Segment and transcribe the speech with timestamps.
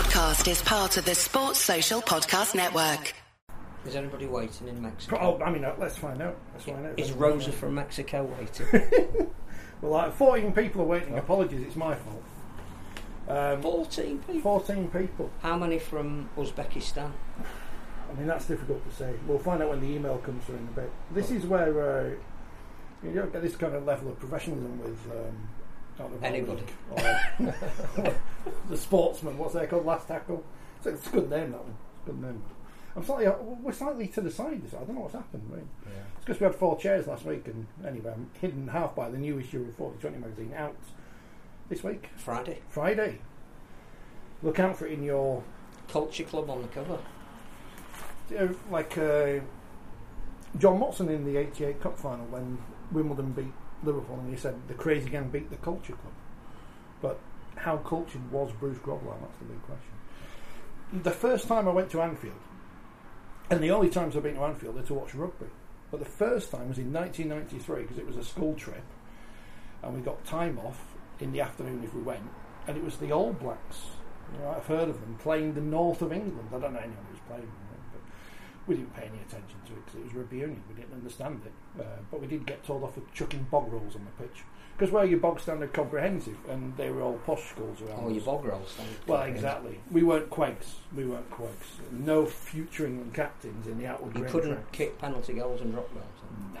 [0.00, 3.12] podcast is part of the Sports Social Podcast Network.
[3.84, 5.18] Is anybody waiting in Mexico?
[5.20, 6.38] Oh, I mean, uh, let's find out.
[6.54, 6.98] Let's find out.
[6.98, 9.30] Is Rosa from Mexico waiting?
[9.82, 11.16] Well, like 14 people are waiting.
[11.16, 12.22] Apologies, it's my fault.
[13.28, 14.60] Um, 14 people.
[14.60, 15.30] 14 people.
[15.40, 17.12] How many from Uzbekistan?
[18.10, 19.14] I mean, that's difficult to say.
[19.26, 20.92] We'll find out when the email comes through in a bit.
[21.12, 22.10] This is where uh,
[23.02, 25.59] you don't get this kind of level of professionalism with um, I don't know,
[26.22, 26.62] Anybody.
[26.90, 28.14] or-
[28.68, 29.36] the sportsman.
[29.38, 29.84] What's they called?
[29.86, 30.44] Last tackle.
[30.78, 31.50] It's a, it's a good name.
[31.52, 31.74] That one.
[32.00, 32.42] It's a good name.
[32.96, 33.26] I'm slightly.
[33.62, 34.62] We're slightly to the side.
[34.62, 34.74] This.
[34.74, 35.44] I don't know what's happened.
[35.50, 35.64] Right?
[36.16, 39.18] It's because we had four chairs last week, and anyway, I'm hidden half by the
[39.18, 40.76] new issue of Forty20 magazine out
[41.68, 42.60] this week, Friday.
[42.68, 43.18] Friday.
[44.42, 45.42] Look out for it in your
[45.88, 46.98] Culture Club on the cover.
[48.38, 49.40] uh, like uh,
[50.58, 52.58] John Motson in the '88 Cup final when
[52.90, 56.12] Wimbledon beat Liverpool, and he said the crazy gang beat the Culture Club.
[57.00, 57.18] But
[57.56, 59.20] how cultured was Bruce Grobbelaar?
[59.20, 61.02] That's the big question.
[61.02, 62.34] The first time I went to Anfield,
[63.50, 65.46] and the only times I've been to Anfield are to watch rugby.
[65.90, 68.84] But the first time was in 1993 because it was a school trip,
[69.82, 70.80] and we got time off
[71.18, 72.28] in the afternoon if we went,
[72.66, 73.86] and it was the All Blacks.
[74.32, 76.48] You know, I've heard of them playing the north of England.
[76.54, 77.50] I don't know anyone who's playing
[78.66, 80.62] we didn't pay any attention to it because it was rugby union.
[80.68, 83.96] We didn't understand it, uh, but we did get told off for chucking bog rolls
[83.96, 84.42] on the pitch
[84.80, 88.00] because we're your bog standard comprehensive, and they were all posh schools around.
[88.02, 88.14] Oh, us.
[88.14, 88.74] your bog rolls.
[89.06, 89.78] Well, exactly.
[89.90, 90.76] We weren't quakes.
[90.96, 91.66] We weren't quakes.
[91.92, 94.68] No future England captains in the outward You couldn't tracks.
[94.72, 96.04] kick penalty goals and drop goals.
[96.54, 96.60] No,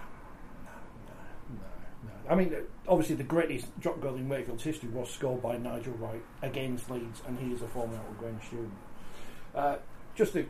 [1.54, 1.60] no,
[2.04, 2.30] no, no.
[2.30, 5.94] I mean, uh, obviously, the greatest drop goal in Wakefield's history was scored by Nigel
[5.94, 8.72] Wright against Leeds, and he is a former Outwood Grange student.
[9.54, 9.76] Uh,
[10.14, 10.44] just a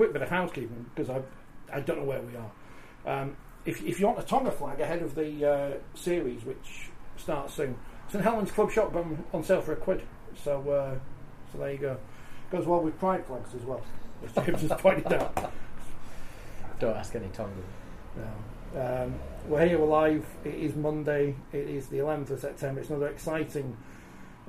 [0.00, 1.20] quick bit of housekeeping because I,
[1.70, 3.20] I don't know where we are.
[3.20, 7.52] Um, if, if you want a Tonga flag ahead of the uh, series, which starts
[7.52, 7.76] soon,
[8.08, 10.00] St Helens Club Shop gone on sale for a quid.
[10.42, 10.98] So, uh,
[11.52, 11.98] so there you go.
[12.50, 13.84] Goes well with pride flags as well,
[14.24, 15.52] as James has pointed out.
[16.78, 17.62] Don't ask any Tongan.
[18.16, 18.80] No.
[18.80, 19.14] Um,
[19.48, 20.24] we're here, we're live.
[20.46, 21.34] It is Monday.
[21.52, 22.80] It is the 11th of September.
[22.80, 23.76] It's another exciting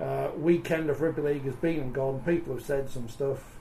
[0.02, 2.22] uh, weekend of rugby league has been and gone.
[2.26, 3.59] People have said some stuff.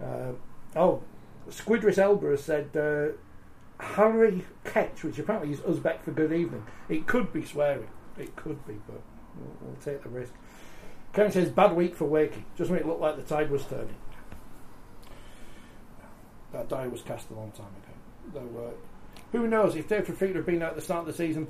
[0.00, 0.30] Uh,
[0.76, 1.02] oh,
[1.50, 6.64] Squidris Elba has said uh, Harry Ketch, which apparently is Uzbek for good evening.
[6.88, 7.88] It could be swearing.
[8.18, 9.00] It could be, but
[9.38, 10.32] we'll, we'll take the risk.
[11.12, 12.42] Kevin says bad week for Wakey.
[12.56, 13.94] Just made it look like the tide was turning.
[16.52, 18.40] That die was cast a long time ago.
[18.54, 18.70] Though, uh,
[19.32, 21.46] who knows if Dave Fifita had been out at the start of the season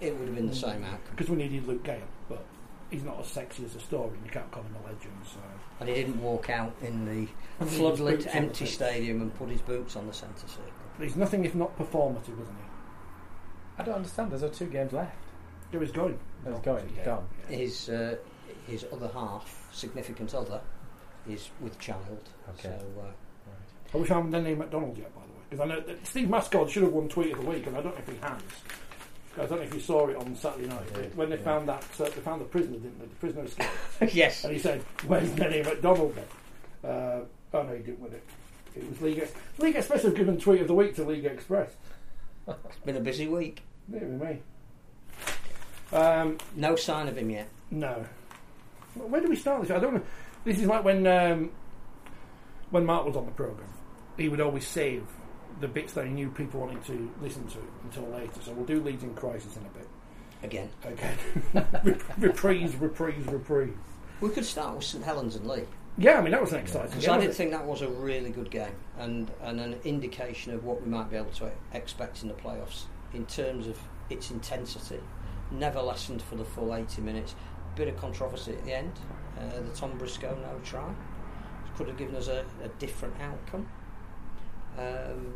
[0.00, 1.00] It would have been the same outcome.
[1.10, 2.44] because we needed Luke Gale, but
[2.90, 5.12] he's not as sexy as a story, and you can't call him a legend.
[5.24, 5.38] So
[5.80, 9.48] And he didn't walk out in the And his boots floodlit empty stadium and put
[9.48, 10.64] his boots on the centre circle.
[10.98, 13.78] But he's nothing if not performative, isn't he?
[13.78, 14.30] I don't understand.
[14.30, 15.16] There's only two games left.
[15.70, 16.18] There is going.
[16.44, 16.88] There's going.
[16.96, 17.04] Yeah.
[17.04, 17.26] Gone.
[17.48, 18.16] His uh,
[18.66, 20.60] his other half, significant other,
[21.28, 22.28] is with child.
[22.50, 22.76] Okay.
[22.78, 25.66] So uh, I wish I hadn't done any McDonald yet, by the way, because I
[25.66, 28.02] know that Steve Mascott should have won Tweet of the Week, and I don't know
[28.06, 28.40] if he has.
[29.36, 31.42] I don't know if you saw it on Saturday night I did, when they yeah.
[31.42, 33.06] found that uh, they found the prisoner, didn't they?
[33.06, 33.70] The prisoner escaped,
[34.14, 38.22] yes, and he said, "Where's Denny McDonald then?" Oh no, he didn't win it.
[38.76, 39.28] It was Liga.
[39.58, 41.70] Liga Express have given Tweet of the Week to League Express.
[42.48, 43.62] it's been a busy week.
[43.88, 44.40] Maybe me.
[45.92, 47.48] Um, No sign of him yet.
[47.70, 48.04] No.
[48.94, 49.70] Where do we start this?
[49.70, 50.02] I don't know.
[50.44, 51.50] This is like when um,
[52.70, 53.68] when Mark was on the program.
[54.16, 55.04] He would always save
[55.60, 58.32] the bits that he knew people wanted to listen to until later.
[58.42, 59.88] So we'll do Leeds in Crisis in a bit.
[60.42, 61.14] Again, Okay.
[61.54, 63.70] Rep- reprise, reprise, reprise.
[64.20, 65.66] we could start with St Helens and Leigh.
[65.96, 66.88] Yeah, I mean that was an exciting.
[66.88, 69.78] Because game, I wasn't did think that was a really good game and, and an
[69.84, 73.78] indication of what we might be able to expect in the playoffs in terms of
[74.10, 75.00] its intensity.
[75.52, 77.36] Never lessened for the full 80 minutes.
[77.76, 78.92] Bit of controversy at the end.
[79.38, 80.92] Uh, the Tom Briscoe no try
[81.76, 83.68] could have given us a, a different outcome.
[84.78, 85.34] Um,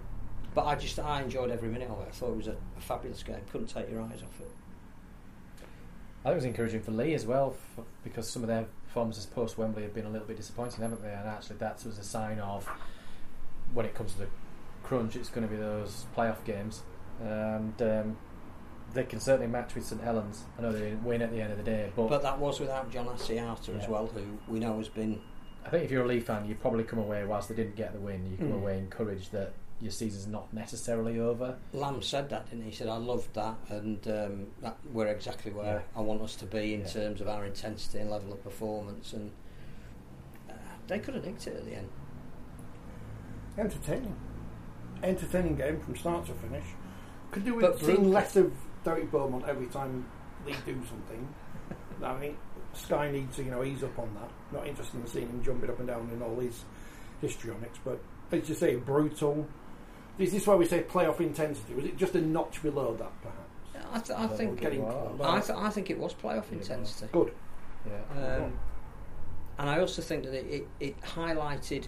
[0.55, 2.09] but I just I enjoyed every minute of it.
[2.09, 3.41] I thought it was a, a fabulous game.
[3.51, 4.51] Couldn't take your eyes off it.
[6.25, 9.27] I think it was encouraging for Leigh as well f because some of their performances
[9.27, 11.13] post Wembley have been a little bit disappointing, haven't they?
[11.13, 12.67] And actually, that was a sign of
[13.75, 14.27] when it comes to the
[14.83, 16.83] crunch, it's going to be those playoff games,
[17.23, 18.17] and um,
[18.95, 20.45] they can certainly match with St Helens.
[20.59, 22.59] I know they didn't win at the end of the day, but, But that was
[22.61, 24.23] without John Asiata as well, who
[24.53, 25.21] we know has been
[25.67, 27.93] I think if you're a Leigh fan, you probably come away whilst they didn't get
[27.93, 28.63] the win, you come Mm.
[28.63, 31.57] away encouraged that your season's not necessarily over.
[31.73, 32.71] Lam said that, didn't he?
[32.71, 35.81] He said, I loved that, and um, that we're exactly where Yeah.
[35.97, 36.87] I want us to be in Yeah.
[36.89, 39.13] terms of our intensity and level of performance.
[39.13, 39.31] And
[40.51, 40.55] uh,
[40.89, 41.89] they could have nicked it at the end.
[43.57, 44.17] Entertaining.
[45.03, 46.65] Entertaining game from start to finish.
[47.31, 48.53] Could do with seeing less of
[48.85, 50.07] Derek Beaumont every time
[50.45, 51.29] they do something.
[52.03, 52.37] I mean,
[52.75, 54.31] Sky needs to, you know, ease up on that.
[54.59, 56.65] Not interested in seeing him jumping up and down in all his
[57.21, 58.01] histrionics, but
[58.33, 59.47] as you say, brutal.
[60.19, 61.75] Is this why we say playoff intensity?
[61.75, 63.45] Was it just a notch below that, perhaps?
[63.93, 65.13] I, th- I think Getting Wow.
[65.17, 65.21] close.
[65.21, 67.09] I, th- I think it was playoff Yeah, intensity.
[67.13, 67.33] Good.
[67.87, 68.37] Yeah.
[68.37, 68.59] Um,
[69.59, 71.87] and I also think that it, it, it highlighted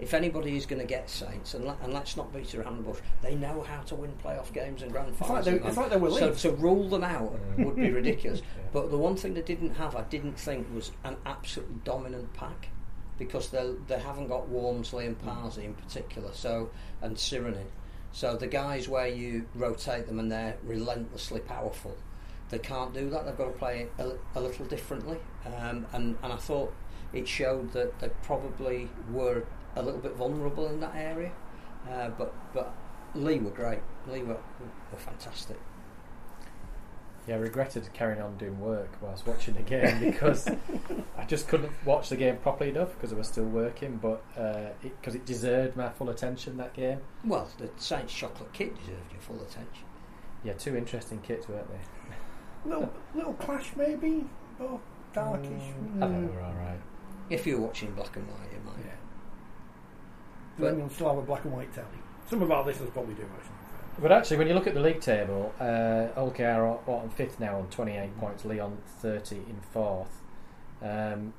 [0.00, 2.82] if anybody is going to get Saints, and, let, and let's not beat around the
[2.84, 5.44] bush, they know how to win playoff games and grand It's like finals.
[5.46, 7.64] they, it's like they were so to rule them out Mm.
[7.66, 8.40] would be ridiculous.
[8.56, 8.62] Yeah.
[8.72, 12.68] But the one thing they didn't have, I didn't think, was an absolutely dominant pack
[13.18, 16.70] because they they haven't got Walmsley and Parsley in particular, so
[17.02, 17.66] and Sironen.
[18.12, 21.96] So the guys where you rotate them and they're relentlessly powerful,
[22.48, 23.26] they can't do that.
[23.26, 25.18] They've got to play a, a little differently.
[25.46, 26.72] Um, and and I thought
[27.12, 29.44] it showed that they probably were
[29.76, 31.32] a little bit vulnerable in that area.
[31.90, 32.74] Uh, but but
[33.14, 33.80] Leigh were great.
[34.06, 34.38] Leigh were,
[34.92, 35.58] were fantastic.
[37.28, 41.72] Yeah, I regretted carrying on doing work whilst watching the game because I just couldn't
[41.84, 43.98] watch the game properly enough because I was still working.
[43.98, 47.00] But uh, because it, deserved my full attention that game.
[47.24, 49.84] Well, the Saints chocolate kit deserved your full attention.
[50.42, 51.78] Yeah, two interesting kits, weren't they?
[52.64, 54.24] little, little clash, maybe.
[54.60, 54.80] Oh,
[55.12, 55.48] darkish.
[55.48, 56.00] Mm, I hmm.
[56.00, 56.80] thought they were all right.
[57.30, 58.84] If you were watching black and white, you might.
[58.84, 58.92] Yeah.
[60.58, 61.86] But- then you'll still have a black and white telly.
[62.28, 63.57] Some of our listeners probably do, actually.
[64.00, 67.40] But actually, when you look at the league table, uh, OKR are what, on fifth
[67.40, 70.20] now on 28 points, Leon 30 in fourth.
[70.82, 71.32] Um,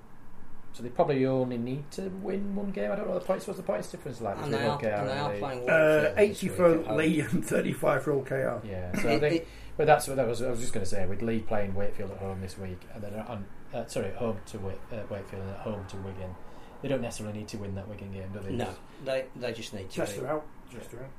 [0.74, 2.92] so they probably only need to win one game.
[2.92, 3.48] I don't know what the points.
[3.48, 6.14] What's the points difference like And between they are, OKR and they are playing Uh,
[6.18, 6.98] 80 for at home.
[6.98, 8.62] Leigh and 35 for OKR.
[8.70, 9.48] Yeah, so I think.
[9.78, 10.42] But that's what that was.
[10.42, 13.02] I was just going to say with Leigh playing Wakefield at home this week, and
[13.02, 16.36] then on uh, sorry at home to Wa- uh, Wakefield and at home to Wigan.
[16.82, 18.52] They don't necessarily need to win that Wigan game, do they?
[18.52, 18.70] no,
[19.06, 19.96] they they just need to.
[19.96, 20.28] Chester be.
[20.28, 20.46] out.
[20.72, 21.10] Chester out.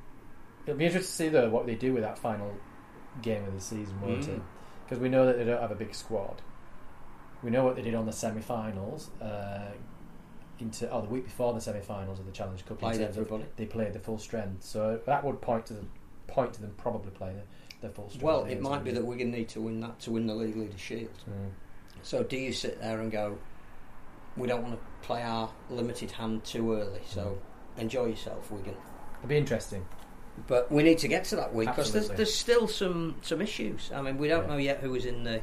[0.66, 2.52] It'll be interesting to see though what they do with that final
[3.22, 4.36] game of the season, won't Mm.
[4.36, 4.42] it?
[4.84, 6.42] Because we know that they don't have a big squad.
[7.42, 9.10] We know what they did on the semi-finals.
[9.20, 9.70] Uh,
[10.58, 12.72] into oh, the week before the semi-finals of the Challenge Cup.
[12.72, 15.84] in Played terms of they played the full strength, so that would point to the
[16.26, 17.36] point to them probably playing
[17.80, 18.22] the, the full strength.
[18.24, 20.76] Well, it might be that Wigan need to win that to win the league leader
[20.76, 21.08] shield.
[21.28, 21.50] Mm.
[22.02, 23.38] So do you sit there and go,
[24.36, 27.38] we don't want to play our limited hand too early, so
[27.78, 28.76] enjoy yourself, Wigan.
[29.18, 29.86] It'd be interesting.
[30.46, 33.90] But we need to get to that week because there's, there's still some, some issues.
[33.94, 34.50] I mean, we don't Yeah.
[34.50, 35.40] know yet who is in the,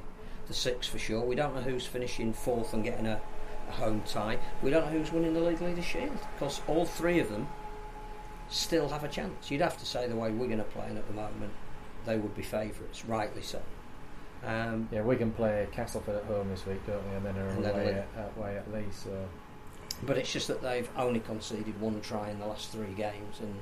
[0.47, 1.21] the six for sure.
[1.23, 3.19] We don't know who's finishing fourth and getting a,
[3.67, 4.39] a home tie.
[4.61, 7.47] We don't know who's winning the league leader shield because all three of them
[8.49, 9.51] still have a chance.
[9.51, 11.51] You'd have to say the way Wigan are playing at the moment,
[12.05, 13.61] they would be favourites, rightly so.
[14.45, 17.17] Um, Yeah, Wigan play Castleford at home this week, don't they?
[17.17, 18.21] And then are And then away, Leigh.
[18.21, 18.93] at, away at.
[18.93, 19.27] So
[20.03, 23.53] But it's just that they've only conceded one try in the last three games, and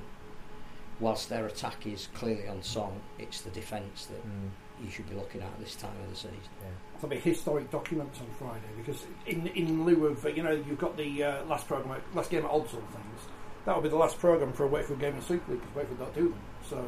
[1.00, 4.50] whilst their attack is clearly on song, it's the defence that mm,
[4.84, 6.32] you should be looking at at this time of the season.
[6.62, 6.68] yeah.
[7.02, 10.80] There'll be historic documents on Friday because in in lieu of uh, you know you've
[10.80, 13.20] got the uh, last program last game at odds all things
[13.66, 16.00] that will be the last program for a Wakefield game in Super League because Wakefield
[16.00, 16.40] don't do them
[16.70, 16.86] so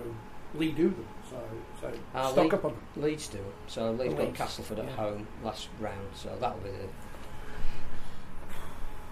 [0.56, 1.42] Lee do them so
[1.82, 3.04] so Ah, stock Lee- up on them.
[3.04, 4.92] Leeds do it, so Leeds got Castleford at yeah.
[4.96, 6.88] home last round, so that'll be the.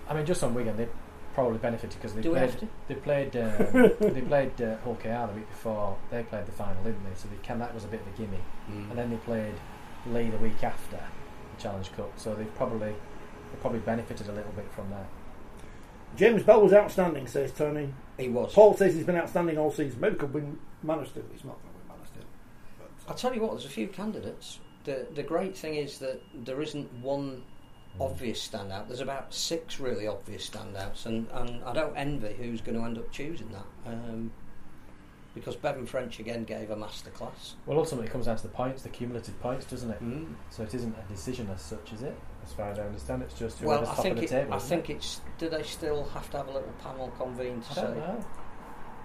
[0.08, 0.88] I mean, just on Wigan, they
[1.36, 2.50] probably benefited because they Do played.
[2.50, 2.68] have to?
[2.88, 3.36] They played.
[3.36, 5.98] Um, they played uh, Hull KR the week before.
[6.10, 7.14] They played the final, didn't they?
[7.16, 8.40] So they can, that was a bit of a gimme.
[8.70, 9.54] And then they played
[10.08, 12.12] Leigh the week after the Challenge Cup.
[12.18, 15.06] So they probably they probably benefited a little bit from that.
[16.16, 18.54] James Bell was outstanding says Tony he was.
[18.54, 21.62] Paul says he's been outstanding all season maybe could win Man of Steel he's not
[21.62, 22.24] going to win Man of Steel
[22.80, 24.60] but I'll tell you what, there's a few candidates.
[24.86, 27.44] The the great thing is that there isn't one
[28.00, 28.88] obvious standout.
[28.88, 32.98] There's about six really obvious standouts, and, and I don't envy who's going to end
[32.98, 33.92] up choosing that.
[33.92, 34.32] Um,
[35.34, 37.54] because Bevan French again gave a masterclass.
[37.66, 40.02] Well, ultimately, it comes down to the points, the cumulative points, doesn't it?
[40.02, 40.34] Mm.
[40.50, 42.16] So it isn't a decision as such, is it?
[42.46, 44.30] As far as I understand, it's just Well, whoever's I top think of the it,
[44.30, 44.54] table.
[44.54, 44.96] I isn't think it?
[44.96, 45.22] it's.
[45.38, 47.82] Do they still have to have a little panel convened to I say?
[47.82, 48.26] don't know.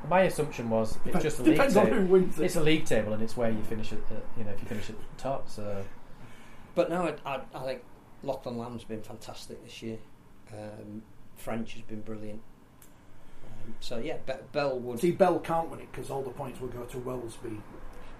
[0.08, 1.98] My assumption was it's just a league depends on table.
[1.98, 3.98] who wins it It's a league table, and it's where you finish at.
[3.98, 5.48] Uh, you know, if you finish at the top.
[5.48, 5.84] So
[6.76, 7.82] But no, I, I, I think
[8.22, 9.98] Lachlan Lam's been fantastic this year.
[10.52, 11.02] Um,
[11.36, 12.40] French has been brilliant.
[13.46, 15.00] Um, so yeah, Be- Bell would.
[15.00, 17.60] see Bell can't win it because all the points will go to Welsby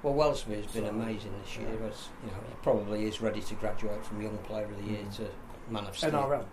[0.03, 1.69] Well, Welsby has been So- amazing this year.
[1.69, 5.03] As you know, he probably is ready to graduate from Young Player of the Year
[5.05, 5.17] Mm.
[5.17, 5.29] to
[5.71, 6.11] Man of Steel.
[6.11, 6.45] NRL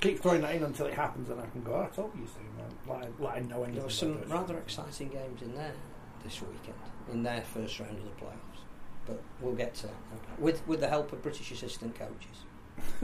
[0.00, 2.40] keep throwing that in until it happens and I can go I told you so
[2.56, 2.70] man.
[2.88, 5.74] Like, like I know anything There were some rather exciting games in there
[6.22, 6.78] this weekend
[7.12, 8.53] in their first round of the playoffs.
[9.06, 9.94] But we'll get to that
[10.38, 12.44] with with the help of British assistant coaches.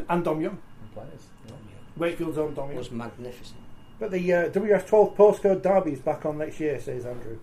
[0.09, 1.27] and Dom Young and players.
[1.45, 1.51] Yeah.
[1.53, 3.61] Tom Young Wakefield's own Dom Young was magnificent.
[3.99, 7.39] But the uh, WF12 postcode derby is back on next year, says Andrew.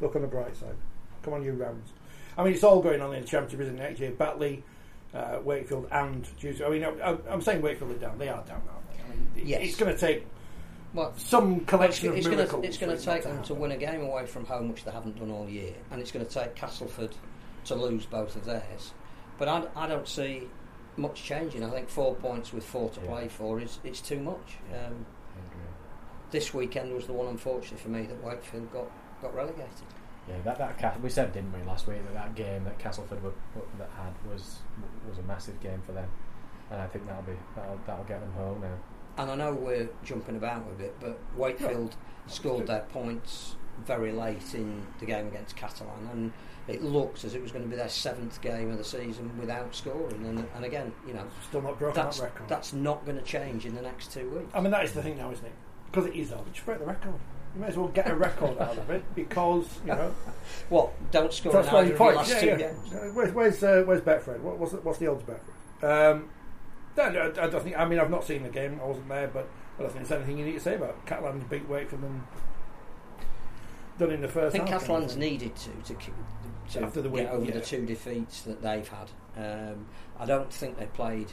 [0.00, 0.74] Look on the bright side.
[1.22, 1.90] Come on, you Rams.
[2.36, 3.82] I mean, it's all going on in the championship, isn't it?
[3.82, 4.64] Next year, Batley,
[5.14, 6.64] uh, Wakefield and Tuesday.
[6.64, 8.18] I mean, I'm, I'm saying Wakefield are down.
[8.18, 9.04] They are down, aren't they?
[9.04, 9.60] I mean, it- Yes.
[9.62, 10.26] it's going to take
[10.94, 13.76] Well, some it's, collection it's of Gonna, it's going to take them to win a
[13.76, 16.54] game away from home, which they haven't done all year, and it's going to take
[16.56, 17.14] Castleford
[17.64, 18.92] to lose both of theirs.
[19.38, 20.48] But I, I don't see
[20.96, 21.64] much changing.
[21.64, 23.06] I think four points with four to Yeah.
[23.06, 24.58] play for is it's too much.
[24.74, 25.06] Um,
[26.30, 28.90] this weekend was the one, unfortunately for me, that Wakefield got
[29.20, 29.68] got relegated.
[30.28, 33.32] Yeah, that that we said didn't we last week that that game that Castleford were,
[33.78, 34.58] that had was
[35.08, 36.08] was a massive game for them,
[36.70, 38.76] and I think that'll be that'll, that'll get them home now.
[39.18, 41.96] And I know we're jumping about a bit, but Wakefield
[42.28, 46.32] scored their points very late in the game against Catalan, and
[46.70, 49.74] it looked as it was going to be their seventh game of the season without
[49.74, 50.24] scoring.
[50.26, 52.48] And, and again, you know, Still not broken that's that record.
[52.48, 54.50] that's not going to change in the next two weeks.
[54.54, 55.52] I mean, that is the thing now, isn't it?
[55.90, 56.44] Because it is over.
[56.52, 57.14] Just break the record.
[57.54, 60.14] You may as well get a record out of it because you know
[60.68, 60.92] What?
[61.10, 62.16] Don't score that's in why either you of your point.
[62.18, 62.56] last Yeah, two yeah.
[62.56, 62.92] games.
[62.94, 64.38] Uh, Where's where's, uh, where's Betfred?
[64.40, 66.12] What, what's the, what's the odds Betfred?
[66.12, 66.28] Um,
[66.96, 67.76] no, I don't think.
[67.78, 68.78] I mean, I've not seen the game.
[68.80, 69.48] I wasn't there, but
[69.78, 71.04] I don't think there's anything you need to say about.
[71.06, 72.22] Catalan's beat Wakefield and
[73.98, 74.54] done in the first.
[74.54, 75.32] I think half, Catalan's kind of thing.
[75.32, 76.14] needed to to, keep-
[76.70, 77.52] to After the get over yeah.
[77.52, 79.10] the two defeats that they've had.
[79.36, 79.86] Um,
[80.18, 81.32] I don't think they played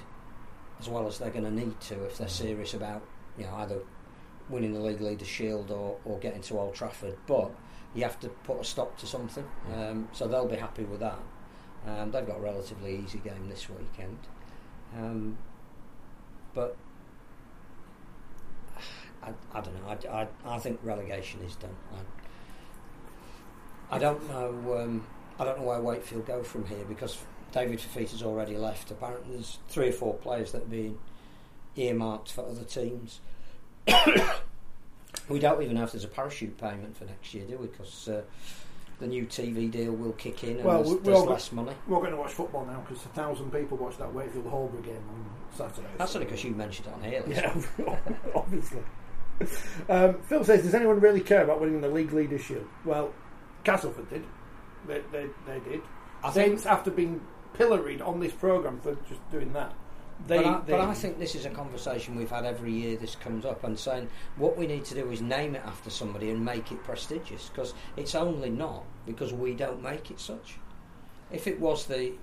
[0.80, 3.02] as well as they're going to need to if they're serious about
[3.38, 3.80] you know either
[4.50, 7.18] winning the league leader shield or, or getting to Old Trafford.
[7.26, 7.52] But
[7.94, 11.20] you have to put a stop to something, um, so they'll be happy with that.
[11.86, 14.18] Um, they've got a relatively easy game this weekend,
[14.96, 15.38] um,
[16.54, 16.76] but
[19.24, 20.12] I, I don't know.
[20.12, 21.76] I, I, I think relegation is done.
[23.92, 25.02] I, I don't know.
[25.40, 27.18] I don't know where Wakefield go from here because
[27.52, 28.92] David Fifita's already left.
[28.92, 30.98] Apparently, there's three or four players that have been
[31.76, 33.22] earmarked for other teams.
[35.30, 37.68] we don't even know if there's a parachute payment for next year, do we?
[37.68, 38.22] Because uh,
[39.00, 41.74] the new TV deal will kick in and Well, there's, there's less money.
[41.88, 45.04] We're going to watch football now because a thousand people watched that Wakefield Holbrook game
[45.10, 45.26] on
[45.56, 45.88] Saturday.
[45.98, 47.24] That's only because you mentioned it on here.
[47.28, 47.96] Yeah,
[48.36, 48.82] obviously.
[49.88, 52.68] Um, Phil says, does anyone really care about winning the league leader shield?
[52.86, 53.14] Well,
[53.64, 54.24] Castleford did.
[54.88, 55.82] They, they, they did.
[56.24, 57.22] I think Saints, after being
[57.54, 59.74] pilloried on this programme for just doing that,
[60.26, 62.98] they, but, I, they but I think this is a conversation we've had every year.
[62.98, 66.32] This comes up and saying what we need to do is name it after somebody
[66.32, 70.58] and make it prestigious because it's only not because we don't make it such.
[71.32, 72.14] If it was the,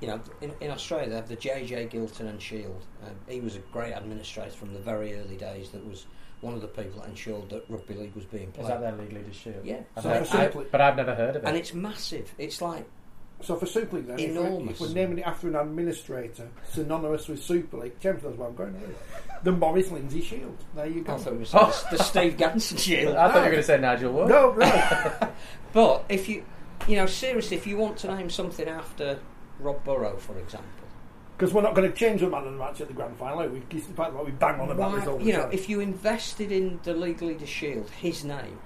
[0.00, 2.84] you know, in, in Australia they have the JJ Giltinan Shield.
[3.06, 5.70] Um, he was a great administrator from the very early days.
[5.70, 6.06] That was
[6.44, 8.64] one of the people that ensured that rugby league was being played.
[8.64, 9.64] Is that their league leaders shield?
[9.64, 9.80] Yeah.
[10.00, 11.48] So never- for I- but I've never heard of it.
[11.48, 12.32] and it's massive.
[12.38, 12.84] It's like
[13.40, 14.74] So for Super League then, if we're, Enormous.
[14.74, 18.54] if we're naming it after an administrator synonymous with Super League, James knows what I'm
[18.54, 18.96] going with.
[19.42, 20.56] The Maurice Lindsay Shield.
[20.74, 21.14] There you go.
[21.14, 21.86] I thought it was Oh.
[21.90, 23.16] the, the Steve Ganson Shield.
[23.16, 24.28] I thought you were going to say Nigel Wood.
[24.28, 25.28] No, no.
[25.72, 26.44] But if you,
[26.86, 29.18] you know, seriously, if you want to name something after
[29.58, 30.83] Rob Burrow, for example,
[31.36, 33.46] Because we're not going to change the man of the match at the grand final.
[33.48, 35.52] We, despite the fact we bang on about why- this all the you know, time.
[35.52, 38.58] if you invested in the League Leader Shield, his name,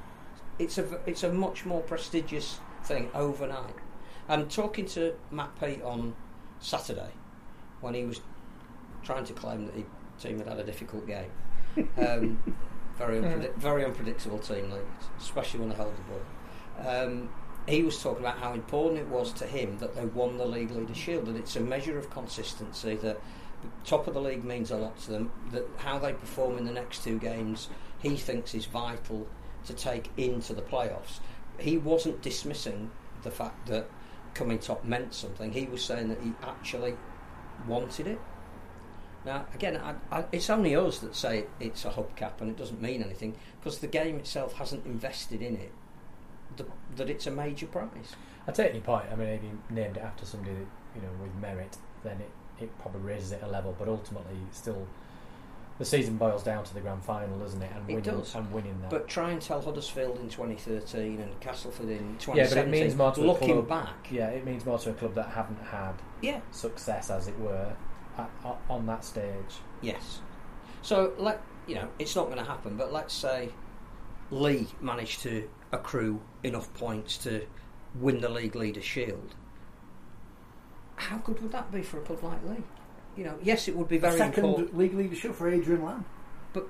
[0.58, 3.74] it's a v- it's a much more prestigious thing overnight.
[4.28, 6.14] And talking to Matt Peet on
[6.60, 7.10] Saturday,
[7.80, 8.20] when he was
[9.02, 9.84] trying to claim that his
[10.20, 11.30] team had had a difficult game,
[11.96, 12.42] um,
[12.98, 17.04] very unpredict- very unpredictable team leads, especially when they hold the ball.
[17.04, 17.30] Um,
[17.68, 20.70] he was talking about how important it was to him that they won the league
[20.70, 23.20] leader shield, and it's a measure of consistency that
[23.62, 25.30] the top of the league means a lot to them.
[25.52, 29.26] That how they perform in the next two games, he thinks is vital
[29.66, 31.20] to take into the playoffs.
[31.58, 32.90] He wasn't dismissing
[33.22, 33.90] the fact that
[34.32, 35.52] coming top meant something.
[35.52, 36.94] He was saying that he actually
[37.66, 38.20] wanted it.
[39.26, 42.80] Now, again, I, I, it's only us that say it's a hubcap and it doesn't
[42.80, 45.72] mean anything because the game itself hasn't invested in it
[46.58, 48.14] the, that it's a major prize.
[48.46, 49.06] I take your point.
[49.12, 52.64] I mean, if you named it after somebody that, you know with merit, then it,
[52.64, 53.74] it probably raises it a level.
[53.78, 54.86] But ultimately, still,
[55.78, 57.70] the season boils down to the grand final, doesn't it?
[57.74, 58.34] And It winning does.
[58.34, 58.90] and winning that.
[58.90, 62.36] But try and tell Huddersfield in 2013 and Castleford in 2017.
[62.36, 63.68] yeah, but it means more to a looking club.
[63.68, 64.08] back.
[64.10, 67.72] Yeah, it means more to a club that haven't had Yeah, success, as it were,
[68.16, 68.30] at,
[68.70, 69.56] on that stage.
[69.82, 70.20] yes.
[70.80, 72.76] So let you know it's not going to happen.
[72.76, 73.50] But let's say
[74.30, 77.46] Leigh managed to accrue enough points to
[77.94, 79.34] win the league leader shield.
[80.96, 82.62] How good would that be for a club like Leigh?
[83.16, 84.76] You know, yes, it would be very Second important.
[84.76, 86.04] league shield for Adrian Lam.
[86.52, 86.68] But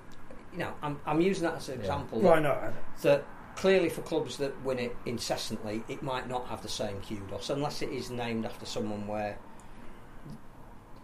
[0.52, 1.80] you know, I'm, I'm using that as an Yeah.
[1.80, 2.20] example.
[2.20, 2.72] Why that- not?
[3.02, 3.24] that
[3.56, 7.82] clearly for clubs that win it incessantly, it might not have the same kudos unless
[7.82, 9.36] it is named after someone where,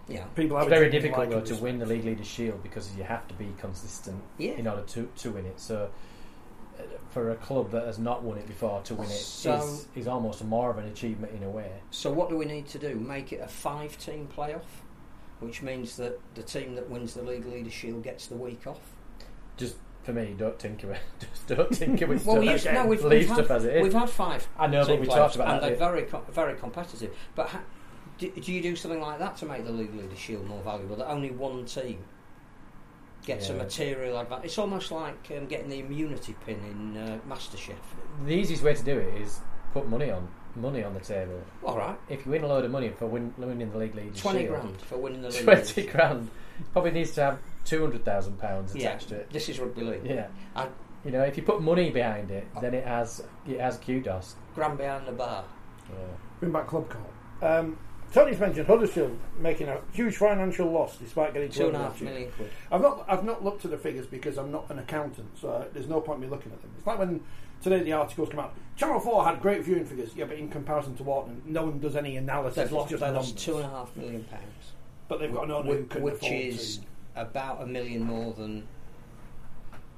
[0.09, 2.25] you know, People have It's very difficult liking though to for win the league leader
[2.25, 4.53] shield because you have to be consistent yeah.
[4.53, 5.59] in order to, to win it.
[5.59, 5.91] So
[7.11, 10.07] for a club that has not won it before to win it is So- is
[10.09, 11.71] almost more of an achievement in a way.
[11.91, 12.95] So what do we need to do?
[12.97, 14.63] Make it a five-team playoff,
[15.41, 18.81] which means that the team that wins the league leader shield gets the week off.
[19.57, 22.45] Just for me, don't tinker with just don't tinker with Well, stuff.
[22.47, 23.83] we used, no, we've, we've stuff had, as it is.
[23.85, 24.47] We've had five.
[24.59, 25.79] I know, but we talked about and that.
[25.79, 27.15] they're very com- very competitive.
[27.35, 27.63] But ha-
[28.19, 30.97] do, do you do something like that to make the league leader shield more valuable?
[30.97, 31.99] That only one team
[33.25, 34.47] gets a material advantage.
[34.47, 37.75] It's almost like um, getting the immunity pin in uh, MasterChef.
[38.27, 39.41] The easiest way to do it is
[39.73, 41.41] put money on money on the table.
[41.65, 44.15] All right, If you win a load of money for win, winning the league league,
[44.15, 45.43] twenty Shield, grand for winning the league.
[45.43, 45.91] twenty leadership.
[45.91, 46.31] grand
[46.73, 49.31] probably needs to have two hundred thousand pounds Yeah, attached to it.
[49.31, 50.05] this is rugby league.
[50.05, 50.69] Yeah, I-
[51.05, 54.37] you know, if you put money behind it, then it has it has kudos.
[54.55, 55.45] Grand behind the bar.
[55.91, 55.97] Yeah.
[56.41, 57.11] Bring back club call.
[57.43, 57.77] Um,
[58.15, 61.91] Tony's mentioned Huddersfield making a huge financial loss despite getting Two and a promoted half
[61.91, 62.11] last year.
[62.11, 62.51] million quid.
[62.71, 65.65] I've not I've not looked at the figures because I'm not an accountant, so uh,
[65.73, 66.71] there's no point in me looking at them.
[66.79, 67.21] It's like when
[67.61, 68.55] today the articles come out.
[68.77, 71.97] Channel Four had great viewing figures, yeah, but in comparison to what, no one does
[71.97, 72.55] any analysis.
[72.55, 74.73] They've lost, just they lost two and a half million pounds.
[75.09, 76.85] But they've got an owner who which is to.
[77.17, 78.69] about a million more than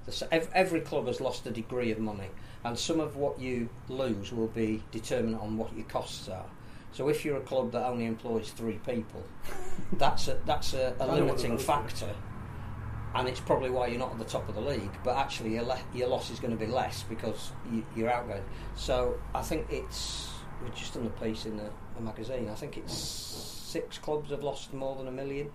[0.06, 2.28] the, every club has lost a degree of money,
[2.64, 6.46] and some of what you lose will be determined on what your costs are.
[6.96, 9.22] So if you're a club that only employs three people,
[9.98, 12.08] that's a that's a, a I know what limiting factor,
[13.14, 14.90] and it's probably why you're not at the top of the league.
[15.04, 18.42] But actually, your, le- your loss is going to be less because you, you're outgoing.
[18.76, 20.30] So I think it's
[20.62, 21.68] we've just done a piece in the,
[22.00, 22.48] magazine.
[22.48, 25.50] I think it's six clubs have lost more than a million,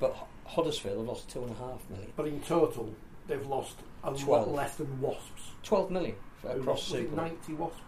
[0.00, 2.10] but H- Huddersfield have lost two and a half million.
[2.16, 2.94] But in total,
[3.26, 4.46] they've lost a Twelve.
[4.48, 5.42] lot less than Wasps.
[5.62, 7.16] Twelve million for across was it Super.
[7.16, 7.80] ninety Wasps.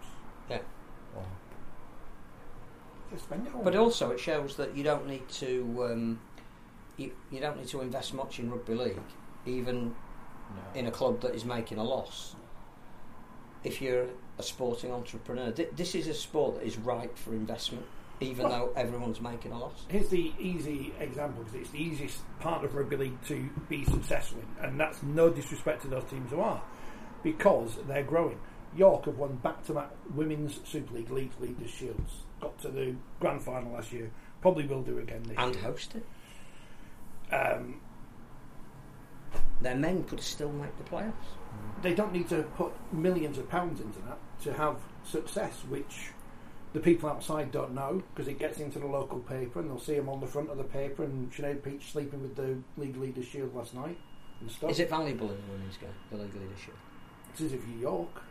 [0.50, 0.58] Yeah.
[1.16, 1.22] Wow.
[1.22, 2.97] They spend it all.
[3.64, 6.20] But also, it shows that you don't need to um,
[6.96, 9.00] you, you don't need to invest much in rugby league,
[9.46, 9.94] even
[10.54, 10.80] No.
[10.80, 12.34] in a club that is making a loss.
[13.64, 14.06] If you're
[14.38, 17.84] a sporting entrepreneur, Th- this is a sport that is ripe for investment,
[18.20, 19.84] even Well- though everyone's making a loss.
[19.88, 24.38] Here's the easy example because it's the easiest part of rugby league to be successful
[24.40, 26.62] in, and that's no disrespect to those teams who are,
[27.22, 28.38] because they're growing.
[28.76, 32.24] York have won back-to-back women's Super League league leaders shields.
[32.40, 34.10] Got to the grand final last year.
[34.40, 35.64] Probably will do again this And year.
[35.64, 37.34] host it.
[37.34, 37.80] Um,
[39.60, 41.12] Their men could still make the playoffs.
[41.82, 46.10] they don't need to put millions of pounds into that to have success, which
[46.72, 49.94] the people outside don't know because it gets into the local paper and they'll see
[49.96, 51.02] them on the front of the paper.
[51.02, 53.98] And Sinead Peach sleeping with the league leaders shield last night
[54.40, 54.70] and stuff.
[54.70, 56.76] Is it valuable in the women's game, the league leadership?
[57.30, 58.22] It's as if you're York.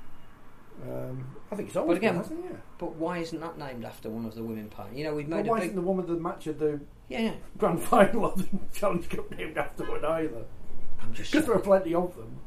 [0.84, 2.50] Um, I think it's always But again- been, hasn't it?
[2.52, 2.58] Yeah.
[2.78, 4.94] But why isn't that named after one of the women part?
[4.94, 7.20] You know, we've made why a isn't the woman of the match of the yeah.
[7.22, 7.34] yeah.
[7.58, 10.46] grand final of the Challenge Cup named after one either?
[11.02, 12.38] I'm just Because there are plenty of them.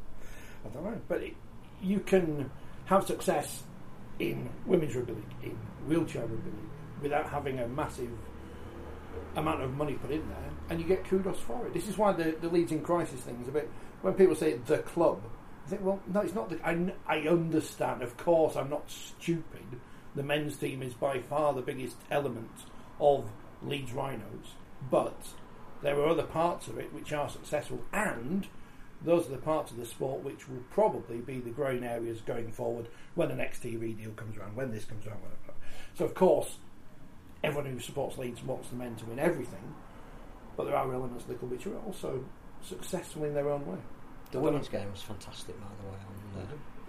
[0.65, 1.01] I don't know.
[1.07, 1.33] But it,
[1.81, 2.49] you can
[2.85, 3.63] have success
[4.19, 6.69] in women's rugby league, in wheelchair rugby league,
[7.01, 8.09] without having a massive
[9.35, 11.73] amount of money put in there, and you get kudos for it.
[11.73, 13.69] This is why the, the Leeds in crisis thing is a bit.
[14.01, 15.21] When people say the club,
[15.65, 16.49] I think, well, no, it's not.
[16.49, 18.01] The, I, I understand.
[18.01, 19.79] Of course, I'm not stupid.
[20.15, 22.51] The men's team is by far the biggest element
[22.99, 23.29] of
[23.63, 24.55] Leeds Rhinos,
[24.89, 25.15] but
[25.81, 28.47] there are other parts of it which are successful, and
[29.03, 32.51] those are the parts of the sport which will probably be the growing areas going
[32.51, 35.53] forward when the next TV deal comes around, when this comes around, whatever.
[35.95, 36.57] So, of course,
[37.43, 39.75] everyone who supports Leeds wants the men to win everything,
[40.55, 42.23] but there are elements of the club which are also
[42.61, 43.77] successful in their own way.
[44.31, 45.97] The women's game was fantastic, by the way.
[46.37, 46.45] On, uh,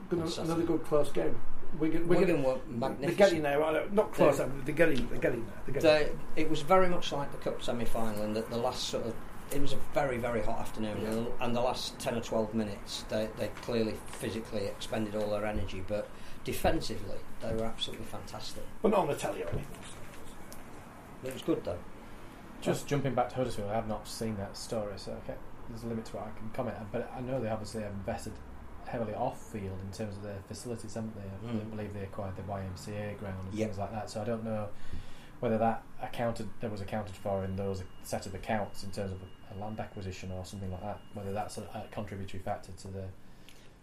[0.09, 0.53] Good- On Saturday.
[0.53, 1.35] another good close game.
[1.79, 3.17] We're, Wigan getting, were they're magnificent.
[3.19, 3.89] getting there.
[3.93, 4.39] Not close.
[4.39, 5.09] They- They're getting.
[5.09, 5.55] They're getting there.
[5.67, 8.89] They're getting They, it was very much like the cup semi-final, and that the last
[8.89, 9.15] sort of
[9.51, 12.53] it was a very very hot afternoon, and, the, and the last ten or twelve
[12.55, 16.09] minutes they they clearly physically expended all their energy, but
[16.45, 18.63] defensively they were absolutely fantastic.
[18.83, 19.67] But not on the telly or anything.
[21.25, 21.79] It was good though.
[22.61, 25.39] Just jumping back to Huddersfield, I have not seen that story, so okay,
[25.73, 26.77] there's a limit to what I can comment.
[26.79, 28.33] on, But I know they obviously have invested
[28.87, 31.23] heavily off field in terms of their facilities, haven't they?
[31.49, 31.71] I Mm.
[31.71, 33.69] believe they acquired the YMCA ground and Yep.
[33.69, 34.11] things like that.
[34.11, 34.69] So I don't know
[35.41, 39.19] whether that accounted that was accounted for in those set of accounts in terms of
[39.23, 40.99] a, a land acquisition or something like that.
[41.15, 43.05] Whether that's a, a contributory factor to the.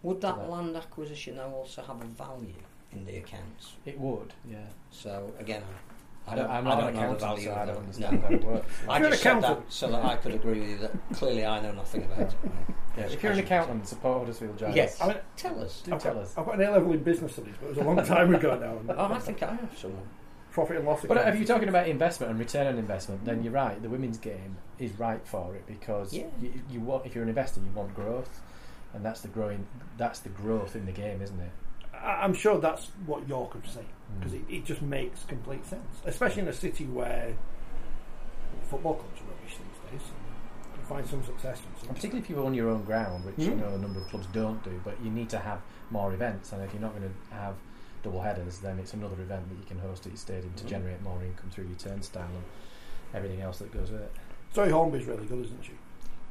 [0.02, 0.48] Would that that.
[0.50, 2.54] land acquisition though also have a value
[2.92, 3.74] in the accounts?
[3.84, 4.66] It would, yeah.
[4.90, 5.62] So again,
[6.26, 7.58] I, I don't, don't, I'm I not don't an know the accountant, value so of
[7.58, 8.28] I don't understand no.
[8.28, 8.74] how it works.
[8.88, 10.78] I If you're an just said that accountant- so that I could agree with you
[10.78, 12.34] that clearly I know nothing about it.
[12.96, 14.76] Yeah, if you're an accountant, support Huddersfield Giants.
[14.76, 15.00] Yes.
[15.00, 15.80] I mean, Tell us.
[15.82, 16.34] do I've tell got, us.
[16.36, 18.58] I've got an A level in business studies, but it was a long time ago
[18.58, 18.94] now.
[18.96, 20.02] Oh, I think I have someone.
[20.50, 21.04] Profit and loss.
[21.06, 23.80] But if you're talking about investment and return on investment, then you're right.
[23.80, 26.26] The women's game is right for it because Yeah.
[26.42, 28.40] you, you want, if you're an investor, you want growth.
[28.92, 29.64] and that's the growing.
[29.96, 31.50] That's the growth in the game, isn't it?
[31.94, 33.84] I- I'm sure that's what York have seen
[34.18, 34.48] because Mm.
[34.48, 37.34] it, it just makes complete sense, especially in a city where
[38.68, 40.08] football clubs are rubbish these days.
[40.08, 41.88] You can find some success in And some.
[41.94, 43.58] particularly if you own your own ground, which you Mm.
[43.60, 46.52] know a number of clubs don't do, but you need to have more events.
[46.52, 47.54] And if you're not going to have
[48.02, 50.68] double headers, then it's another event that you can host at your stadium to Mm.
[50.68, 52.44] generate more income through your turnstile and
[53.14, 54.12] everything else that goes with it.
[54.54, 55.72] Zoe Hornby's really good, isn't she?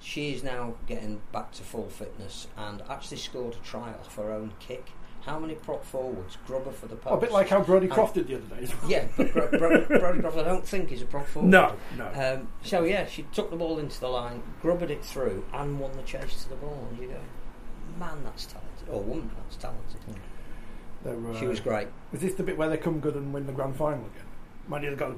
[0.01, 4.31] She is now getting back to full fitness and actually scored a try off her
[4.31, 4.91] own kick.
[5.25, 6.38] How many prop forwards?
[6.47, 7.12] Grubber for the post.
[7.13, 8.67] Oh, a bit like how Brody Croft did the other day.
[8.88, 11.49] Yeah, but Bro- Bro- Brody Croft, I don't think he's a prop forward.
[11.49, 12.08] No, no.
[12.39, 15.91] Um, so yeah, she took the ball into the line, grubbered it through, and won
[15.93, 16.88] the chase to the ball.
[16.89, 17.19] And you go,
[17.99, 18.89] man, that's talented.
[18.89, 19.99] Or woman, that's talented.
[21.03, 21.88] They're, uh, She was great.
[22.13, 24.25] Is this the bit where they come good and win the grand final again?
[24.67, 25.15] Mind you, they've got a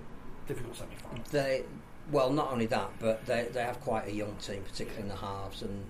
[0.48, 1.24] difficult semi final.
[1.32, 1.64] They,
[2.12, 5.16] well, not only that, but they they have quite a young team, particularly in the
[5.16, 5.86] halves, and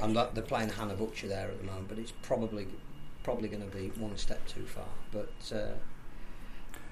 [0.00, 1.88] and they're playing Hannah Butcher there at the moment.
[1.88, 2.66] But it's probably
[3.22, 4.84] probably going to be one step too far.
[5.12, 5.72] But uh,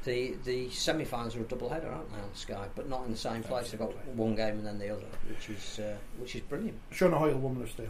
[0.05, 2.67] the the semi-finals are a double header, aren't they, on Sky?
[2.75, 3.71] But not in the same place.
[3.71, 6.79] They've got one game and then the other, which is uh, which is brilliant.
[6.93, 7.87] Shona Hoyle, Woman of Steel.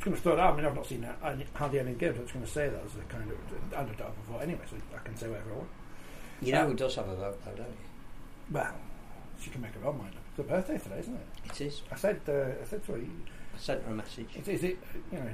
[0.00, 0.54] Going to throw that out.
[0.54, 2.16] I mean, I've not seen that, any, hardly any games.
[2.16, 3.38] I'm just going to say that as a kind of.
[3.74, 5.68] I don't a vote anyway, so I can say whatever I want.
[6.40, 7.74] You know Uh, who does have a vote, though, don't you?
[8.50, 8.74] Well,
[9.38, 10.22] she can make her own mind up.
[10.30, 11.26] It's her birthday today, isn't it?
[11.50, 11.82] It is.
[11.92, 14.28] I said, uh, I said to her, I sent her a message.
[14.36, 14.78] is, is it,
[15.12, 15.28] you know,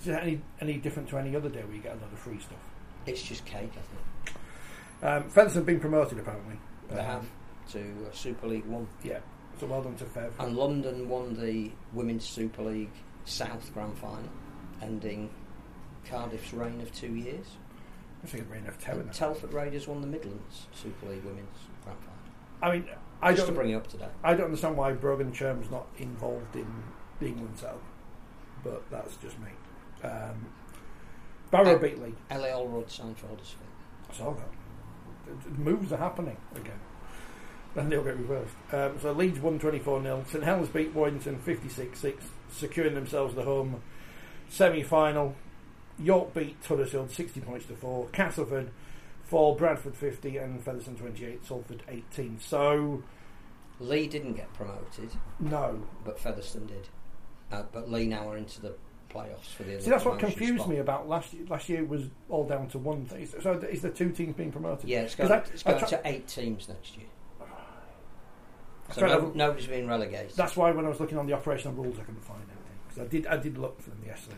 [0.00, 2.18] is it any, any different to any other day where you get a lot of
[2.18, 2.58] free stuff?
[3.06, 4.36] It's just cake, I think.
[5.02, 6.56] Um, have been promoted, apparently.
[6.88, 7.26] They Um, have
[7.72, 8.86] to uh, Super League One.
[9.02, 9.20] Yeah.
[9.58, 10.30] So well done to Fev.
[10.38, 12.90] And London won the Women's Super League
[13.24, 14.28] South Grand Final,
[14.82, 15.30] ending
[16.06, 17.46] Cardiff's reign of two years.
[18.22, 19.12] I think it rain of now.
[19.12, 22.16] Telford Raiders won the Midlands Super League Women's Grand Final.
[22.62, 22.88] I mean,
[23.22, 24.08] I Just to don't, bring it up to date.
[24.24, 26.66] I don't understand why Brogan Churm's not involved in
[27.18, 27.82] the England setup,
[28.62, 29.48] but that's just me.
[30.02, 30.46] Um,
[31.50, 32.16] Barrow beat League.
[32.30, 33.66] LA Allroad for Huddersfield.
[34.10, 35.58] I saw that.
[35.58, 36.80] Moves are happening again.
[37.76, 38.54] And they'll get reversed.
[38.72, 40.24] Um, so Leeds won 24 0.
[40.28, 43.80] St Helens beat Warrington 56 6, securing themselves the home
[44.48, 45.36] semi final.
[45.98, 48.08] York beat Huddersfield 60 points to 4.
[48.08, 48.70] Castleford
[49.24, 52.40] 4, Bradford 50, and Featherstone 28, Salford 18.
[52.40, 53.02] So,
[53.78, 55.82] Lee didn't get promoted, no.
[56.04, 56.88] but Featherstone did.
[57.52, 58.74] Uh, but Lee now are into the
[59.12, 59.80] playoffs for the.
[59.80, 60.68] See, that's what confused spot.
[60.68, 61.44] me about last year.
[61.48, 63.26] Last year was all down to one thing.
[63.42, 64.88] So, is the two teams being promoted?
[64.88, 67.06] Yeah, it's going, I- it's going tra- to eight teams next year.
[68.92, 70.32] So no, to- nobody's being relegated.
[70.36, 73.02] That's why when I was looking on the operational rules, I couldn't find anything because
[73.04, 73.26] I did.
[73.26, 74.36] I did look for them yesterday.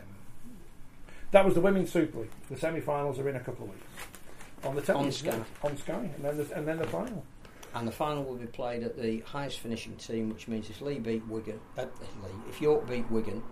[1.30, 2.30] That was the women's Super League.
[2.50, 3.86] The semi-finals are in a couple of weeks
[4.64, 5.10] on the On?
[5.10, 5.40] Sky.
[5.64, 7.24] On Sky, and then the, and then the final.
[7.74, 10.98] And the final will be played at the highest finishing team, which means if Lee
[10.98, 11.86] beat Wigan, uh,
[12.22, 13.42] Lee, if York beat Wigan,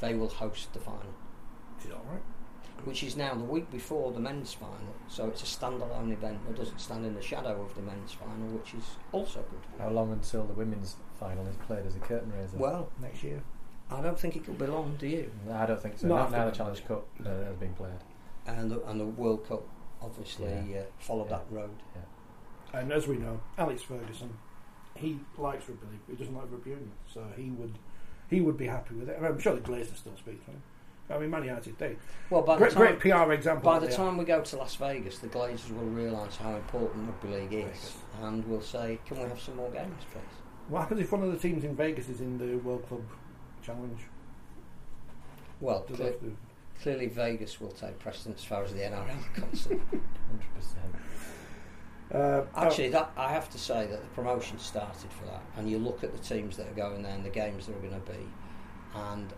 [0.00, 1.14] they will host the final,
[1.80, 2.22] Is it all right?
[2.84, 4.94] which is now the week before the men's final.
[5.08, 8.46] So it's a standalone event that doesn't stand in the shadow of the men's final,
[8.56, 9.80] which is also good.
[9.82, 12.56] How long until the women's final is played as a curtain raiser?
[12.56, 13.42] Well, Next year.
[13.90, 15.30] I don't think it could be long, do you?
[15.52, 16.06] I don't think so.
[16.06, 16.56] Not Not, now the.
[16.56, 17.90] Challenge Cup uh, has been played.
[18.46, 19.62] And the, and the World Cup
[20.00, 20.80] obviously Yeah.
[20.80, 21.38] uh, followed Yeah.
[21.38, 21.70] that road.
[22.72, 24.30] And as we know, Alex Ferguson,
[24.94, 27.78] he likes rugby league, but he doesn't like rugby union, so he would
[28.28, 29.16] he would be happy with it.
[29.16, 30.62] And I'm sure the Glazers still speak to him.
[31.10, 31.96] I mean, Man United, they
[32.28, 33.64] Well, by great, the time, great PR example.
[33.64, 37.08] by the they time we go to Las Vegas, the Glazers will realise how important
[37.08, 37.96] rugby league is, Vegas.
[38.22, 40.70] and will say, "Can we have some more games, please?" are.
[40.72, 43.02] What happens if one of the teams in Vegas is in the World Club
[43.62, 44.00] Challenge?
[45.60, 46.36] Well, Does cle- that have to-
[46.82, 49.80] clearly Vegas will take precedence as far as the NRL are concerned.
[49.90, 50.94] Hundred percent.
[52.12, 55.78] Uh, Actually, that I have to say that the promotion started for that, and you
[55.78, 58.12] look at the teams that are going there and the games that are going to
[58.12, 58.26] be,
[58.94, 59.32] and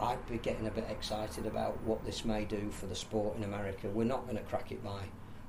[0.00, 3.44] I'd be getting a bit excited about what this may do for the sport in
[3.44, 3.88] America.
[3.88, 5.00] We're not going to crack it by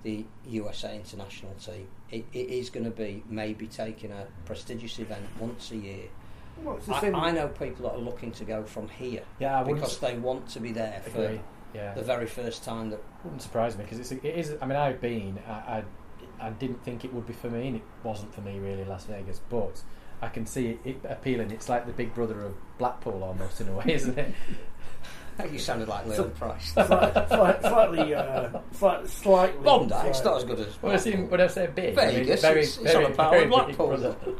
[0.03, 1.87] the USA international team.
[2.09, 6.05] It, it is going to be maybe taking a prestigious event once a year.
[6.65, 7.27] oh, well, I.
[7.27, 10.59] I know people that are looking to go from here Yeah, because they want to
[10.59, 11.41] be there for agree.
[11.77, 14.53] Yeah, the very first time that wouldn't surprise me because it's it is.
[14.61, 15.39] I mean, I've been.
[15.47, 15.83] I, I
[16.39, 18.83] I didn't think it would be for me, and it wasn't for me really.
[18.83, 19.81] Las Vegas, but
[20.21, 21.51] I can see it, it appealing.
[21.51, 24.33] It's like the big brother of Blackpool almost in a way, isn't it?
[25.51, 26.71] you sounded like Leon Pryce.
[26.73, 26.87] Slight-
[27.27, 29.63] slight- slightly, uh, slight, slightly.
[29.63, 32.47] Bondi, it's not as good as When I say when I say big, Vegas, I
[32.47, 34.35] mean very it's- it's very, on a par very with big Blackpool.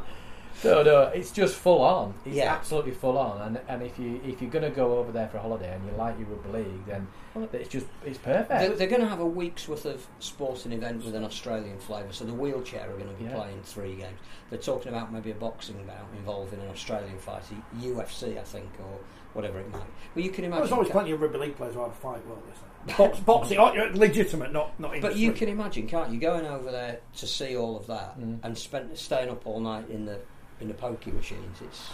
[0.62, 0.84] Brother.
[0.84, 2.14] No, no, it's just full on.
[2.26, 2.54] It's Yeah.
[2.54, 3.42] absolutely full on.
[3.42, 5.86] And and if you if you're going to go over there for a holiday and
[5.86, 7.08] you like your rugby league, then
[7.54, 8.50] it's just it's perfect.
[8.50, 12.12] They're, they're going to have a week's worth of sporting event with an Australian flavour.
[12.12, 13.36] So the wheelchair are going to be Yeah.
[13.36, 14.20] playing three games.
[14.50, 19.00] They're talking about maybe a boxing bout involving an Australian fighter, UFC, I think, or
[19.34, 19.82] whatever it might.
[20.16, 20.62] Well, you can Well, imagine.
[20.64, 22.96] there's always plenty of rugby league players who have a fight, won't there?
[22.98, 25.00] Box, boxing, oh, you're legitimate, not not.
[25.02, 28.40] But you can imagine, can't you, going over there to see all of that Mm.
[28.44, 30.20] and spend staying up all night in the
[30.60, 31.60] in the pokey machines.
[31.64, 31.90] It's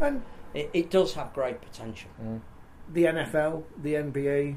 [0.00, 0.22] And
[0.54, 2.10] it, it does have great potential.
[2.22, 2.40] Mm.
[2.92, 4.56] the NFL, the NBA,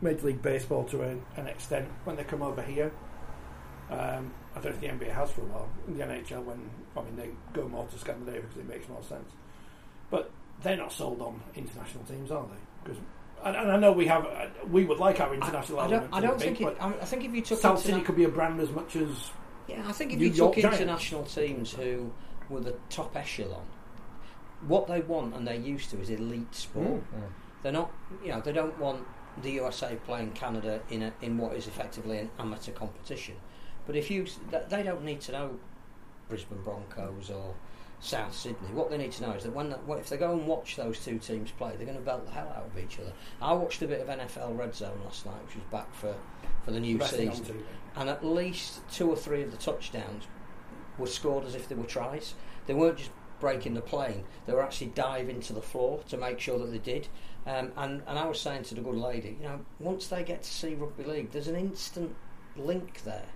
[0.00, 2.92] Major League Baseball to a, an extent when they come over here.
[3.90, 5.68] Um, I don't think the NBA has for a while.
[5.88, 9.30] The NHL, when I mean they go more to Scandinavia because it makes more sense,
[10.10, 10.30] but
[10.62, 12.88] they're not sold on international teams, are they?
[12.92, 13.00] 'Cause-
[13.44, 15.80] and, and I know we have, uh, we would like our international.
[15.80, 16.14] I, I don't.
[16.14, 16.60] I don't be, think.
[16.62, 18.70] It, I, I think if you took South interna- City could be a brand as
[18.70, 19.10] much as
[19.68, 20.80] Yeah, I think if New you York took Giants.
[20.80, 22.12] international teams who
[22.48, 23.64] were the top echelon,
[24.66, 27.02] what they want and they're used to is elite sport.
[27.14, 27.22] Mm.
[27.62, 27.90] They're not,
[28.22, 29.06] you know, they don't want
[29.42, 33.36] the USA playing Canada in a, in what is effectively an amateur competition.
[33.86, 34.26] But if you,
[34.68, 35.58] they don't need to know
[36.28, 37.54] Brisbane Broncos or
[38.00, 38.68] South Sydney.
[38.72, 41.02] What they need to know is that when the, if they go and watch those
[41.02, 43.12] two teams play, they're going to belt the hell out of each other.
[43.40, 46.14] I watched a bit of NFL Red Zone last night, which was back for
[46.64, 47.62] for the new best season TV.
[47.96, 50.24] And at least two or three of the touchdowns
[50.98, 52.34] were scored as if they were tries.
[52.66, 56.40] They weren't just breaking the plane; they were actually diving to the floor to make
[56.40, 57.08] sure that they did.
[57.46, 60.42] Um, and and I was saying to the good lady, you know, once they get
[60.42, 62.14] to see rugby league, there's an instant
[62.56, 63.26] link there.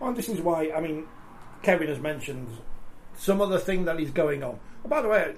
[0.00, 1.06] Well, this is why, I mean,
[1.62, 2.48] Kevin has mentioned
[3.16, 4.58] some other thing that is going on.
[4.84, 5.34] Oh, by the way,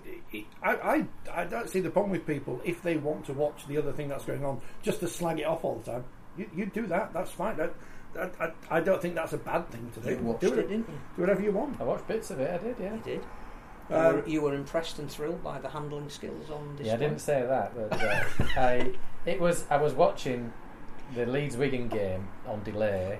[0.63, 3.79] I, I, I don't see the problem with people if they want to watch the
[3.79, 6.05] other thing that's going on just to slag it off all the time.
[6.37, 7.57] You, you do that, that's fine.
[7.57, 7.73] That,
[8.19, 10.11] that, I, I don't think that's a bad thing to do.
[10.11, 10.99] You watched do, it, didn't you?
[11.17, 11.81] do whatever you want.
[11.81, 12.51] I watched bits of it.
[12.51, 12.95] I did, yeah.
[12.95, 13.21] You did.
[13.91, 16.87] You, Um, were, you were impressed and thrilled by the handling skills on display.
[16.89, 18.25] Yeah, I didn't say that, but uh,
[18.61, 18.93] I
[19.25, 20.53] it was I was watching
[21.15, 23.19] the Leeds Wigan game on delay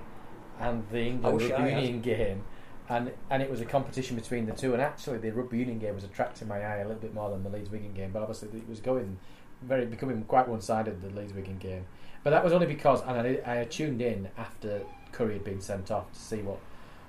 [0.59, 2.43] and the England rugby union game,
[2.87, 4.73] and and it was a competition between the two.
[4.73, 7.43] And actually, the rugby union game was attracting my eye a little bit more than
[7.43, 8.11] the Leeds Wigan game.
[8.11, 9.17] But obviously, it was going
[9.61, 11.85] very becoming quite one sided the Leeds Wigan game.
[12.23, 13.11] But that was only because and
[13.45, 16.59] I, I tuned in after Curry had been sent off to see what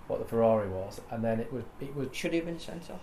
[0.07, 2.91] what the Ferrari was, and then it was it was Should he have been sent
[2.91, 3.01] off?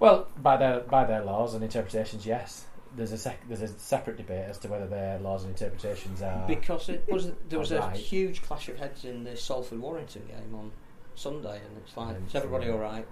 [0.00, 2.66] well, by their by their laws and interpretations, yes.
[2.96, 6.46] There's a sec- there's a separate debate as to whether their laws and interpretations are.
[6.46, 7.96] Because it was there was a Right.
[7.96, 10.70] huge clash of heads in the Salford Warrington game on
[11.14, 13.06] Sunday, and it's like, And is everybody all right?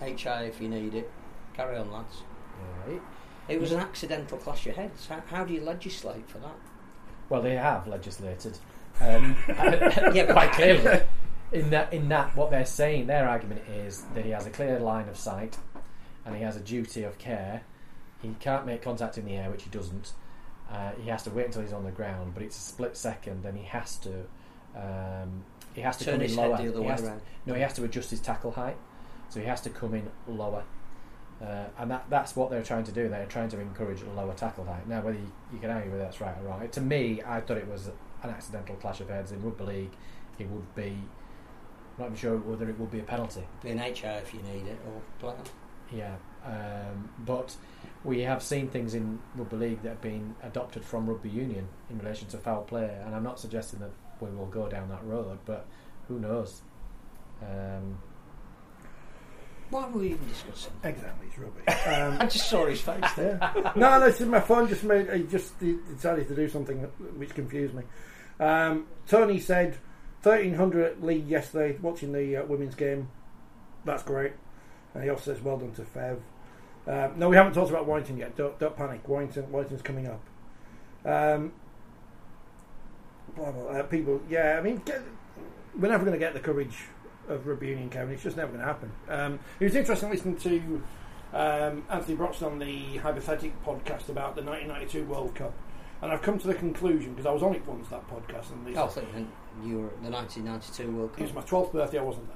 [0.00, 1.08] HI if you need it.
[1.54, 2.22] Carry on, lads.
[2.88, 3.02] Yeah, it-
[3.48, 5.06] It was an accidental clash of heads.
[5.06, 6.54] How, how do you legislate for that?
[7.30, 8.58] Well, they have legislated,
[9.00, 11.00] um, Yeah, quite clearly.
[11.52, 14.78] In that, in that, what they're saying, their argument is that he has a clear
[14.78, 15.56] line of sight,
[16.26, 17.62] and he has a duty of care.
[18.20, 20.12] He can't make contact in the air, which he doesn't.
[20.70, 23.44] Uh, he has to wait until he's on the ground, but it's a split second,
[23.46, 24.12] and he has to.
[24.76, 26.56] Um, he has to Turn come in lower.
[26.56, 28.76] the other He has to- No, he has to adjust his tackle height,
[29.28, 30.62] so he has to come in lower.
[31.40, 33.08] Uh, and that, that's what they're trying to do.
[33.08, 34.86] They're trying to encourage a lower tackle height.
[34.86, 37.56] Now, whether you, you can argue whether that's right or wrong, to me, I thought
[37.56, 37.88] it was
[38.22, 39.92] an accidental clash of heads in rugby league.
[40.38, 40.96] It would be.
[41.96, 43.42] I'm not even sure whether it would be a penalty.
[43.62, 45.34] Be an HI if you need it, or play.
[45.92, 47.56] Yeah, um, but
[48.04, 51.98] we have seen things in rugby league that have been adopted from rugby union in
[51.98, 55.38] relation to foul play, and I'm not suggesting that we will go down that road,
[55.46, 55.66] but
[56.08, 56.62] who knows?
[57.42, 57.98] Um,
[59.70, 60.72] Why were we even discussing?
[60.82, 61.64] Exactly, it's rubbish.
[61.86, 63.38] Um, I just saw his face there.
[63.76, 65.06] No, no, this is my phone just made.
[65.06, 66.78] It just decided to do something
[67.16, 67.84] which confused me.
[68.38, 69.76] Um, Tony said,
[70.22, 73.08] thirteen hundred at League yesterday, watching the uh, women's game.
[73.84, 74.32] That's great.
[74.94, 76.18] And he also says, well done to Fev.
[76.86, 78.36] Um, no, we haven't talked about Warrington yet.
[78.36, 79.06] Don't, don't panic.
[79.06, 80.20] Warrington, Warrington's coming up.
[81.04, 81.52] Um,
[83.36, 85.02] blah, blah, uh, people, yeah, I mean, get,
[85.78, 86.76] we're never going to get the coverage
[87.30, 88.14] of rugby union, Kevin.
[88.14, 88.92] It's just never going to happen.
[89.08, 90.82] Um, it was interesting listening to
[91.32, 95.52] um, Anthony Broxton on the Hypothetic podcast about the 1992 World Cup.
[96.02, 98.76] And I've come to the conclusion, because I was on it once, that podcast, and
[98.76, 99.28] Oh, I think
[99.62, 101.20] you were at the 1992 World Cup.
[101.20, 102.26] it was my 12th birthday, I wasn't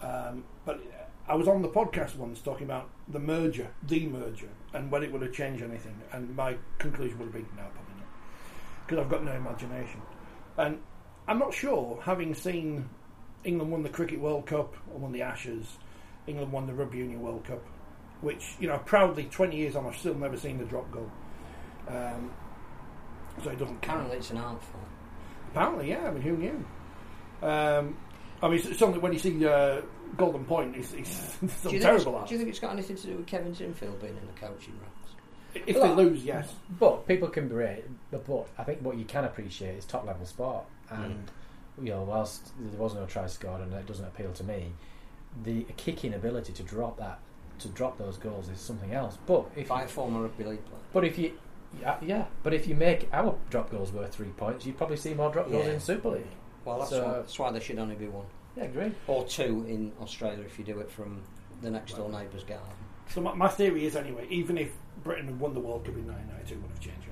[0.00, 0.10] there.
[0.10, 0.80] Um, but
[1.26, 5.12] I was on the podcast once talking about the merger, the merger, and whether it
[5.12, 6.00] would have changed anything.
[6.12, 8.06] And my conclusion would have been, no, probably not.
[8.86, 10.00] Because I've got no imagination.
[10.56, 10.78] And
[11.26, 12.88] I'm not sure, having seen
[13.44, 15.78] England won the Cricket World Cup and won the Ashes,
[16.26, 17.62] England won the Rugby Union World Cup,
[18.20, 21.10] which, you know, proudly 20 years on, I've still never seen the drop goal.
[21.88, 22.30] Um,
[23.42, 23.98] so it doesn't count.
[23.98, 24.84] Apparently, it's an art form.
[25.52, 26.08] Apparently, yeah.
[26.08, 26.64] I mean, who knew?
[27.42, 27.96] Um,
[28.42, 29.80] I mean, it's something when you see uh,
[30.16, 32.24] Golden Point, it's, it's Do some you, think it's, terrible.
[32.26, 34.74] do you think it's got anything to do with Kevin Sinfield being in the coaching
[34.80, 35.66] ranks?
[35.66, 36.52] If Well, they lose, yes.
[36.78, 40.26] But people can berate, but, but I think what you can appreciate is top level
[40.26, 40.64] sport.
[40.90, 41.30] And,
[41.82, 44.72] you know, whilst there was no try scored and it doesn't appeal to me,
[45.44, 47.18] the kicking ability to drop that,
[47.60, 49.18] to drop those goals is something else.
[49.26, 50.80] But if By you, a former rugby league player.
[50.92, 51.32] but if you,
[51.80, 55.14] yeah, yeah, but if you make our drop goals worth three points, you'd probably see
[55.14, 56.26] more drop goals in Super League.
[56.64, 58.26] Well, that's, So- why, that's why there should only be one.
[58.56, 58.92] Yeah, agree.
[59.06, 61.20] Or two in Australia if you do it from
[61.62, 62.66] the next door neighbour's garden.
[63.08, 64.70] So my, my theory is anyway, even if
[65.04, 67.07] Britain had won the World Cup in 1992, it would have changed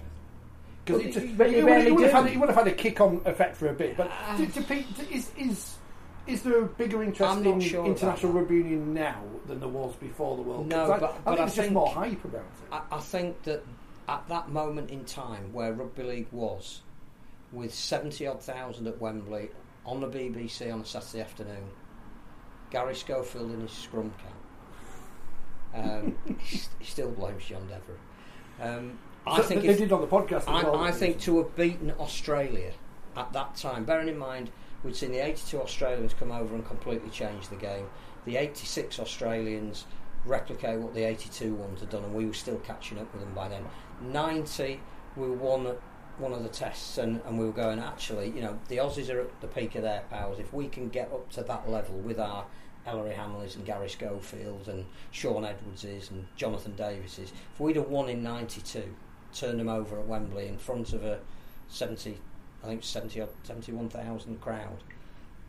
[0.86, 3.68] Because you- but you it, would, have had, would have had a kick-on effect for
[3.68, 3.96] a bit.
[3.96, 5.74] But to, to, pe- to, is, is
[6.26, 10.36] is there a bigger interest in sure international rugby union now than there was before
[10.36, 11.00] the World No, Cup?
[11.00, 12.72] but- I, but think I it's just more hype about it.
[12.72, 13.64] I, I think that
[14.08, 16.80] at that moment in time where rugby league was,
[17.52, 19.50] with 70 odd thousand at Wembley
[19.84, 21.64] on the BBC on a Saturday afternoon,
[22.70, 27.98] Garry Schofield in his scrum cap, um, he, he still blames John Devereux.
[28.60, 30.42] Um, I think they if, did on the podcast.
[30.48, 32.72] As well, I, I think to have beaten Australia
[33.16, 34.50] at that time, bearing in mind
[34.82, 37.86] we'd seen the 82 Australians come over and completely change the game,
[38.24, 39.86] the 86 Australians
[40.24, 43.34] replicate what the 82 ones had done, and we were still catching up with them
[43.34, 43.64] by then.
[44.00, 44.80] 90,
[45.16, 45.74] we won
[46.18, 49.20] one of the tests, and, and we were going, actually, you know, the Aussies are
[49.20, 50.38] at the peak of their powers.
[50.38, 52.46] If we can get up to that level with our
[52.86, 58.08] Ellery Hanleys and Garry Schofields and Shaun Edwardses and Jonathan Davises, if we'd have won
[58.08, 58.94] in 92,
[59.38, 61.18] turned them over at Wembley in front of a
[61.68, 62.18] 70,
[62.62, 64.78] I think 70 or 71,000 crowd,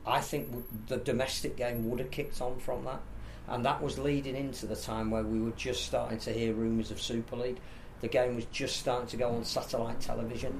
[0.05, 3.01] I think the domestic game would have kicked on from that.
[3.47, 6.91] And that was leading into the time where we were just starting to hear rumours
[6.91, 7.59] of Super League.
[8.01, 10.53] The game was just starting to go on satellite television.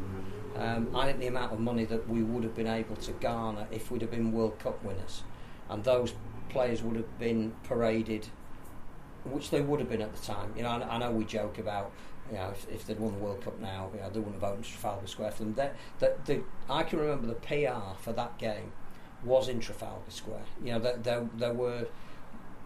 [0.56, 3.68] Um, I think the amount of money that we would have been able to garner
[3.72, 5.24] if we'd have been World Cup winners,
[5.70, 6.14] and those
[6.50, 8.28] players would have been paraded,
[9.24, 10.52] which they would have been at the time.
[10.56, 11.92] You know, I, I know we joke about,
[12.32, 14.52] you know, if, if they'd won the World Cup now, you know, they wouldn't have
[14.52, 15.54] opened Trafalgar Square for them.
[16.00, 18.72] That, the, I can remember the PR for that game
[19.24, 20.44] was in Trafalgar Square.
[20.64, 21.88] You know, there, there, there were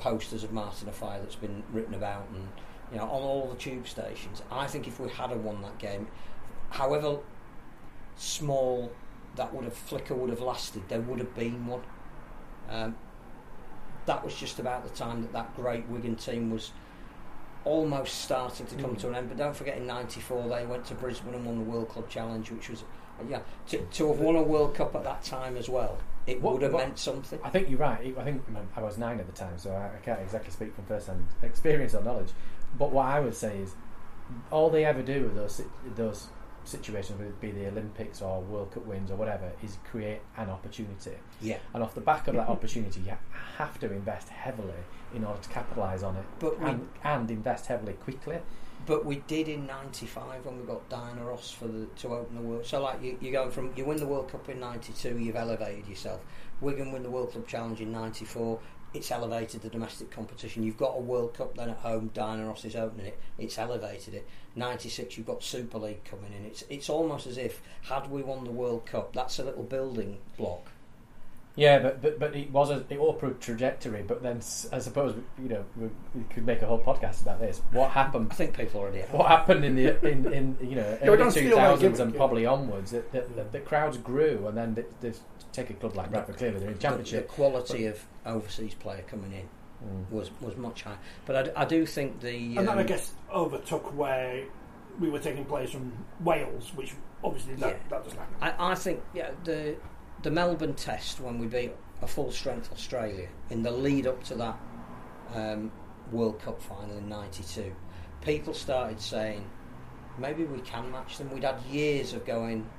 [0.01, 2.47] posters of Martin Offiah that's been written about and
[2.91, 4.41] you know on all the tube stations.
[4.51, 6.07] I think if we had won that game,
[6.71, 7.19] however
[8.17, 8.91] small
[9.35, 11.81] that would have flicker would have lasted, there would have been one.
[12.69, 12.95] Um,
[14.07, 16.71] that was just about the time that that great Wigan team was
[17.65, 18.97] almost starting to come hmm.
[18.97, 19.29] to an end.
[19.29, 22.49] But don't forget, in '94 they went to Brisbane and won the World Club Challenge,
[22.51, 22.83] which was
[23.29, 25.97] yeah to, to have won a World Cup at that time as well.
[26.27, 27.39] It What- would have what- meant something.
[27.43, 28.15] I think you're right.
[28.17, 30.75] I think um, I was nine at the time, so I I can't exactly speak
[30.75, 32.29] from first-hand experience or knowledge.
[32.77, 33.75] But what I would say is,
[34.49, 35.61] all they ever do with those
[35.95, 36.27] those
[36.63, 40.49] situations, whether it be the Olympics or World Cup wins or whatever, is create an
[40.49, 41.11] opportunity.
[41.41, 41.57] Yeah.
[41.73, 43.13] And off the back of that opportunity, you
[43.57, 44.73] have to invest heavily
[45.13, 48.39] in order to capitalise on it, But we- and, and invest heavily quickly.
[48.87, 52.41] But we did in '95 when we got Diana Ross for the to open the
[52.41, 52.65] world.
[52.65, 55.87] So like you, you're going from you win the World Cup in '92, you've elevated
[55.87, 56.19] yourself.
[56.61, 58.59] Wigan win the World Club Challenge in '94.
[58.93, 60.63] It's elevated the domestic competition.
[60.63, 62.11] You've got a World Cup then at home.
[62.13, 63.19] Diana Ross is opening it.
[63.37, 64.27] It's elevated it.
[64.55, 66.45] '96, you've got Super League coming in.
[66.45, 70.17] It's it's almost as if had we won the World Cup, that's a little building
[70.37, 70.67] block.
[71.55, 74.03] Yeah, but but, but it was a it upward trajectory.
[74.03, 77.61] But then I suppose you know we, we could make a whole podcast about this.
[77.71, 79.11] What happened I think people already have.
[79.13, 81.97] what happened in the in, in you know we early don't two feel like thousands
[81.97, 85.13] giving- and probably onwards, that the, the, the crowds grew, and then they, they
[85.53, 87.27] take a club like Bradford, clearly they're in The, the championship.
[87.27, 89.47] quality of overseas player coming in
[89.83, 90.11] Mm.
[90.11, 90.99] was was much higher.
[91.25, 94.43] But I do think the And then I um, guess overtook where
[94.99, 95.91] we were taking players from
[96.23, 97.77] Wales, which obviously that, Yeah.
[97.89, 98.35] that doesn't happen.
[98.41, 99.75] I, I think yeah, the
[100.21, 101.71] the Melbourne test when we beat
[102.03, 104.59] a full strength Australia in the lead up to that
[105.33, 105.71] um,
[106.11, 107.73] World Cup final in '92,
[108.21, 109.43] people started saying
[110.19, 111.31] maybe we can match them.
[111.33, 112.69] We'd had years of going.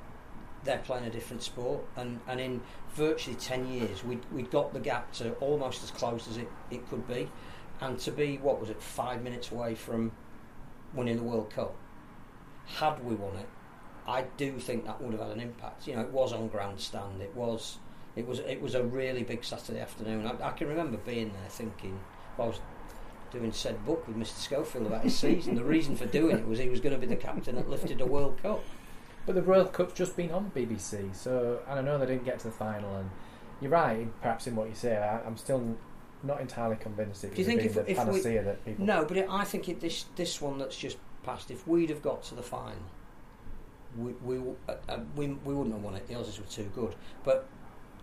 [0.64, 2.60] They're playing a different sport, and, and in
[2.94, 6.88] virtually ten years, we'd, we'd got the gap to almost as close as it, it
[6.88, 7.28] could be,
[7.80, 10.12] and to be what was it five minutes away from
[10.94, 11.74] winning the World Cup.
[12.66, 13.48] Had we won it,
[14.06, 15.86] I do think that would have had an impact.
[15.86, 17.20] You know, it was on grandstand.
[17.20, 17.78] It was,
[18.16, 20.26] it was, it was a really big Saturday afternoon.
[20.26, 21.98] I, I can remember being there thinking,
[22.36, 22.60] well, I was
[23.32, 24.36] doing said book with Mr.
[24.36, 25.54] Schofield about his season.
[25.54, 28.00] the reason for doing it was he was going to be the captain that lifted
[28.00, 28.62] a World Cup.
[29.26, 32.38] But the World Cup's just been on BBC, so and I know they didn't get
[32.40, 32.96] to the final.
[32.96, 33.10] And
[33.60, 34.96] you're right, perhaps in what you say.
[34.96, 35.76] I, I'm still
[36.24, 38.84] not entirely convinced it Do you think if- the if we- that people.
[38.84, 41.50] No, but it, I think it, this this one that's just passed.
[41.50, 42.82] If we'd have got to the final,
[43.96, 46.06] we we uh, uh, we, we wouldn't have won it.
[46.08, 46.94] The Aussies were too good.
[47.22, 47.48] But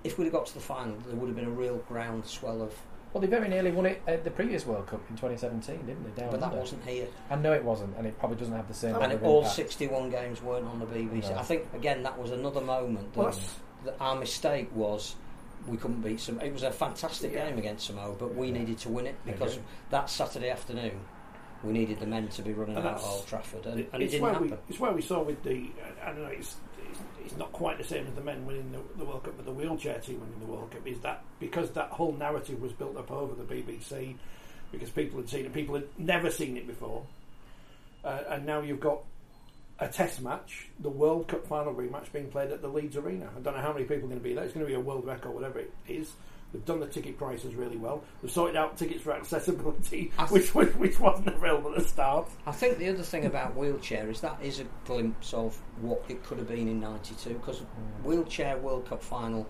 [0.06, 2.74] if we'd have got to the final, there would have been a real groundswell of.
[3.14, 6.22] Well, they very nearly won it at the previous World Cup in 2017, didn't they?
[6.22, 6.60] Down But that under?
[6.60, 8.96] wasn't here, I know it wasn't, and it probably doesn't have the same.
[8.96, 9.56] and it, all impact.
[9.56, 11.32] 61 games weren't on the BBC.
[11.32, 11.38] No.
[11.38, 13.40] I think again that was another moment that, Well,
[13.86, 15.16] that our mistake was.
[15.68, 16.40] We couldn't beat some.
[16.40, 17.48] It was a fantastic Yeah.
[17.50, 18.60] game against Samoa, but we Yeah.
[18.60, 21.00] needed to win it because that Saturday afternoon,
[21.64, 23.90] we needed the men to be running And out of that's- Old Trafford, and, It-
[23.92, 24.50] and it it's didn't where happen.
[24.52, 25.70] we it's where we saw with the
[26.04, 26.56] I don't know it's,
[27.24, 29.52] it's not quite the same as the men winning the, the World Cup, but the
[29.52, 33.12] wheelchair team winning the World Cup is that because that whole narrative was built up
[33.12, 34.16] over the BBC
[34.72, 37.04] because people had seen it, people had never seen it before,
[38.04, 39.00] uh, and now you've got
[39.80, 43.30] a Test match, the World Cup final rematch being played at the Leeds Arena.
[43.36, 44.44] I don't know how many people are going to be there.
[44.44, 46.12] It's going to be a world record, whatever it is.
[46.52, 48.04] They've done the ticket prices really well.
[48.22, 52.28] They've sorted out tickets for accessibility, th- which, which which wasn't available at the start.
[52.46, 56.24] I think the other thing about wheelchair is that is a glimpse of what it
[56.24, 57.66] could have been in '92 because mm.
[58.04, 59.48] wheelchair World Cup final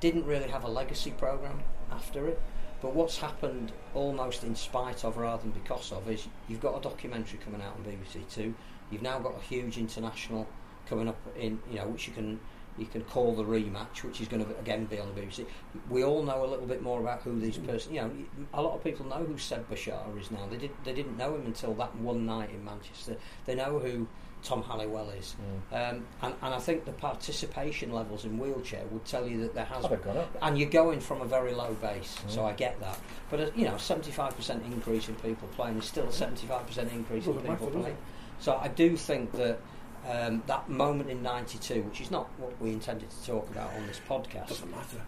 [0.00, 1.60] didn't really have a legacy program
[1.90, 2.40] after it.
[2.80, 6.80] But what's happened, almost in spite of rather than because of, is you've got a
[6.80, 8.54] documentary coming out on BBC Two.
[8.90, 10.48] You've now got a huge international
[10.86, 12.40] coming up in, you know, which you can
[12.78, 15.46] you can call the rematch, which is going to again be on the BBC.
[15.90, 17.94] We all know a little bit more about who these person.
[17.94, 18.10] You know,
[18.54, 20.46] a lot of people know who Seb Bechara is now.
[20.50, 23.16] They did they didn't know him until that one night in Manchester.
[23.44, 24.06] They know who
[24.42, 25.36] Tom Halliwell is,
[25.70, 29.64] um, and, and I think the participation levels in wheelchair would tell you that there
[29.66, 30.02] has Oh, they've
[30.42, 32.46] and you're going from a very low base, so Mm.
[32.46, 32.98] I get that.
[33.30, 37.34] But uh, you know, 75% increase in people playing is still a 75% increase in
[37.40, 37.96] people playing.
[38.40, 39.60] So I do think that
[40.08, 43.86] um, that moment in '92, which is not what we intended to talk about on
[43.86, 45.00] this podcast, Doesn't matter.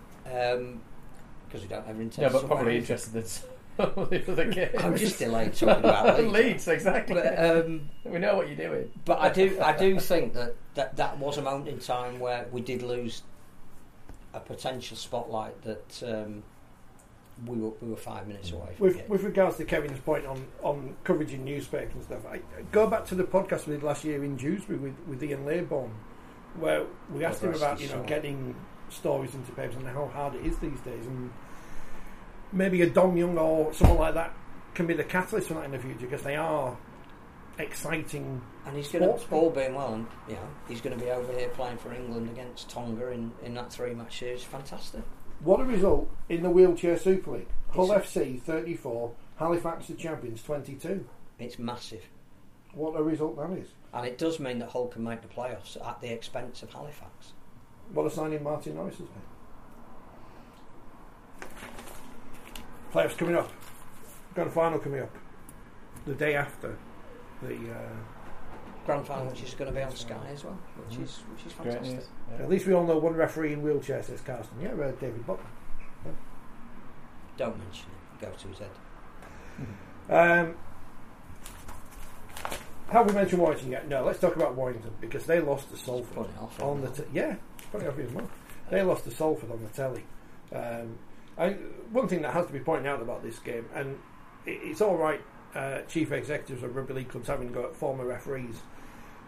[1.46, 2.18] because we don't ever intend.
[2.22, 4.70] Yeah, to but talk probably about interested in some of the other games.
[4.78, 6.32] I'm just delayed talking about Leeds.
[6.32, 7.14] Leeds, exactly.
[7.14, 8.90] But, um, we know what you're doing.
[9.04, 12.46] but I do, I do think that, that that was a moment in time where
[12.52, 13.22] we did lose
[14.32, 16.42] a potential spotlight that um,
[17.46, 20.96] we were we were five minutes away With, with regards to Kevin's point on, on
[21.02, 24.22] coverage in newspapers and stuff, I, go back to the podcast we did last year
[24.24, 25.90] in Dewsbury with, with Ian Laybourne,
[26.58, 28.54] where we oh, asked him about you know getting
[28.88, 31.30] stories into papers and how hard it is these days, and
[32.52, 34.32] maybe a Dom Young or someone like that
[34.74, 36.76] can be the catalyst for that in the future because they are
[37.58, 38.40] exciting.
[38.66, 41.32] And he's going to, all being well, and you know, he's going to be over
[41.32, 44.44] here playing for England against Tonga in, in that three match series.
[44.44, 45.02] Fantastic.
[45.44, 47.48] What a result in the wheelchair Super League!
[47.70, 51.06] Hull It's- FC thirty four, Halifax the champions twenty two.
[51.38, 52.04] It's massive.
[52.72, 53.68] What a result that is!
[53.92, 57.32] And it does mean that Hull can make the playoffs at the expense of Halifax.
[57.92, 59.06] What a signing Martin Norris has
[61.40, 61.48] made.
[62.92, 63.50] Playoffs coming up.
[64.34, 65.14] Got a final coming up.
[66.06, 66.76] The day after
[67.42, 67.54] the.
[67.54, 67.92] Uh,
[68.86, 71.52] Grand final, which is going to be on Sky as well, which is which is
[71.52, 71.94] fantastic.
[71.94, 72.08] news.
[72.36, 72.42] Yeah.
[72.44, 74.60] At least we all know one referee in wheelchair, says Carsten.
[74.60, 75.44] Yeah, uh, David Butler.
[77.36, 77.86] Don't mention
[78.20, 78.20] it.
[78.26, 78.70] Go to his head.
[80.10, 80.54] Um,
[82.90, 83.88] have we mentioned Warrington yet?
[83.88, 86.60] No, let's talk about Warrington because they lost to Salford Put off.
[86.62, 87.36] on the t- yeah,
[87.72, 88.28] putting off even more.
[88.70, 90.04] They lost to Salford on the telly.
[90.54, 90.98] Um,
[91.36, 91.50] I,
[91.90, 93.98] one thing that has to be pointed out about this game, and
[94.46, 95.20] it, it's all right,
[95.54, 98.60] uh, chief executives of rugby league clubs having to go at former referees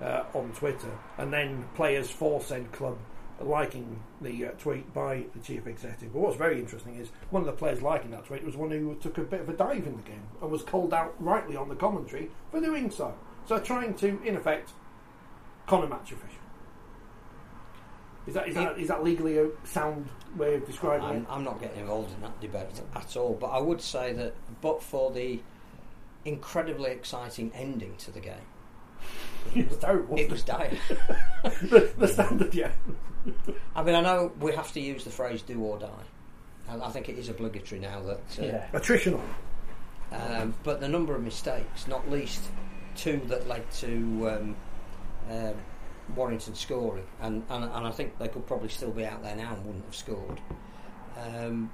[0.00, 2.98] uh, on Twitter, and then players for said club
[3.40, 6.12] liking the uh, tweet by the chief executive.
[6.12, 8.94] But what's very interesting is one of the players liking that tweet was one who
[8.96, 11.68] took a bit of a dive in the game and was called out rightly on
[11.68, 13.14] the commentary for doing so.
[13.46, 14.70] So trying to, in effect,
[15.66, 16.36] con a match official.
[18.26, 21.26] Is that, is, that, is that legally a sound way of describing I'm, it?
[21.30, 24.82] I'm not getting involved in that debate at all, but I would say that, but
[24.82, 25.40] for the
[26.24, 28.34] incredibly exciting ending to the game,
[29.60, 30.18] It was terrible.
[30.18, 30.76] it was dire.
[31.44, 32.72] the, the standard, yeah.
[33.74, 36.04] I mean, I know we have to use the phrase "do or die."
[36.68, 38.38] and I think it is obligatory now that.
[38.38, 38.66] Uh, Yeah.
[38.72, 39.20] Attritional.
[40.12, 42.42] Um, but the number of mistakes, not least
[42.94, 44.56] two that led to um,
[45.30, 45.54] um
[46.14, 49.54] Warrington scoring, and, and and I think they could probably still be out there now
[49.54, 50.40] and wouldn't have scored.
[51.18, 51.70] Um,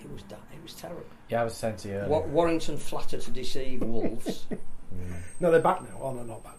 [0.00, 1.04] it was it was terrible.
[1.28, 2.26] Yeah, I was saying to you earlier.
[2.26, 4.46] Warrington flattered to deceive Wolves.
[4.94, 5.12] Mm.
[5.40, 5.98] No, they're back now.
[6.00, 6.54] Oh, no, not back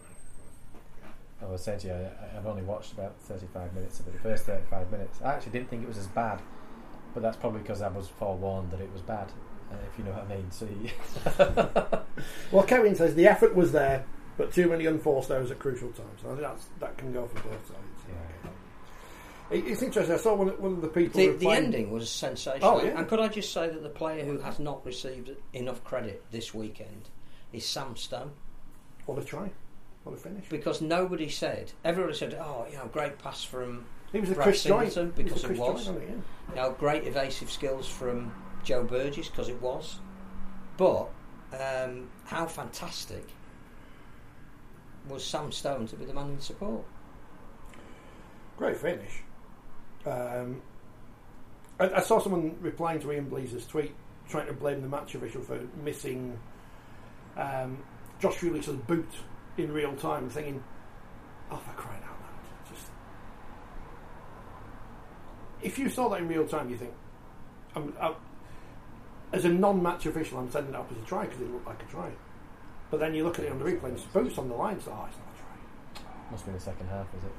[1.41, 1.45] now.
[1.47, 4.13] I was saying to you, I- I've only watched about 35 minutes of it.
[4.13, 5.19] The first 35 minutes.
[5.23, 6.41] I actually didn't think it was as bad,
[7.13, 9.31] but that's probably because I was forewarned that it was bad,
[9.71, 10.51] uh, if you know what I mean.
[10.51, 14.03] So, you- Well, Kevin says the effort was there,
[14.37, 16.19] but too many unforced errors at crucial times.
[16.23, 17.77] I think that's, that can go for both sides.
[19.51, 20.13] It- It's interesting.
[20.13, 21.19] I saw one, of- one of the people.
[21.21, 22.69] the, the ending was sensational.
[22.79, 22.97] Oh, yeah.
[22.99, 26.53] And could I just say that the player who has not received enough credit this
[26.53, 27.09] weekend
[27.53, 28.31] is Sam Stone.
[29.05, 29.51] What a try.
[30.03, 30.47] What a finish.
[30.49, 34.45] because nobody said, everybody said, oh, you know, great pass from He was a Brad
[34.45, 35.87] Chris Singleton, because it was.
[35.87, 35.93] Yeah.
[35.93, 38.31] You know, great evasive skills from
[38.63, 39.99] Joe Burgess because it was.
[40.77, 41.09] But
[41.53, 43.27] um, how fantastic
[45.07, 46.83] was Sam Stone to be the man in support?
[48.57, 49.23] Great finish.
[50.05, 50.61] Um,
[51.79, 53.93] I, I saw someone replying to Ian Blease's tweet
[54.29, 56.37] trying to blame the match official for missing
[57.37, 57.77] um,
[58.19, 59.09] Josh Felix's boot
[59.57, 60.63] in real time, thinking,
[61.51, 62.87] "Oh, for crying out loud!" Just
[65.61, 66.93] if you saw that in real time, you think,
[67.75, 68.13] I'm, i
[69.31, 71.83] as a non-match official, I'm sending it up as a try because it looked like
[71.83, 72.09] a try.
[72.89, 74.91] But then you look at it on the replay, and boots on the line, so
[74.91, 76.03] oh, it's not a try.
[76.31, 77.31] Must be in the second half, is it?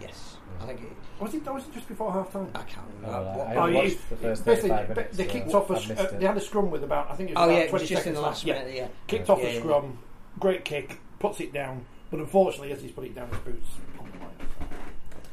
[0.00, 0.88] Yes, I think it,
[1.22, 1.44] Was it?
[1.46, 2.50] Was it just before half time?
[2.54, 3.28] I can't Oh, remember.
[3.28, 3.36] right.
[3.36, 5.70] what- I Oh, watched the first basically, 35 they- minutes, they so kicked off.
[5.70, 6.20] A, I've missed uh, it.
[6.20, 7.10] they had a scrum with about.
[7.10, 8.44] I think it was oh about yeah, it was 20 just in seconds the last
[8.46, 8.60] left.
[8.60, 8.74] minute.
[8.76, 9.58] Yeah, Kicked Yeah, off yeah, a yeah.
[9.60, 9.98] scrum,
[10.40, 13.68] great kick, puts it down, but unfortunately, as he's put it down, his boots
[13.98, 14.68] on the line.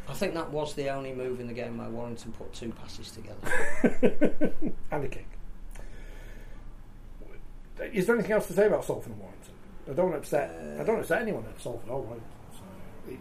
[0.07, 3.11] I think that was the only move in the game where Warrington put two passes
[3.11, 4.53] together.
[4.91, 5.25] and a kick.
[7.93, 9.53] Is there anything else to say about Salford and Warrington?
[9.89, 10.51] I don't want to upset.
[10.51, 12.29] I don't want to upset anyone at Salford or Warrington.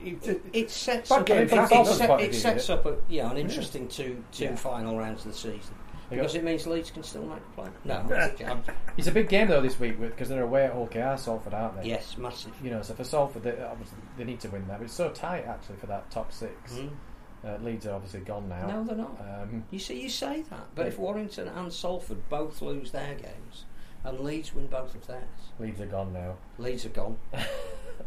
[0.04, 2.74] It, it, It sets up, it, it, set- it sets yeah.
[2.74, 4.56] up a, know, an interesting two two Yeah.
[4.56, 5.74] final rounds of the season
[6.10, 7.70] because it means Leeds can still make the play.
[7.84, 8.60] No,
[8.96, 11.88] It's a big game though this week because they're away at OKR Salford, aren't they?
[11.88, 12.52] yes, massive.
[12.62, 14.78] You know, so for Salford, they, obviously they need to win that.
[14.78, 16.72] But it's so tight actually for that top six.
[16.74, 16.90] Mm.
[17.42, 18.66] Uh, Leeds are obviously gone now.
[18.66, 19.18] No, they're not.
[19.20, 23.64] Um, You see, you say that, but if Warrington and Salford both lose their games
[24.04, 25.22] and Leeds win both of theirs,
[25.58, 26.34] Leeds are gone now.
[26.58, 27.16] Leeds are gone.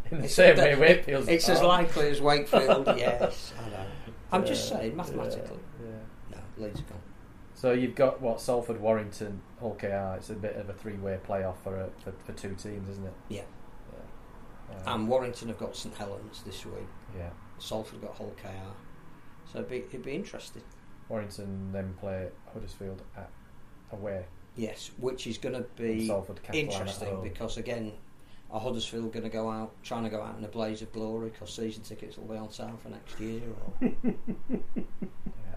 [0.12, 2.88] In the It's- same way, Wakefield's It's as likely as Wakefield.
[2.98, 3.86] yes, I know.
[4.32, 5.92] I'm just saying, mathematically, yeah,
[6.32, 6.38] yeah.
[6.58, 7.02] no, Leeds are gone.
[7.56, 10.18] So you've got what Salford, Warrington, OKR.
[10.18, 13.14] It's a bit of a three-way playoff for a, for, for two teams, isn't it?
[13.30, 13.42] Yeah.
[14.70, 14.76] Yeah.
[14.92, 16.88] Um, And Warrington have got St Helens this week.
[17.18, 17.30] yeah.
[17.60, 18.50] Salford got Hull KR.
[19.52, 20.64] So it'd be, it'd be interesting.
[21.08, 23.30] Warrington then play Huddersfield at
[23.92, 24.26] away.
[24.56, 27.94] Yes, which is going to be Salford interesting because again,
[28.54, 31.30] are Huddersfield going to go out trying to go out in a blaze of glory
[31.32, 33.42] because season tickets will be on sale for next year?
[33.82, 33.90] Or
[34.50, 34.58] Yeah.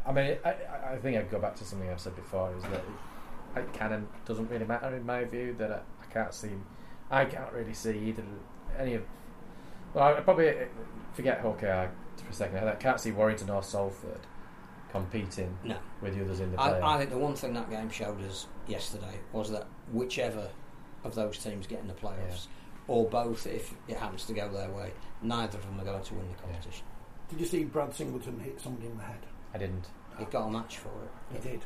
[0.07, 2.62] I mean, I, I- I think I'd go back to something I've said before: is
[2.64, 2.82] that
[3.57, 5.55] it can and doesn't really matter in my view.
[5.59, 6.51] That I, I can't see,
[7.11, 8.22] I can't really see either
[8.78, 9.03] any of.
[9.94, 10.64] Well, I probably uh,
[11.12, 11.88] forget Hawkeye
[12.22, 12.68] for a second.
[12.68, 14.20] I can't see Warrington or Salford
[14.90, 16.80] competing no, with the others in the play.
[16.80, 20.49] I, I think the one thing that game showed us yesterday was that whichever
[21.05, 22.47] of those teams get in the playoffs,
[22.89, 26.14] or both, if it happens to go their way, neither of them are going to
[26.14, 26.84] win the competition.
[27.30, 29.18] did you see Brad Singleton hit somebody in the head?
[29.55, 29.87] I didn't.
[30.18, 31.11] He got a match for it.
[31.43, 31.61] He did.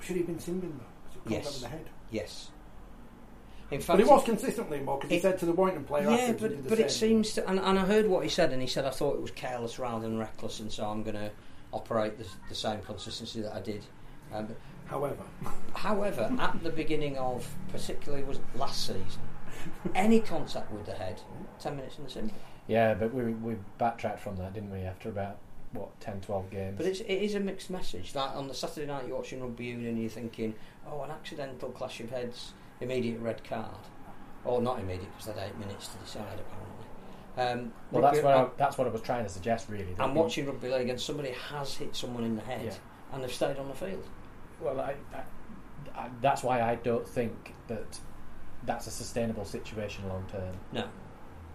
[0.00, 0.84] Should he have been Simbin though?
[0.84, 1.44] 'Cause it Yes.
[1.44, 1.48] yes.
[1.56, 1.90] over the head.
[2.10, 2.50] Yes.
[3.70, 6.04] In fact, But he was consistently more because he it- said to the Warrington player
[6.04, 8.28] Yeah, afterwards he but, the but it seems to, and, and I heard what he
[8.30, 11.02] said, and he said I thought it was careless rather than reckless, and so I'm
[11.02, 11.30] going to
[11.72, 13.84] operate the, the same consistency that I did.
[14.32, 14.48] Um,
[14.86, 15.22] However,
[15.74, 19.20] however, at the beginning of, particularly was last season,
[19.94, 21.20] any contact with the head,
[21.58, 22.30] ten minutes in the sim.
[22.66, 24.80] Yeah, but we we backtracked from that, didn't we?
[24.80, 25.38] After about
[25.72, 26.74] what 10, 12 games.
[26.76, 28.14] But it's, it is a mixed message.
[28.14, 30.54] Like on the Saturday night, you're watching rugby union, and you're thinking,
[30.88, 33.70] oh, an accidental clash of heads, immediate red card,
[34.44, 36.80] or not immediate because they had eight minutes to decide apparently.
[37.36, 39.94] Um, well, that's what I, that's what I was trying to suggest, really.
[39.98, 42.74] I'm you- watching rugby league and somebody has hit someone in the head Yeah.
[43.12, 44.04] and they've stayed on the field.
[44.60, 45.22] Well, I, I,
[45.96, 47.98] I, that's why I don't think that
[48.64, 50.54] that's a sustainable situation long term.
[50.72, 50.84] No.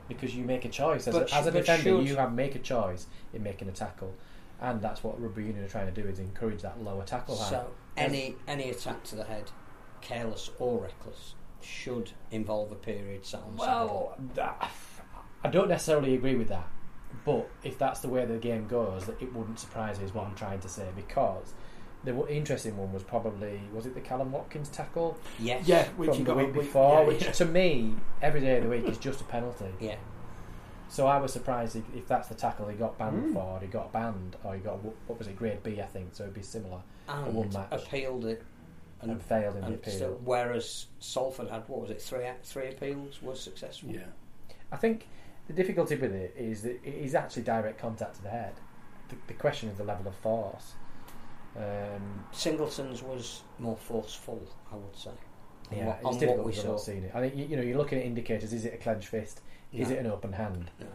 [0.08, 2.56] Because you make a choice as, But a, as a defender, should- you have make
[2.56, 4.14] a choice in making a tackle,
[4.62, 7.36] and that's what rugby union are trying to do is encourage that lower tackle.
[7.36, 9.52] So any any attack to the head,
[10.02, 13.56] careless or reckless, should involve a period on.
[13.58, 14.72] Well, that,
[15.44, 16.68] I don't necessarily agree with that,
[17.26, 20.06] but if that's the way the game goes, that it wouldn't surprise me.
[20.06, 21.54] Is what I'm trying to say because.
[22.06, 25.68] The interesting one was probably was it the Kallum Watkins tackle Yes.
[25.68, 27.32] yeah, which from he the got week before, yeah, which yeah.
[27.32, 29.66] to me every day of the week is just a penalty.
[29.80, 29.96] Yeah.
[30.88, 33.34] So I was surprised if, if that's the tackle he got banned Mm.
[33.34, 36.10] for, he got banned, or he got what was it, grade B, I think.
[36.14, 36.80] So it'd be similar
[37.10, 37.68] And one match.
[37.72, 38.44] appealed it.
[39.02, 39.94] and, And, failed in the appeal.
[39.94, 43.90] still, whereas Salford had what was it three three appeals was successful.
[43.90, 44.02] Yeah.
[44.72, 45.08] I think
[45.48, 48.54] the difficulty with it is that it is actually direct contact to the head.
[49.10, 50.74] The, the question is the level of force.
[51.58, 54.42] Um, Singleton's was more forceful,
[54.72, 55.12] I would say.
[55.72, 57.12] yeah, what, it's difficult we because I've not seen it.
[57.16, 58.52] I think you, you know you're looking at indicators.
[58.54, 59.42] Is it a clenched fist?
[59.74, 59.96] Is No.
[59.96, 60.70] it an open hand?
[60.80, 60.88] No.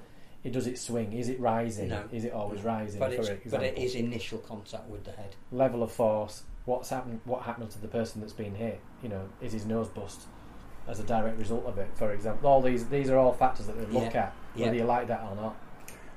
[0.44, 1.12] It does it swing?
[1.12, 1.88] Is it rising?
[1.88, 2.04] No.
[2.12, 2.98] Is it always rising?
[2.98, 3.58] But, for it's, example?
[3.58, 5.34] but it is initial contact with the head.
[5.52, 8.80] level of force, what's happened, what happened to the person that's been hit.
[9.02, 10.22] You know, is his nose bust
[10.88, 11.88] as a direct result of it?
[11.94, 14.80] For example, all these these are all factors that they look Yeah, at, whether yeah.
[14.82, 15.56] you like that or not.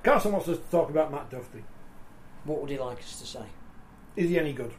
[0.04, 1.64] Carson wants us to talk about Matt Dufty.
[2.44, 3.46] What would you like us to say?
[4.16, 4.72] Is he any good?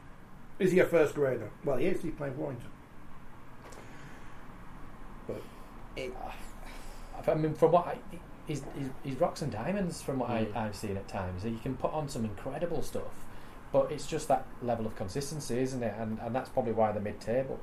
[0.58, 1.50] Is he a first grader?
[1.64, 2.02] Well, he is.
[2.02, 2.70] He's playing Warrington.
[5.26, 5.42] But
[5.96, 6.14] it,
[7.26, 7.98] I mean, from what I,
[8.46, 10.54] he's, he's, he's rocks and diamonds from what Mm.
[10.56, 11.42] I, I've seen at times.
[11.42, 13.24] He can put on some incredible stuff,
[13.72, 15.94] but it's just that level of consistency, isn't it?
[15.98, 17.58] And and that's probably why they're mid-table.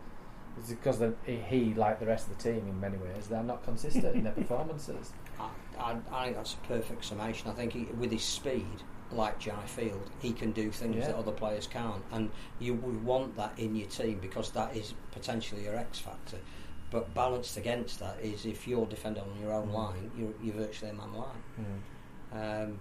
[0.57, 3.63] It's because the, he, like the rest of the team, in many ways, they're not
[3.63, 5.11] consistent in their performances.
[5.39, 5.47] I,
[5.80, 7.49] I, I think that's a perfect summation.
[7.49, 8.65] I think he, with his speed,
[9.14, 11.07] like Jai Field, he can do things Yeah.
[11.07, 14.93] that other players can't, and you would want that in your team because that is
[15.12, 16.38] potentially your X factor.
[16.89, 19.74] But balanced against that is if you're defending on your own Mm.
[19.74, 21.84] line, you're, you're virtually a man line.
[22.34, 22.80] Um,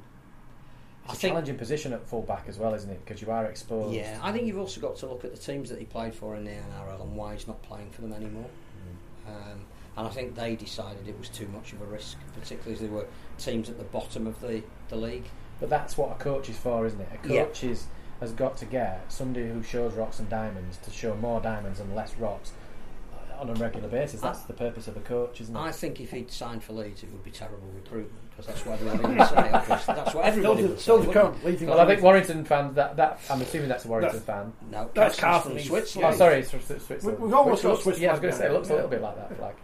[1.05, 3.05] It's I a think, challenging position at full back as well, isn't it?
[3.05, 3.95] Because you are exposed.
[3.95, 6.37] yeah, I think you've also got to look at the teams that he played for
[6.37, 8.51] in the NRL and why he's not playing for them anymore.
[9.27, 9.31] Mm.
[9.53, 9.61] Um,
[9.97, 12.89] and I think they decided it was too much of a risk, particularly as they
[12.89, 13.07] were
[13.39, 15.27] teams at the bottom of the, the league.
[15.61, 17.09] But that's what a coach is for, isn't it?
[17.25, 17.45] A Yeah.
[17.45, 17.87] coach is,
[18.21, 21.95] has got to get somebody who shows rocks and diamonds to show more diamonds and
[21.95, 22.53] less rocks
[23.13, 24.21] uh, on a regular basis.
[24.21, 25.59] That's I- the purpose of a coach, isn't it?
[25.59, 28.81] I think if he'd signed for Leeds, it would be terrible recruitment because that's what
[28.81, 29.51] everybody would say.
[29.53, 30.83] Obviously, that's what everybody Still would say.
[30.83, 31.45] still to wouldn't come.
[31.45, 32.03] Leeds well, I think Cardiff.
[32.05, 32.75] Warrington fans.
[32.77, 34.53] That, that I'm assuming that's a Warrington That's- fan.
[34.71, 36.15] No, That's Carsten's Carsten, from he's- Switzerland.
[36.15, 37.19] Oh, sorry, it's from Switzerland.
[37.19, 38.79] We- we've almost got looks- Swiss Yeah, I was going to say it looks there,
[38.79, 39.55] a little bit like that flag.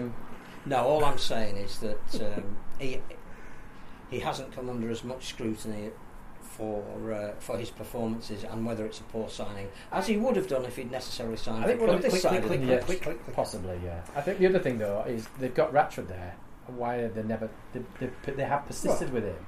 [0.00, 0.14] Um,
[0.66, 3.00] No, all I'm saying is that um, he
[4.10, 5.90] he hasn't come under as much scrutiny
[6.40, 10.48] for uh, for his performances and whether it's a poor signing as he would have
[10.48, 11.64] done if he'd necessarily signed.
[11.64, 12.78] I think for one of this click, side click, of click, the yeah.
[12.78, 13.36] click, click, click.
[13.36, 14.00] Possibly, yeah.
[14.14, 16.34] I think the other thing though is they've got Ratchford there.
[16.68, 17.48] Why have they never?
[17.72, 19.46] They, they, they have persisted with him,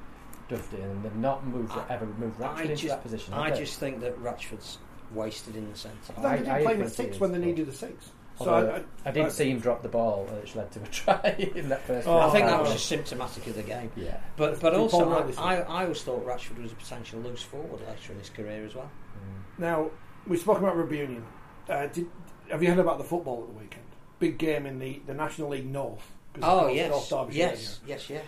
[0.49, 3.35] Dufty, and they've not moved I- ever moved Ratchford I into just, that position.
[3.35, 3.59] I they?
[3.59, 4.79] just think that Ratchford's
[5.13, 5.97] wasted in the centre.
[6.15, 8.11] But then they I- I did play him at six when they needed a six.
[8.39, 10.87] So I, I, I did I- see him drop the ball, which led to a
[10.91, 12.07] try in that first.
[12.07, 13.91] Oh, I think that was just symptomatic of the game.
[13.97, 14.19] yeah.
[14.37, 17.81] But but Did also, I, I, I always thought Ratchford was a potential loose forward
[17.81, 18.91] later in his career as well.
[19.17, 19.61] Mm.
[19.61, 19.91] Now
[20.27, 21.25] we spoke about Rugby Union.
[21.69, 22.07] Uh, did,
[22.51, 23.85] have you heard about the football at the weekend?
[24.19, 26.13] Big game in the, the National League North.
[26.35, 28.11] 'cause Oh yes, North yes, yes, yes.
[28.11, 28.23] area.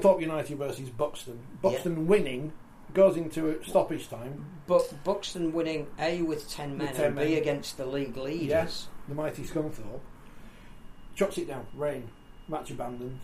[0.00, 1.38] Scunthorpe United versus Buxton.
[1.62, 2.52] Buxton winning
[2.94, 4.44] goes into stoppage time.
[4.66, 7.38] But Buxton winning A with ten men With 10 and B men.
[7.38, 8.48] against the league leaders.
[8.48, 8.88] Yes.
[9.08, 10.00] The mighty Scunthorpe
[11.14, 11.66] chucks it down.
[11.74, 12.08] Rain.
[12.48, 13.20] Match abandoned.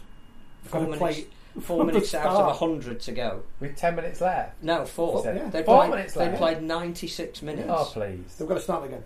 [0.64, 2.56] Four Got to minutes, play four minutes out of start.
[2.58, 3.42] hundred to go.
[3.60, 4.62] With ten minutes left.
[4.62, 5.22] No, four.
[5.22, 5.50] Four, yeah.
[5.50, 6.38] They Four played, minutes they left.
[6.38, 7.68] played ninety six minutes.
[7.68, 9.02] Oh please, They've got to start again.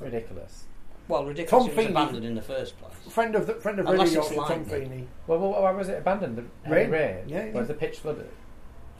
[0.00, 0.64] ridiculous.
[1.08, 1.50] Well, ridiculous.
[1.50, 2.92] Tom it was Feeney- abandoned in the first place.
[3.12, 4.88] Friend of the friend of Unless Radio it's Yorkshire, Tom lightning.
[4.90, 5.08] Feeney.
[5.28, 6.36] Well, well, why was it abandoned?
[6.36, 6.90] The Rain.
[6.90, 7.28] heavy rain.
[7.28, 7.52] Yeah, yeah.
[7.52, 8.28] Was the pitch flooded?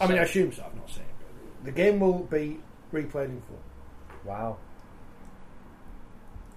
[0.01, 0.65] I mean, So- I assume so.
[0.65, 1.65] I've not seen it.
[1.65, 2.61] The game will be
[2.93, 3.59] replayed in full.
[4.25, 4.59] Wow.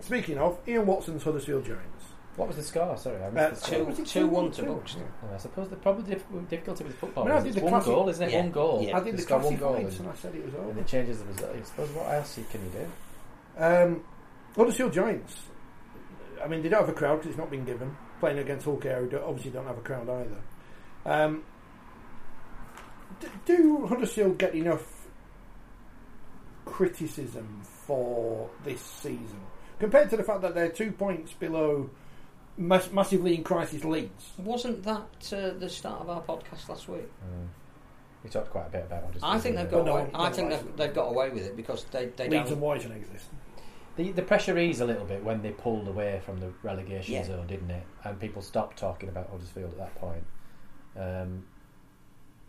[0.02, 2.06] Speaking of, Ian Watson's Huddersfield Giants.
[2.36, 2.96] What was the score?
[2.98, 3.86] Sorry, I Uh, missed the two- score.
[3.86, 5.04] was it two one to Buxton.
[5.24, 7.58] Oh, I suppose the probably dif- difficulty with football I mean, I is did it's
[7.58, 8.32] the one classic- goal, isn't it?
[8.32, 8.42] Yeah.
[8.42, 8.82] One goal.
[8.82, 8.96] Yeah.
[8.96, 10.64] I did They the score one goal classifieds and, and I said it was and
[10.70, 10.80] over.
[10.80, 11.52] it changes the result.
[11.56, 13.64] I suppose what else can you do?
[13.64, 14.04] Um,
[14.56, 15.44] Huddersfield Giants.
[16.42, 17.98] I mean, they don't have a crowd because it's not been given.
[18.22, 20.38] Playing against Hull KR, who don't- obviously don't have a crowd either.
[21.06, 21.44] Um,
[23.20, 25.08] d- do Huddersfield get enough
[26.66, 29.42] criticism for this season
[29.80, 31.90] compared to the fact that they're two points below
[32.58, 34.32] mass- massively in crisis Leeds?
[34.38, 37.04] Wasn't that uh, the start of our podcast last week?
[37.24, 37.48] Mm.
[38.24, 39.04] We talked quite a bit about.
[39.06, 39.92] Huddersfield, I think they've didn't got.
[39.92, 42.52] no, away, no, I think they've, they've got away with it because they they Leeds
[42.52, 42.60] and don't.
[42.60, 43.28] White exist.
[43.96, 47.24] the, the pressure eased a little bit when they pulled away from the relegation Yeah.
[47.26, 47.84] zone, didn't it?
[48.04, 50.24] And people stopped talking about Huddersfield at that point.
[50.98, 51.46] Um,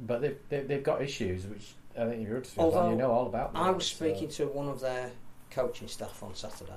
[0.00, 3.12] but they've, they've they've got issues which I think you're Huddersfield, fan, Although you know
[3.12, 3.52] all about.
[3.54, 5.12] I them, was so- speaking to one of their
[5.52, 6.72] coaching staff on Saturday,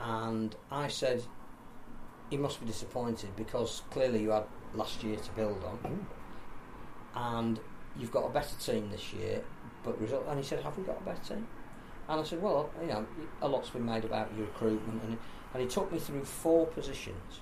[0.00, 1.24] and I said,
[2.30, 4.44] "You must be disappointed because clearly you had
[4.74, 6.06] last year to build on,
[7.14, 7.60] and
[7.96, 9.42] you've got a better team this year."
[9.84, 11.46] But result, and he said, "Have we got a better team?"
[12.08, 13.06] And I said, "Well, you know,
[13.42, 15.18] a lot's been made about your recruitment," and
[15.54, 17.40] and he took me through four positions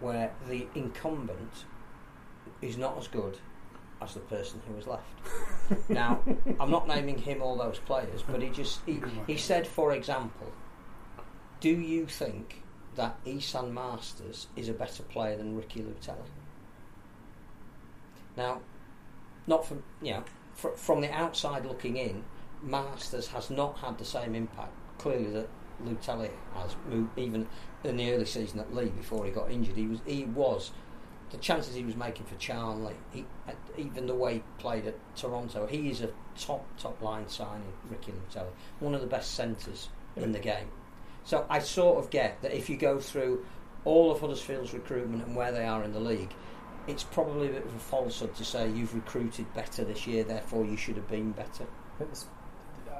[0.00, 1.64] where the incumbent
[2.60, 3.38] is not as good
[4.02, 5.88] as the person who was left.
[5.88, 6.20] now,
[6.60, 10.52] I'm not naming him or those players, but he just he, he said, for example,
[11.64, 12.62] do you think
[12.94, 16.26] that Esan Marsters is a better player than Ricky Leutele?
[18.36, 18.60] Now,
[19.46, 22.22] not from you know fr- from the outside looking in,
[22.62, 25.48] Marsters has not had the same impact clearly that
[25.82, 26.76] Leutele has.
[26.86, 27.46] mo- Even
[27.82, 30.70] in the early season at Leigh, before he got injured, he was he was
[31.30, 33.24] the chances he was making for Charnley, he,
[33.78, 37.72] even the way he played at Toronto, he is a top top line signing.
[37.88, 40.68] Ricky Leutele, one of the best centres in the game.
[41.24, 43.44] So I sort of get that if you go through
[43.84, 46.32] all of Huddersfield's recruitment and where they are in the league,
[46.86, 50.64] it's probably a bit of a falsehood to say you've recruited better this year, therefore
[50.64, 51.66] you should have been better.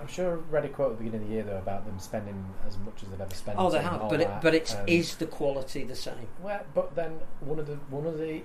[0.01, 1.99] I'm sure I read a quote at the beginning of the year though about them
[1.99, 3.59] spending as much as they've ever spent.
[3.59, 6.29] Oh, they have, but it, but it's and- is the quality the same?
[6.43, 8.43] Well, but then one of the one of the,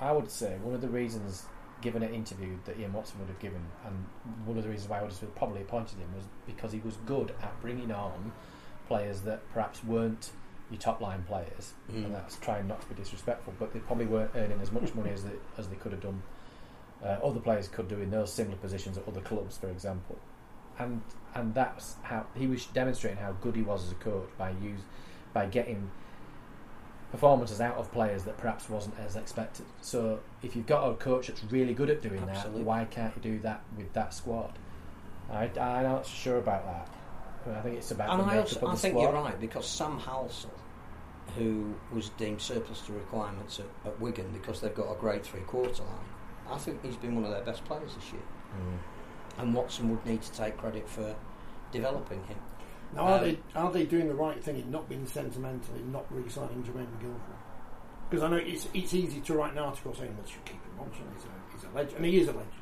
[0.00, 1.44] I would say one of the reasons
[1.80, 4.06] given an interview that Ian Watson would have given, and
[4.46, 7.60] one of the reasons why Huddersfield probably appointed him was because he was good at
[7.60, 8.32] bringing on
[8.86, 10.30] players that perhaps weren't
[10.70, 12.06] your top line players, Mm.
[12.06, 15.10] and that's trying not to be disrespectful, but they probably weren't earning as much money
[15.10, 16.22] as they, as they could have done.
[17.02, 20.18] Uh, other players could do in those similar positions at other clubs, for example,
[20.78, 21.02] and
[21.34, 24.80] and that's how he was demonstrating how good he was as a coach by use
[25.32, 25.90] by getting
[27.10, 29.66] performances out of players that perhaps wasn't as expected.
[29.82, 32.60] So if you've got a coach that's really good at doing Absolutely.
[32.62, 34.52] that, why can't you do that with that squad?
[35.30, 36.88] I, I'm not sure about that.
[37.46, 39.02] I think it's about And I, also, I think squad.
[39.02, 40.48] you're right because Sam Halsall,
[41.36, 45.40] who was deemed surplus to requirements at, at Wigan because they've got a grade three
[45.42, 48.22] quarter line, I think he's been one of their best players this year.
[48.56, 49.40] Mm.
[49.42, 51.14] And Watson would need to take credit for
[51.72, 52.38] developing him.
[52.94, 55.90] Now, are Um, they are they doing the right thing in not being sentimental in
[55.90, 57.38] not re-signing Jermaine McGillvary?
[58.08, 60.90] Because I know it's it's easy to write an article saying let's keep him on.
[60.92, 61.08] Sean.
[61.16, 62.52] He's a he's a legend, and he is a legend.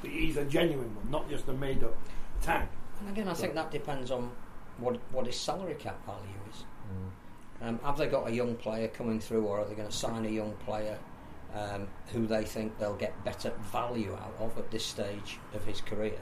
[0.00, 1.96] But He's a genuine one, not just a made up
[2.40, 2.66] tag.
[3.02, 4.30] And again, I think that depends on
[4.78, 6.64] what what his salary cap value is.
[6.88, 7.68] Mm.
[7.68, 10.24] Um, have they got a young player coming through, or are they going to sign
[10.24, 10.98] a young player
[11.54, 15.80] um, who they think they'll get better value out of at this stage of his
[15.80, 16.18] career?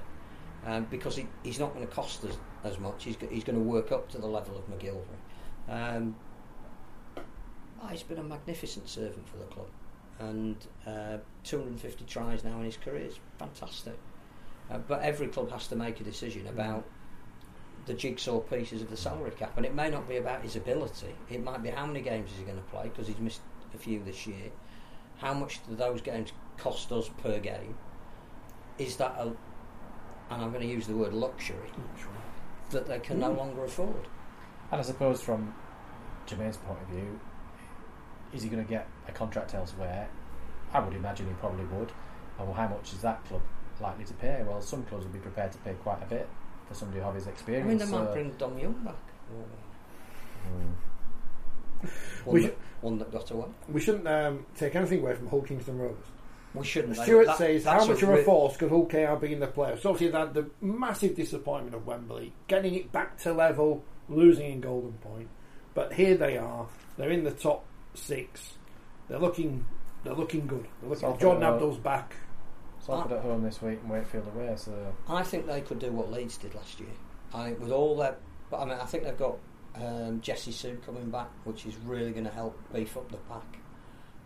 [0.67, 3.05] Um, because he, he's not going to cost us as much.
[3.05, 5.17] He's, he's going to work up to the level of McGillvary.
[5.71, 6.17] Um,
[7.83, 9.69] ah, he's been a magnificent servant for the club,
[10.19, 10.57] and
[10.87, 13.99] uh, 250 tries now in his career is fantastic.
[14.71, 16.85] Uh, but every club has to make a decision about
[17.87, 21.15] the jigsaw pieces of the salary cap, and it may not be about his ability.
[21.29, 23.41] It might be how many games is he going to play because he's missed
[23.75, 24.51] a few this year.
[25.19, 27.75] How much do those games cost us per game?
[28.79, 29.25] Is that a,
[30.31, 31.71] and I'm going to use the word luxury
[32.71, 33.39] that they can no Mm.
[33.39, 34.07] longer afford?
[34.71, 35.53] And I suppose from
[36.27, 37.19] Jermaine's point of view,
[38.33, 40.09] is he going to get a contract elsewhere?
[40.73, 41.91] I would imagine he probably would.
[42.39, 43.43] And well, how much is that club
[43.81, 44.43] likely to pay?
[44.47, 46.29] Well, some clubs would be prepared to pay quite a bit
[46.69, 47.69] for somebody of his I experience.
[47.69, 48.95] mean, they so- might bring Dom Young back.
[51.83, 51.87] Mm.
[52.25, 53.47] One, We that, one that got away.
[53.69, 56.05] We shouldn't um, take anything away from Hull Kingston Rovers.
[56.55, 56.97] We shouldn't.
[56.97, 59.47] Stuart That- says, that's how much of a force could Hull KR be in the
[59.47, 59.87] playoffs?
[59.87, 64.61] Obviously, they had the massive disappointment of Wembley, getting it back to level, losing in
[64.61, 65.29] Golden Point.
[65.75, 66.67] But here they are.
[66.99, 67.65] They're in the top
[67.95, 68.55] six.
[69.09, 69.65] They're looking.
[70.03, 70.67] They're looking good.
[70.81, 71.01] They're looking.
[71.03, 72.15] Salford Jordan Abdull's back.
[72.85, 74.55] Salford at home this week and Wakefield away.
[74.57, 74.73] So
[75.09, 76.89] I think they could do what Leeds did last year.
[77.35, 78.17] I think with all their,
[78.51, 79.37] but I mean, I think they've got
[79.77, 83.59] um, Jesse Sue coming back, which is really going to help beef up the pack.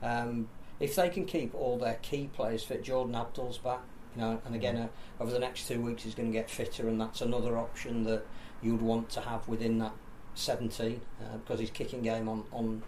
[0.03, 0.49] Um,
[0.81, 3.83] if they can keep all their key players fit, Jordan Abdull's back,
[4.15, 4.89] you know, and again uh,
[5.21, 8.27] over the next two weeks he's going to get fitter, and that's another option that
[8.63, 9.93] you'd want to have within that
[10.35, 12.83] 17 uh, because his kicking game on on.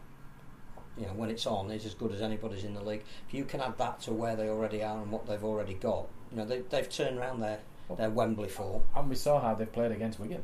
[0.99, 3.03] You know, when it's on, is as good as anybody's in the league.
[3.29, 6.07] If you can add that to where they already are and what they've already got,
[6.31, 7.59] you know, they, they've turned around their,
[7.99, 8.83] their Wembley form.
[8.95, 10.43] and we saw how they've played against Wigan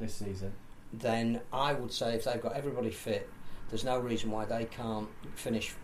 [0.00, 0.52] this season.
[0.92, 3.30] then I would say if they've got everybody fit,
[3.70, 5.74] there's no reason why they can't finish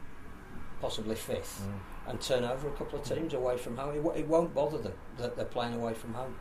[0.81, 2.11] possibly fifth Mm.
[2.11, 3.95] and turn over a couple of teams away from home.
[3.97, 6.35] It, it won't bother them that they're playing away from home.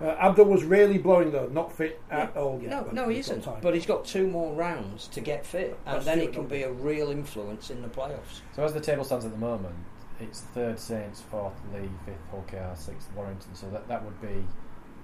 [0.00, 2.70] Uh, Abdull was really blowing though, not fit at all yet.
[2.70, 3.42] no, no, he isn't.
[3.42, 3.60] time.
[3.60, 6.62] But he's got two more rounds to get fit, and That's then he can be
[6.62, 8.40] a real influence in the playoffs.
[8.56, 9.74] So as the table stands at the moment,
[10.18, 13.54] it's third Saints, fourth Leigh, fifth Hull KR, sixth Warrington.
[13.54, 14.42] So that that would be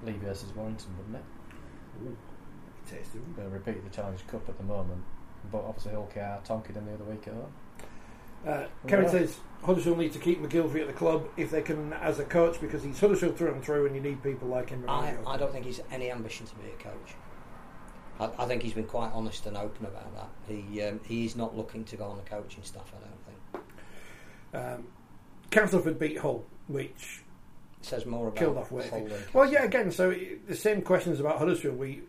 [0.05, 2.09] Leigh versus Warrington, wouldn't it?
[2.09, 2.17] Ooh,
[2.89, 3.19] tasty.
[3.19, 3.35] one.
[3.37, 5.03] They'll repeat the Challenge Cup at the moment,
[5.53, 7.53] but obviously Hull KR tonkered them the other week at home.
[8.47, 9.11] Uh, Kevin Yeah.
[9.11, 12.61] says Huddersfield need to keep McGillvary at the club if they can as a coach
[12.61, 14.85] because he's Huddersfield through and through, and you need people like him.
[14.89, 15.15] I.
[15.27, 17.15] I don't think he's any ambition to be a coach.
[18.21, 20.29] I, I think he's been quite honest and open about that.
[20.49, 22.91] He um, he is not looking to go on the coaching staff.
[22.95, 23.65] I don't think.
[24.55, 24.87] Um,
[25.51, 27.23] Castleford beat Hull, which
[27.83, 28.71] says more about killed off.
[28.71, 30.15] Hull Well, yeah, again, so
[30.49, 32.03] the same questions about Huddersfield we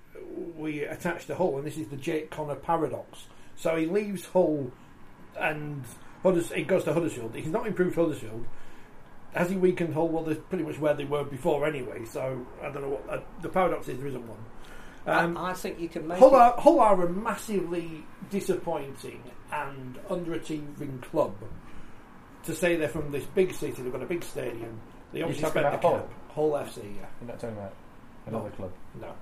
[0.55, 3.25] we attach to Hull, and this is the Jake Connor paradox.
[3.55, 4.71] So he leaves Hull,
[5.39, 5.83] and
[6.23, 7.35] Hudders- he goes to Huddersfield.
[7.35, 8.45] He's not improved Huddersfield.
[9.33, 10.07] Has he weakened Hull?
[10.07, 12.05] Well, they're pretty much where they were before anyway.
[12.05, 13.97] So I don't know what uh, the paradox is.
[13.99, 14.37] There isn't one.
[15.05, 19.21] Um, I, I think you can make Hull it- are, Hull are a massively disappointing
[19.51, 21.33] and underachieving club.
[22.45, 24.79] To say they're from this big city, they've got a big stadium.
[25.11, 25.99] They obviously talking spent the about Hull?
[25.99, 26.33] cap.
[26.33, 27.05] Hull FC, yeah.
[27.21, 27.73] You're not talking about
[28.25, 28.55] another No.
[28.55, 28.71] club.
[29.01, 29.13] No.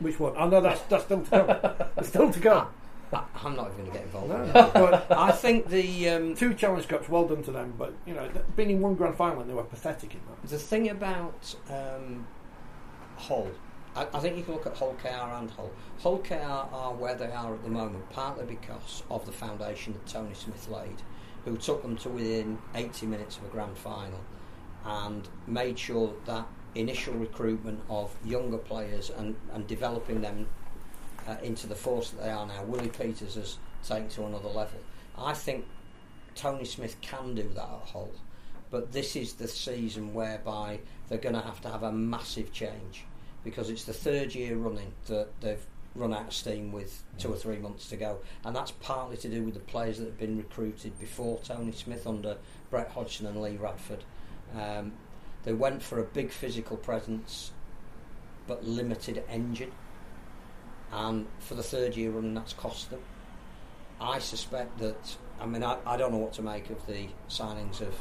[0.00, 0.32] Which one?
[0.36, 1.46] Oh no, that's that's still to go.
[1.94, 2.66] That's still to go.
[3.14, 4.28] I'm not even going to get involved.
[4.30, 7.74] No, in no, but I think the um, two Challenge Cups, well done to them.
[7.78, 10.48] But you know, being in one grand final, and they were pathetic in that.
[10.48, 12.26] the thing about um,
[13.16, 13.48] Hull,
[13.94, 15.70] I, I think you can look at Hull KR and Hull.
[16.00, 20.06] Hull KR are where they are at the moment, partly because of the foundation that
[20.06, 21.02] Tony Smith laid,
[21.44, 24.20] who took them to within 80 minutes of a grand final
[24.84, 30.46] and made sure that, that initial recruitment of younger players and, and developing them
[31.26, 34.78] uh, into the force that they are now, Willie Peters has taken to another level.
[35.16, 35.64] I think
[36.34, 38.10] Tony Smith can do that at Hull,
[38.70, 43.04] but this is the season whereby they're going to have to have a massive change
[43.44, 45.64] because it's the third year running that they've
[45.94, 49.28] run out of steam with two or three months to go, and that's partly to
[49.28, 52.36] do with the players that have been recruited before Tony Smith under
[52.70, 54.02] Brett Hodgson and Lee Radford.
[54.58, 54.92] Um,
[55.44, 57.52] they went for a big physical presence,
[58.46, 59.72] but limited engine,
[60.94, 63.00] and for the third year running, that's cost them.
[64.00, 65.16] I suspect that.
[65.40, 67.94] I mean, I, I don't know what to make of the signings of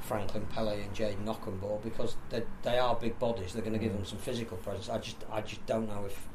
[0.00, 3.52] Franklin Pele and Jayden Okunbor because they they are big bodies.
[3.52, 4.88] They're going to give them some physical presence.
[4.88, 6.28] I just I just don't know if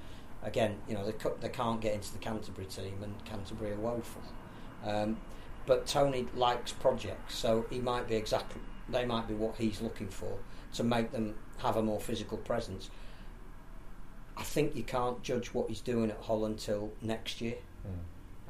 [0.43, 3.77] again you know they cu- they can't get into the Canterbury team and Canterbury are
[3.77, 4.21] woeful.
[4.85, 5.17] Um,
[5.65, 10.09] but Tony likes projects, so he might be exactly they might be what he's looking
[10.09, 10.37] for
[10.73, 12.89] to make them have a more physical presence.
[14.35, 17.55] I think you can't judge what he's doing at Hull until next year.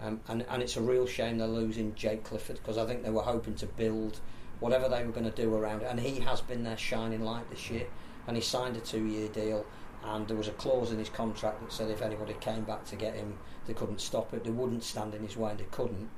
[0.02, 3.10] Um, and, and it's a real shame they're losing Jake Clifford because I think they
[3.10, 4.20] were hoping to build
[4.60, 5.88] whatever they were going to do around it.
[5.90, 7.86] And he has been their shining light this year.
[8.28, 9.66] And he signed a two year deal.
[10.04, 12.96] And there was a clause in his contract that said if anybody came back to
[12.96, 14.44] get him, they couldn't stop it.
[14.44, 16.10] They wouldn't stand in his way, and they couldn't.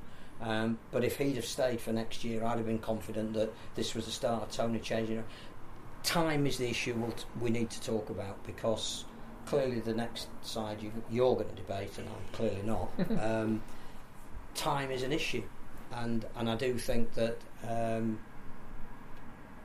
[0.41, 3.93] Um, but if he'd have stayed for next year, I'd have been confident that this
[3.93, 5.23] was the start of Tony changing.
[6.03, 9.05] Time is the issue we'll t- we need to talk about because
[9.45, 12.89] clearly the next side you, you're going to debate, and I'm clearly not.
[13.21, 13.61] um,
[14.53, 15.43] time is an issue,
[15.93, 17.37] and and I do think that
[17.67, 18.19] um,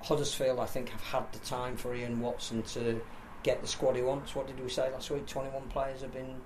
[0.03, 3.01] Huddersfield, I think, have had the time for Ian Watson to
[3.43, 4.35] get the squad he wants.
[4.35, 5.27] What did we say last week?
[5.27, 6.41] Twenty-one players have been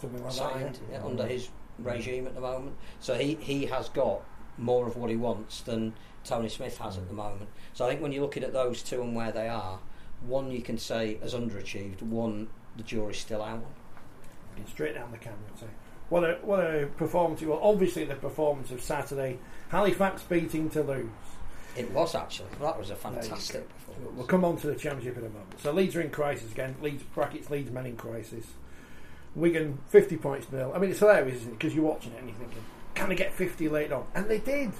[0.00, 1.02] Something like signed that.
[1.02, 2.76] uh, under his regime at the moment.
[3.00, 4.22] So he, he has got
[4.58, 7.48] more of what he wants than Tony Smith has at the moment.
[7.72, 9.78] So I think when you're looking at those two and where they are,
[10.26, 14.66] one you can say has underachieved, one the jury's still out on.
[14.66, 15.66] Straight down the camera say,
[16.08, 19.38] "What a what a performance!" Well, obviously the performance of Saturday,
[19.70, 21.06] Halifax beating Toulouse.
[21.76, 22.48] It was actually.
[22.60, 24.16] That was a fantastic performance.
[24.16, 25.58] We'll come on to the championship in a moment.
[25.58, 26.76] So Leeds are in crisis again.
[26.82, 28.44] Leeds brackets Leeds men in crisis.
[29.34, 30.72] Wigan fifty points nil.
[30.74, 31.58] I mean, it's hilarious, isn't it?
[31.58, 32.62] Because you're watching it and you're thinking,
[32.94, 34.06] can they get fifty later on?
[34.14, 34.70] And they did.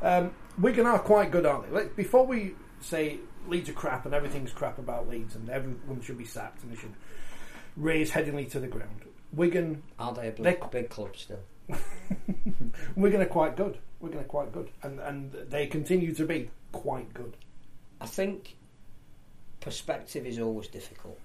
[0.00, 1.86] Um, Wigan are quite good, aren't they?
[1.96, 3.18] Before we say
[3.48, 6.76] Leeds are crap and everything's crap about Leeds and everyone should be sacked and they
[6.76, 6.94] should
[7.76, 9.04] raze Headingley to the ground.
[9.32, 11.40] Wigan, Are they a big, big club still?
[12.96, 13.78] Wigan are quite good.
[14.00, 17.36] Wigan are quite good, and and they continue to be quite good.
[18.00, 18.56] I think
[19.60, 21.18] perspective is always difficult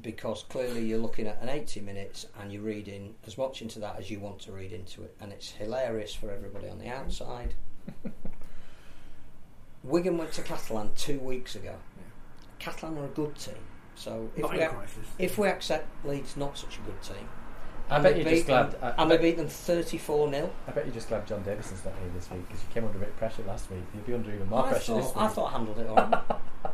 [0.00, 3.98] because clearly you're looking at an 80 minutes and you're reading as much into that
[3.98, 7.54] as you want to read into it, and it's hilarious for everybody on the outside.
[9.84, 11.74] Wigan went to Catalan two weeks ago.
[12.58, 13.54] Catalan are a good team,
[13.94, 15.06] so if Not we, in ac- crisis.
[15.18, 17.26] if we accept Leeds not such a good team,
[17.88, 18.70] I and bet they you're beat just glad.
[18.72, 21.26] them, I, I and they bet, beat them 34 0 I bet you're just glad
[21.26, 23.70] John Davison's not here this week because you came under a bit of pressure last
[23.70, 23.80] week.
[23.94, 25.24] You'll be under even more I pressure this thought, week.
[25.24, 26.22] I thought I handled it all right.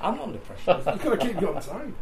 [0.00, 0.72] I'm not under pressure.
[0.92, 1.92] You've got to keep you on side.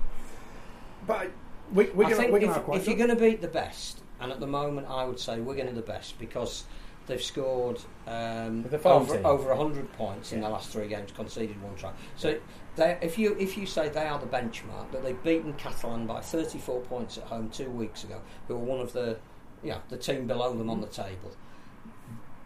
[1.07, 1.31] But
[1.73, 4.33] we, Wigan, I think Wigan if, quite if you're going to beat the best, and
[4.33, 6.65] at the moment I would say Wigan are going to the best because
[7.07, 9.27] they've scored um, over, team.
[9.27, 10.49] over 100 points in Yeah.
[10.49, 11.93] the last three games, conceded one try.
[12.17, 12.39] So
[12.77, 16.21] they, if you if you say they are the benchmark, that they've beaten Catalan by
[16.21, 19.19] 34 points at home two weeks ago, who are one of the
[19.63, 21.31] yeah the team below them on the table,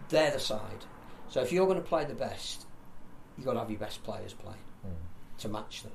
[0.09, 0.85] they're the side.
[1.29, 2.67] So if you're going to play the best,
[3.37, 4.55] you've got to have your best players play
[4.87, 4.91] Mm.
[5.39, 5.93] to match them.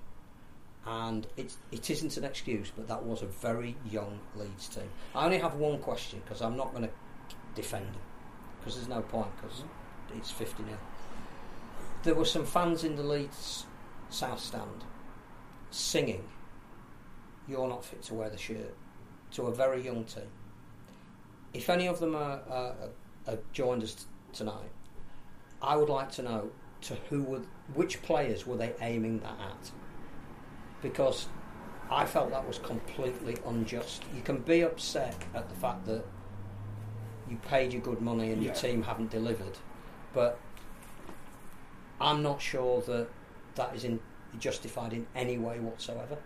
[0.85, 4.89] And it, it isn't an excuse, but that was a very young Leeds team.
[5.15, 6.89] I only have one question because I'm not going to
[7.55, 8.01] defend them
[8.63, 9.63] because there's no point because
[10.15, 10.77] it's 50 0.
[12.03, 13.65] There were some fans in the Leeds
[14.09, 14.85] South Stand
[15.71, 16.23] singing,
[17.47, 18.75] You're not fit to wear the shirt,
[19.31, 20.29] to a very young team.
[21.53, 22.75] If any of them are, are,
[23.27, 24.03] are joined us t-
[24.33, 24.71] tonight,
[25.61, 26.51] I would like to know
[26.83, 27.41] to who were,
[27.73, 29.71] which players were they aiming that at?
[30.81, 31.27] Because
[31.89, 34.03] I felt that was completely unjust.
[34.15, 36.03] You can be upset at the fact that
[37.33, 38.59] you paid your good money and your Yeah.
[38.59, 39.57] team haven't delivered,
[40.13, 40.39] but
[41.99, 43.07] I'm not sure that
[43.55, 43.99] that is in,
[44.39, 46.17] justified in any way whatsoever.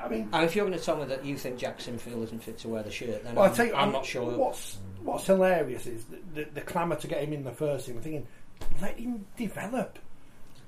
[0.00, 2.42] I mean, And if you're going to tell me that you think Jack Sinfield isn't
[2.42, 4.30] fit to wear the shirt, then well, I I'm, I'm I'm- not sure.
[4.36, 7.96] What's What's hilarious is the, the, the clamour to get him in the first team.
[7.96, 8.26] I'm thinking,
[8.82, 9.98] let him develop.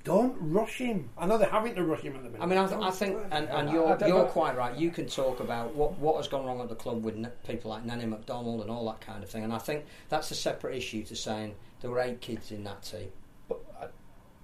[0.03, 1.09] Don't rush him.
[1.15, 2.43] I know they're having to rush him at the minute.
[2.43, 4.25] I mean, I, th- I think, and, and I- you're I you're know.
[4.25, 4.75] quite right.
[4.75, 7.69] You can talk about what what has gone wrong at the club with n- people
[7.69, 10.75] like Nanny McDonald and all that kind of thing, and I think that's a separate
[10.75, 13.09] issue to saying there were eight kids in that team.
[13.47, 13.87] But, uh,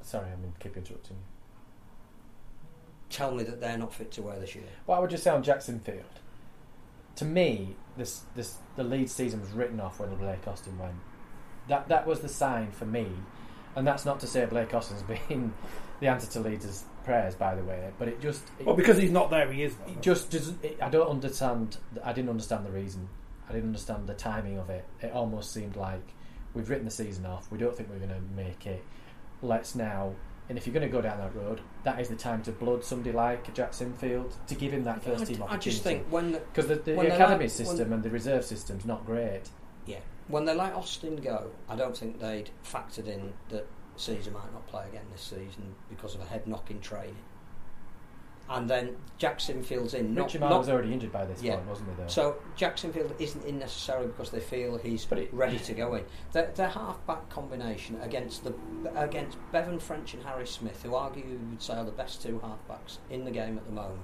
[0.03, 1.23] sorry, I mean, keep interrupting you.
[3.09, 4.63] Tell me that they're not fit to wear the shirt.
[4.85, 6.03] What I would just say on Jack Sinfield,
[7.15, 10.93] to me, this this the lead season was written off when the Blake Austin went.
[11.67, 13.07] That that was the sign for me,
[13.77, 15.53] and that's not to say Blake Austin's been
[15.99, 17.89] the answer to Leeds' prayers, by the way.
[17.97, 19.75] But it just it, well, because he's not there, he is.
[19.75, 19.91] Though.
[19.93, 20.63] it just doesn't.
[20.63, 21.77] It, I don't understand.
[22.03, 23.07] I didn't understand the reason.
[23.47, 24.83] I didn't understand the timing of it.
[25.01, 26.03] It almost seemed like
[26.53, 27.49] we've written the season off.
[27.51, 28.83] We don't think we're going to make it.
[29.41, 30.13] Let's now.
[30.49, 32.83] And if you're going to go down that road, that is the time to blood
[32.83, 35.69] somebody like Jack Sinfield to give him that first I, team I opportunity.
[35.71, 38.43] just think when because the, the when they academy like- system when- and the reserve
[38.45, 39.43] system's not great.
[40.27, 43.65] When they let Austin go, I don't think they'd factored in that
[43.97, 47.15] Sezer might not play again this season because of a head knock in training.
[48.49, 50.13] And then Jack Sinfield's in.
[50.13, 51.55] Not, Marr not was already injured by this Yeah.
[51.55, 51.95] point, wasn't he?
[51.97, 52.07] Though.
[52.07, 56.05] So Jack Sinfield isn't in necessarily because they feel he's it- ready to go in.
[56.31, 58.53] Their, their half-back combination against the
[58.95, 62.39] against Bevan French and Harry Smith, who argue you would say are the best two
[62.39, 63.99] half-backs in the game at the moment,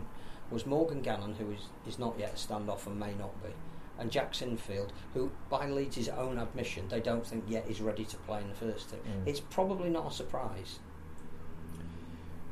[0.52, 3.50] was Morgan Gannon, who is, is not yet a standoff and may not be,
[4.04, 8.18] and Jack Sinfield, who by Leeds' own admission they don't think yet is ready to
[8.18, 9.00] play in the first team.
[9.00, 9.28] Mm.
[9.28, 10.80] It's probably not a surprise.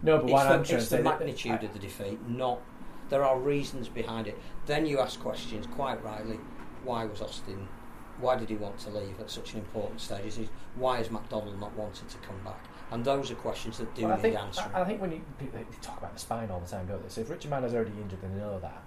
[0.02, 2.20] no, but It's what I'm the, trying it's the that- magnitude I- of the defeat,
[2.28, 2.60] not
[3.10, 4.38] there are reasons behind it.
[4.66, 6.39] Then you ask questions, quite rightly,
[6.86, 7.68] why was Austin,
[8.22, 10.38] why did he want to leave at such an important stage?
[10.38, 12.64] Is Why has McDonald not wanted to come back?
[12.91, 14.72] And those are questions that do Well, I need think, answering.
[14.74, 17.10] I I think when you, people talk about the spine all the time, don't they?
[17.10, 18.84] So if Richard Manner's already injured, then they know that.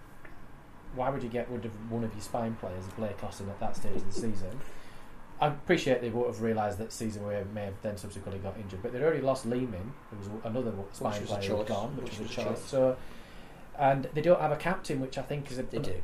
[0.94, 3.76] Why would you get rid of one of your spine players, Blake Austin, at that
[3.76, 4.60] stage of the season?
[5.40, 8.82] I appreciate they would have realised that season Way may have then subsequently got injured,
[8.82, 12.30] but they'd already lost Lehman, who was another spine player choice, gone, which, which was,
[12.30, 12.44] a choice.
[12.44, 12.64] choice.
[12.64, 12.96] So,
[13.78, 15.64] and they don't have a captain, which I think is a.
[15.64, 15.94] they do.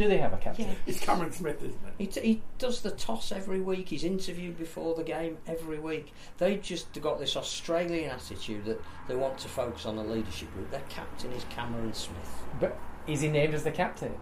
[0.00, 0.64] Do they have a captain?
[0.64, 0.74] Yeah.
[0.86, 1.92] It's Cameron Smith, isn't it?
[1.98, 3.90] He, t- he does the toss every week.
[3.90, 6.14] He's interviewed before the game every week.
[6.38, 10.70] They've just got this Australian attitude that they want to focus on a leadership group.
[10.70, 12.30] Their captain is Cameron Smith.
[12.58, 14.14] But is he named as the captain?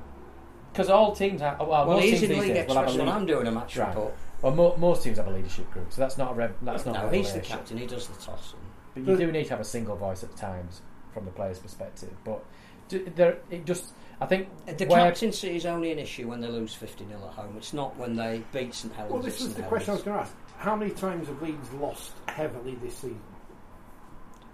[0.72, 1.60] Because all teams have.
[1.60, 3.52] Well, Well, most he's in League days will have a Express when I'm doing a
[3.52, 3.88] match Right.
[3.90, 4.14] report.
[4.42, 6.96] Well, mo- most teams have a leadership group, so that's not a rev- that's not.
[6.96, 7.78] a no, he's the captain.
[7.78, 8.54] He does the toss.
[8.94, 10.82] But you do need to have a single voice at times
[11.14, 12.10] from the player's perspective.
[12.24, 12.44] But d-
[12.88, 16.48] there, it just, I think uh, The where- captaincy is only an issue when they
[16.48, 17.54] lose 50 0 at home.
[17.56, 19.12] It's not when they beat St Helens.
[19.12, 20.34] Well, this was St the question I was going to ask.
[20.58, 23.20] How many times have Leeds lost heavily this season?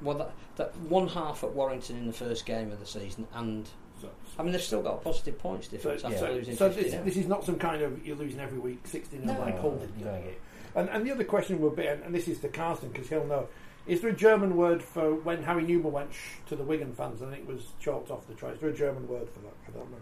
[0.02, 3.66] Well, that, that one half at Warrington in the first game of the season, and
[4.02, 6.68] So, I mean they've still got a positive points so, difference so, after losing so
[6.70, 9.32] 50 this, this is not some kind of you're losing every week 16 No.
[9.38, 10.10] like Hull did the No.
[10.10, 10.34] other year.
[10.74, 13.24] And, and the other question would be, and, and this is to Carson because he'll
[13.24, 13.46] know,
[13.86, 17.20] is there a German word for when Harry Newman went shh to the Wigan fans
[17.22, 18.50] and it was chalked off the try?
[18.50, 19.54] Is there a German word for that?
[19.68, 19.98] I don't know.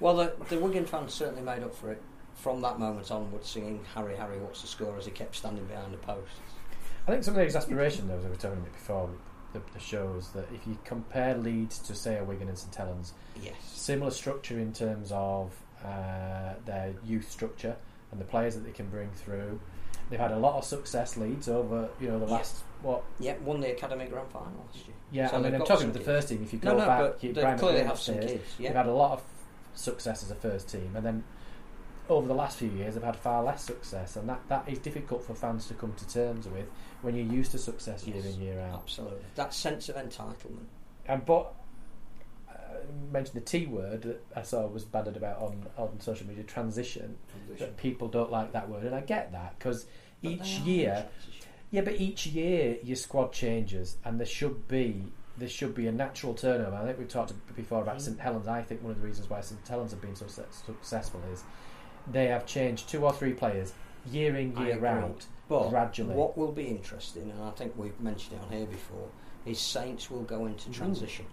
[0.00, 2.02] Well, the, the Wigan fans certainly made up for it
[2.34, 5.92] from that moment onwards, singing "Harry, Harry, what's the score?" as he kept standing behind
[5.92, 6.32] the post.
[7.06, 9.10] I think some of the exasperation, though, as I was telling it before,
[9.52, 13.12] the, the is that if you compare Leeds to say a Wigan and St Helens,
[13.42, 13.54] Yes.
[13.64, 15.52] similar structure in terms of
[15.84, 17.76] uh, their youth structure
[18.10, 19.58] and the players that they can bring through.
[20.12, 22.32] They've had a lot of success leads over you know the Yeah.
[22.32, 24.96] last what Yep, won the academy grand final last year.
[25.10, 26.98] yeah So I mean I'm talking about the first team if you go no, back
[27.00, 28.42] but you, they clearly have some kids.
[28.58, 29.22] they've had a lot of
[29.74, 31.24] success as a first team and then
[32.10, 35.24] over the last few years they've had far less success and that, that is difficult
[35.24, 36.66] for fans to come to terms with
[37.00, 39.24] when you're used to success year in year out Absolutely.
[39.36, 40.66] That sense of entitlement.
[41.06, 41.54] and but
[43.10, 47.16] mentioned the T word that I saw was bandied about on, on social media transition.
[47.58, 49.86] That people don't like that word and I get that because
[50.22, 51.06] each they are in year
[51.70, 55.04] yeah but each year your squad changes and there should be
[55.38, 56.76] there should be a natural turnover.
[56.76, 58.00] I think we've talked before about Mm.
[58.02, 58.46] St Helens.
[58.48, 61.42] I think one of the reasons why St Helens have been so su- successful is
[62.10, 63.72] they have changed two or three players
[64.10, 64.88] year in I year agree.
[64.88, 66.14] out But gradually.
[66.14, 69.08] what will be interesting, and I think we've mentioned it on here before,
[69.46, 71.24] is Saints will go into transition.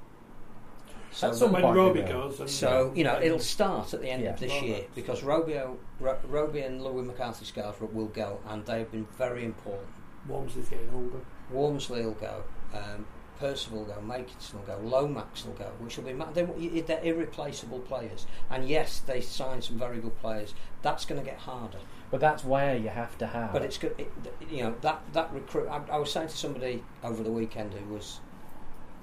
[1.11, 4.09] So At some when point Roby goes, and, So you know it'll start at the
[4.09, 4.33] end Yeah.
[4.33, 8.65] of this Well, year because Robio, Ro- Roby and Louis McCarthy Scarsbrook will go, and
[8.65, 9.89] they've been very important.
[10.27, 11.19] Walmsley's getting older.
[11.51, 12.43] Walmsley will go,
[12.73, 13.05] um,
[13.39, 16.43] Percival will go, Makinson will go, Lomax will go, which will be ma- they,
[16.81, 18.27] they're irreplaceable players.
[18.49, 20.53] And yes, they signed some very good players.
[20.81, 21.79] That's going to get harder.
[22.11, 24.11] but that's where you have to have But it's good, it,
[24.51, 25.67] you know that that recruit.
[25.69, 28.19] I, I was saying to somebody over the weekend who was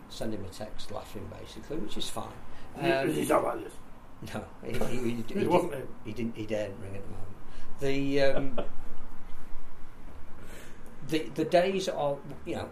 [0.09, 2.29] send him a text laughing basically, which is fine.
[2.79, 3.73] Um, Is that like this?
[4.35, 6.37] no, he, he, he, he, It wasn't didn't- he didn't.
[6.37, 7.37] He daren't ring at the moment.
[7.81, 8.61] The um,
[11.09, 12.69] the the days of you know,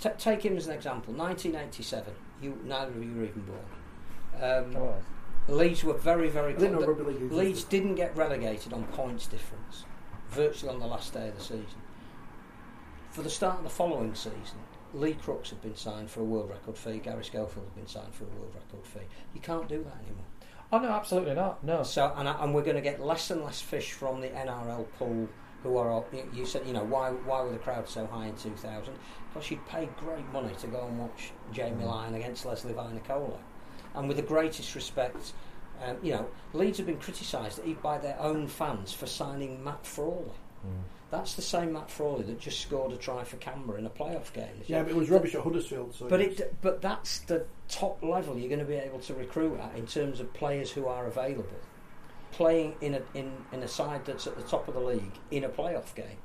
[0.00, 1.12] t- take him as an example.
[1.14, 2.12] 1987.
[2.42, 4.42] You neither of you were even born.
[4.42, 5.52] Um, I.
[5.52, 6.54] Leeds were very very.
[6.54, 7.12] I didn't the- rugby.
[7.34, 9.84] Leeds didn't get relegated on points difference,
[10.30, 11.66] virtually on the last day of the season.
[13.10, 14.58] For the start of the following season,
[14.94, 16.98] Lee Crooks had been signed for a world record fee.
[16.98, 19.06] Garry Schofield had been signed for a world record fee.
[19.34, 20.24] You can't do that anymore.
[20.72, 21.62] Oh no, absolutely not.
[21.64, 21.82] No.
[21.82, 25.28] So, and, and we're going to get less and less fish from the NRL pool.
[25.62, 28.26] Who are all- you- you said you know why why were the crowds so high
[28.26, 28.92] in 2000?
[29.32, 33.38] Because you'd pay great money to go and watch Jamie Lyon against Lesley Vainikolo,
[33.94, 35.32] and with the greatest respect,
[35.82, 39.86] um, you know Leeds have been criticised even by their own fans for signing Matt
[39.86, 40.32] Frawley.
[40.66, 40.82] Mm.
[41.14, 44.32] That's the same Matt Frawley that just scored a try for Canberra in a playoff
[44.32, 44.48] game.
[44.66, 45.94] Yeah, but it was rubbish at Huddersfield.
[45.94, 49.14] So But it's- it, but that's the top level you're going to be able to
[49.14, 51.46] recruit at in terms of players who are available,
[52.32, 55.44] playing in a in, in a side that's at the top of the league in
[55.44, 56.18] a playoff game.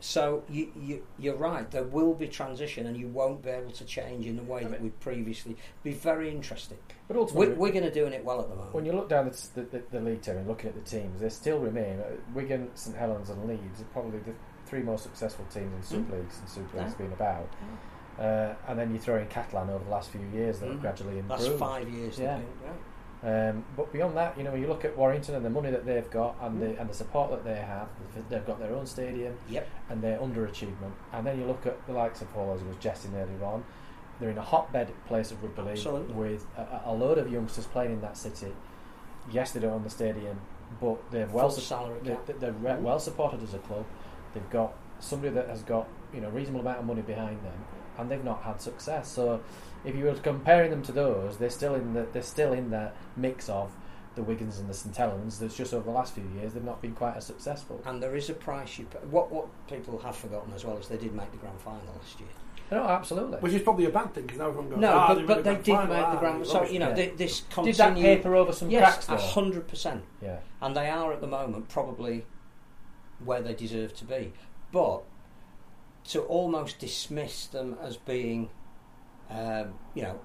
[0.00, 1.70] So you, you you're right.
[1.70, 4.64] There will be transition, and you won't be able to change in the way I
[4.64, 5.56] that mean- we previously.
[5.82, 6.78] Be very interesting.
[7.08, 8.74] But ultimately, we're going to doing it well at the moment.
[8.74, 11.28] when you look down the, the, the league table and looking at the teams, they
[11.28, 12.04] still remain uh,
[12.34, 14.32] Wigan, St Helens, and Leeds are probably the
[14.66, 16.20] three most successful teams in Super Mm.
[16.20, 17.04] League since Super League's Yeah.
[17.04, 17.48] been about.
[18.18, 20.82] Uh, and then you throw in Catalan over the last few years that have Mm.
[20.82, 22.18] gradually That's five years.
[22.18, 22.36] Yeah.
[22.36, 22.48] Think?
[23.24, 25.86] Um, but beyond that, you know, when you look at Warrington and the money that
[25.86, 26.60] they've got and Mm.
[26.74, 27.88] the and the support that they have.
[28.28, 29.66] They've got their own stadium Yep.
[29.88, 30.92] and their underachievement.
[31.12, 33.64] And then you look at the likes of Hull, as I was jesting earlier on.
[34.20, 37.92] They're in a hotbed place of rugby league with a, a load of youngsters playing
[37.92, 38.52] in that city.
[39.32, 40.38] Yes, they don't own the stadium,
[40.80, 42.80] but they're well su- salary they're, they're Mm.
[42.82, 43.86] well supported as a club.
[44.34, 47.64] They've got somebody that has got you know reasonable amount of money behind them,
[47.98, 49.08] and they've not had success.
[49.08, 49.40] So,
[49.84, 52.94] if you were comparing them to those, they're still in the they're still in that
[53.16, 53.72] mix of
[54.14, 55.38] the Wiggins and the St Helens.
[55.38, 57.82] That's just over the last few years they've not been quite as successful.
[57.84, 58.98] And there is a price you pay.
[59.10, 62.18] What what people have forgotten as well is they did make the grand final last
[62.20, 62.28] year.
[62.70, 63.38] No, absolutely.
[63.38, 64.78] which is probably a bad thing because now everyone goes.
[64.78, 66.46] No, ah, but, they but made they the did final, make the grand.
[66.46, 66.94] So you know, yeah.
[66.94, 69.14] thi- this Did that paper over some yes, cracks though?
[69.14, 70.02] a hundred percent.
[70.22, 70.38] Yeah.
[70.62, 72.24] And they are at the moment probably
[73.22, 74.32] where they deserve to be.
[74.72, 75.02] But
[76.08, 78.50] to almost dismiss them as being,
[79.30, 80.18] um, you know,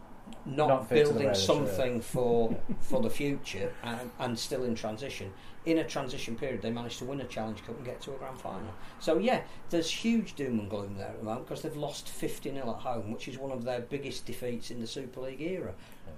[0.46, 4.38] not, Not fit to the building way they something for for the future and, and
[4.38, 5.34] still in transition.
[5.66, 8.18] In a transition period, they managed to win a Challenge Cup and get to a
[8.18, 8.62] grand final.
[9.00, 12.52] So yeah, there's huge doom and gloom there at the moment because they've lost 50
[12.54, 15.74] 0 at home, which is one of their biggest defeats in the Super League era.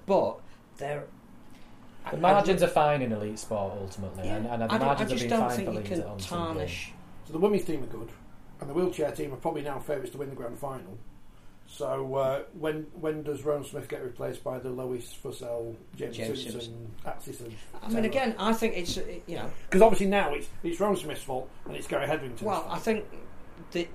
[0.05, 0.39] But
[0.77, 1.05] they're
[2.11, 4.85] The margins are fine in elite sport ultimately, Yeah, and, and the I, don't- I
[4.85, 6.27] margins just have been don't fine think for you can on some games.
[6.27, 6.91] tarnish.
[7.25, 8.09] So the women's team are good,
[8.59, 10.97] and the wheelchair team are probably now favourites to win the grand final.
[11.73, 16.43] So uh, when when does Rohan Smith get replaced by the Lois Fussell, James, James
[16.43, 17.55] Simpson, Atchison?
[17.81, 19.49] I mean, again, I think it's uh, you know.
[19.69, 22.73] because obviously now it's it's Rohan Smith's fault and it's Gary Hetherington's Well, fault.
[22.75, 23.05] I think
[23.71, 23.87] the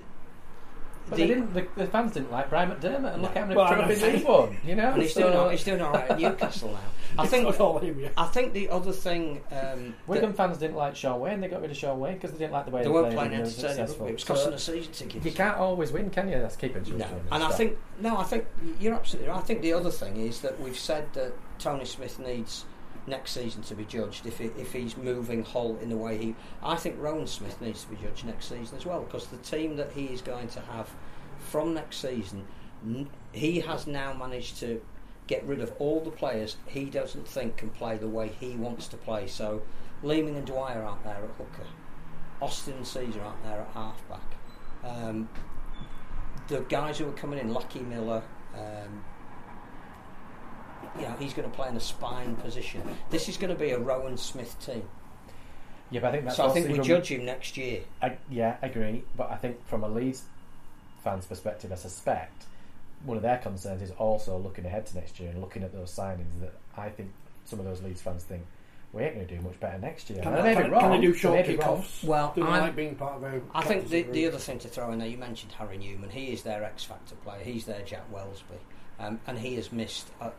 [1.09, 1.53] But the- they didn't.
[1.53, 4.09] The, the fans didn't like Brian McDermott, and look how many Well, trophies know.
[4.11, 4.57] he's won.
[4.65, 6.79] You know, and he's so doing all, he's doing all right at Newcastle now.
[7.23, 8.09] I think not all him, yeah.
[8.17, 11.39] I think the other thing um, Wigan fans didn't like Shaun Wane.
[11.41, 13.13] They got rid of Shaun Wane because they didn't like the way they he weren't
[13.13, 15.25] playing and he was entertaining It was So costing a season ticket.
[15.25, 16.37] you can't always win, can you?
[16.39, 18.45] That's keeping No, Shrewsbury and I think no, I think
[18.79, 19.37] you're absolutely right.
[19.37, 22.65] I think the other thing is that we've said that Tony Smith needs
[23.07, 26.35] next season to be judged if he, if he's moving Hull in the way he.
[26.61, 29.77] I think Rohan Smith needs to be judged next season as well because the team
[29.77, 30.89] that he is going to have
[31.39, 32.45] from next season,
[33.31, 34.81] he has now managed to
[35.27, 38.87] get rid of all the players he doesn't think can play the way he wants
[38.89, 39.27] to play.
[39.27, 39.61] So
[40.03, 41.67] Leeming and Dwyer aren't there at hooker.
[42.41, 44.35] Austin and Sezer aren't there at halfback.
[44.83, 45.27] Um,
[46.47, 49.03] the guys who are coming in, Lachie Miller, um,
[50.97, 52.81] you know, he's going to play in a spine position.
[53.09, 54.83] This is going to be a Rohan Smith team.
[55.91, 57.81] yeah, but I think that's so I think we even- judge him next year.
[58.01, 59.03] I, yeah, I agree.
[59.15, 60.23] But I think from a Leeds
[61.03, 62.45] fan's perspective, I suspect
[63.05, 65.91] one of their concerns is also looking ahead to next year and looking at those
[65.95, 67.11] signings that I think
[67.45, 68.43] some of those Leeds fans think
[68.93, 70.21] we ain't going to do much better next year.
[70.23, 70.81] Can, And I can, wrong.
[70.81, 72.03] can they do short may kickoffs?
[72.03, 73.41] Well, do they I'm- like being part of a?
[73.53, 76.09] I think the, the other thing to throw in there, you mentioned Harry Newman.
[76.09, 77.43] He is their X Factor player.
[77.43, 78.57] He's their Jack Welsby.
[78.99, 80.31] Um, and he has missed a,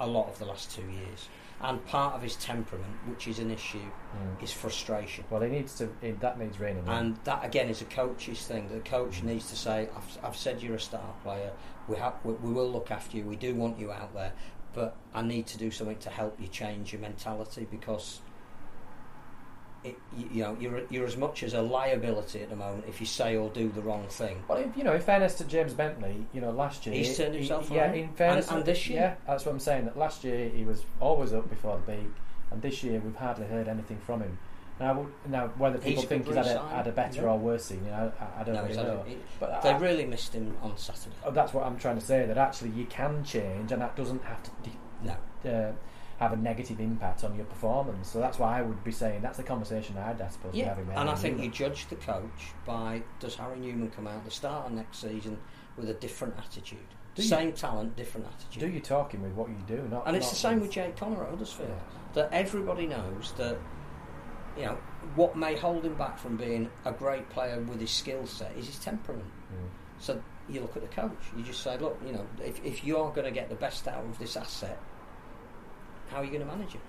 [0.00, 1.28] a lot of the last two years.
[1.60, 4.42] And part of his temperament, which is an issue, Mm.
[4.42, 5.24] is frustration.
[5.30, 5.88] Well, he needs to.
[6.00, 6.86] He, that needs reining.
[6.88, 8.68] And that again is a coach's thing.
[8.68, 11.52] The coach needs to say, "I've, I've said you're a star player.
[11.88, 13.24] We have, we, we will look after you.
[13.24, 14.32] We do want you out there,
[14.72, 18.20] but I need to do something to help you change your mentality because
[19.84, 23.00] it, you, you know, you're you're as much as a liability at the moment if
[23.00, 24.42] you say or do the wrong thing.
[24.48, 27.34] Well, if, you know, in fairness to James Bentley, you know, last year He's turned
[27.34, 29.00] he- himself Yeah, in fairness, And- and this year?
[29.00, 29.84] yeah, that's what I'm saying.
[29.84, 32.10] That last year he was always up before the beat,
[32.50, 34.38] and this year we've hardly heard anything from him.
[34.80, 37.28] Now, now whether people a think he's had a, had a better Yeah.
[37.28, 39.04] or worse season, I, I, I don't No, really he's know.
[39.06, 41.14] he- But They I- really missed him on Saturday.
[41.24, 42.26] oh, that's what I'm trying to say.
[42.26, 44.50] That actually you can change, and that doesn't have to
[45.04, 45.12] No.
[45.50, 45.72] uh,
[46.18, 48.08] have a negative impact on your performance.
[48.08, 50.68] So that's why I would be saying that's the conversation I'd I suppose be Yeah,
[50.68, 50.86] having.
[50.86, 51.46] with and I think Newman.
[51.46, 55.38] you judge the coach by does Harry Newman come out the start of next season
[55.76, 56.78] with a different attitude,
[57.16, 58.60] Do you- same talent, different attitude.
[58.60, 61.24] do you talking with what you do, not and it's the same with Jake Connor
[61.24, 61.68] at Huddersfield.
[61.68, 61.74] Yeah.
[62.14, 63.56] That everybody knows that
[64.56, 64.78] you know
[65.16, 68.66] what may hold him back from being a great player with his skill set is
[68.68, 69.26] his temperament.
[69.52, 69.68] Mm.
[69.98, 71.18] So you look at the coach.
[71.36, 73.88] You just say, look, you know, if, if you are going to get the best
[73.88, 74.78] out of this asset,
[76.14, 76.80] how are you going to manage it?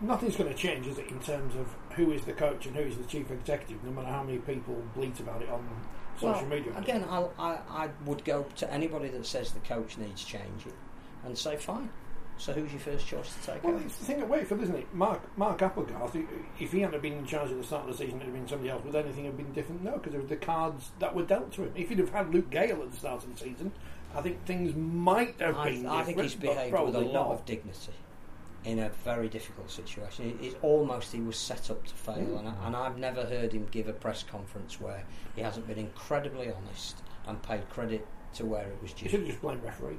[0.00, 2.82] Nothing's going to change, is it, in terms of who is the coach and who
[2.82, 5.64] is the chief executive, no matter how many people bleat about it on
[6.16, 6.72] social well, media.
[6.76, 10.72] Again, I I would go to anybody that says the coach needs changing
[11.24, 11.90] and say, fine.
[12.36, 13.84] So who's your first choice to take Well, over?
[13.84, 14.94] it's the thing at Wakefield, isn't it?
[14.94, 16.16] Mark Mark Applegarth,
[16.60, 18.34] if he hadn't been in charge at the start of the season, it would have
[18.34, 18.84] been somebody else.
[18.84, 19.82] Would anything have been different?
[19.82, 21.72] No, because of the cards that were dealt to him.
[21.74, 23.72] If he'd have had Luke Gale at the start of the season,
[24.14, 26.06] I think things might have I, been I different.
[26.06, 27.26] think he's behaved with a lot not.
[27.32, 27.92] of dignity
[28.64, 30.30] in a very difficult situation.
[30.40, 32.38] It, it's almost he was set up to fail, Mm.
[32.40, 35.04] and, I, and I've never heard him give a press conference where
[35.36, 39.08] he hasn't been incredibly honest and paid credit to where it was You due.
[39.10, 39.98] should have just blamed referees.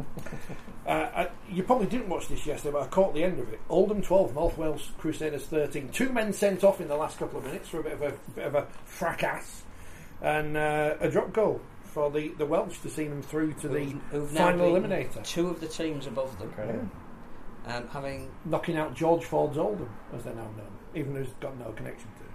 [0.86, 3.60] uh, I, you probably didn't watch this yesterday, but I caught the end of it.
[3.68, 5.90] Oldham 12, North Wales Crusaders 13.
[5.90, 8.12] Two men sent off in the last couple of minutes for a bit of a,
[8.34, 9.62] bit of a fracas.
[10.22, 13.80] And uh, a drop goal for the, the Welsh to see them through to the
[13.80, 15.22] Who've- who've now final eliminator.
[15.24, 16.88] Two of the teams above them, Incredible.
[17.66, 21.58] Um, having Knocking out George Ford's Oldham, as they're now known, even though he's got
[21.58, 22.30] no connection to it.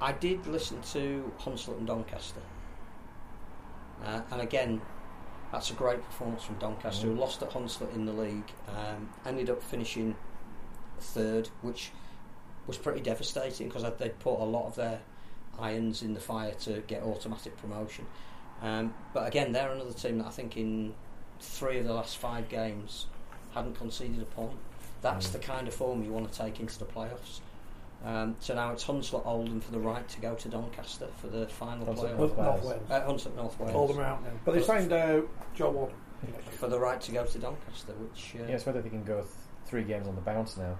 [0.00, 2.40] I did listen to Hunslet and Doncaster,
[4.04, 4.80] uh, and again,
[5.50, 9.50] that's a great performance from Doncaster, who lost at Hunslet in the league, um, ended
[9.50, 10.14] up finishing
[11.00, 11.90] third, which
[12.66, 15.00] was pretty devastating because they'd put a lot of their
[15.58, 18.06] irons in the fire to get automatic promotion.
[18.60, 20.94] Um, but again, they're another team that I think in
[21.40, 23.06] three of the last five games
[23.54, 24.58] hadn't conceded a point.
[25.00, 25.32] That's Mm.
[25.32, 27.40] the kind of form you want to take into the playoffs.
[28.04, 31.46] Um, so now it's Hunslet Oldham for the right to go to Doncaster for the
[31.48, 32.18] final Hunslet playoff.
[32.18, 32.64] North North Wales.
[32.64, 32.90] Wales.
[32.90, 34.30] Uh, Hunslet North Wales Oldham are out now.
[34.44, 35.22] But they signed uh,
[35.54, 35.96] Joe Warden.
[36.52, 39.26] for the right to go to Doncaster, which uh, Yes, whether they can go th-
[39.66, 40.78] three games on the bounce now,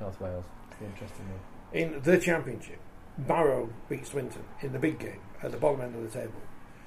[0.00, 0.44] North Wales.
[0.70, 1.26] It'll be interesting.
[1.72, 1.80] yeah.
[1.80, 2.78] In the Championship,
[3.18, 6.40] Barrow beat Swinton in the big game at the bottom end of the table.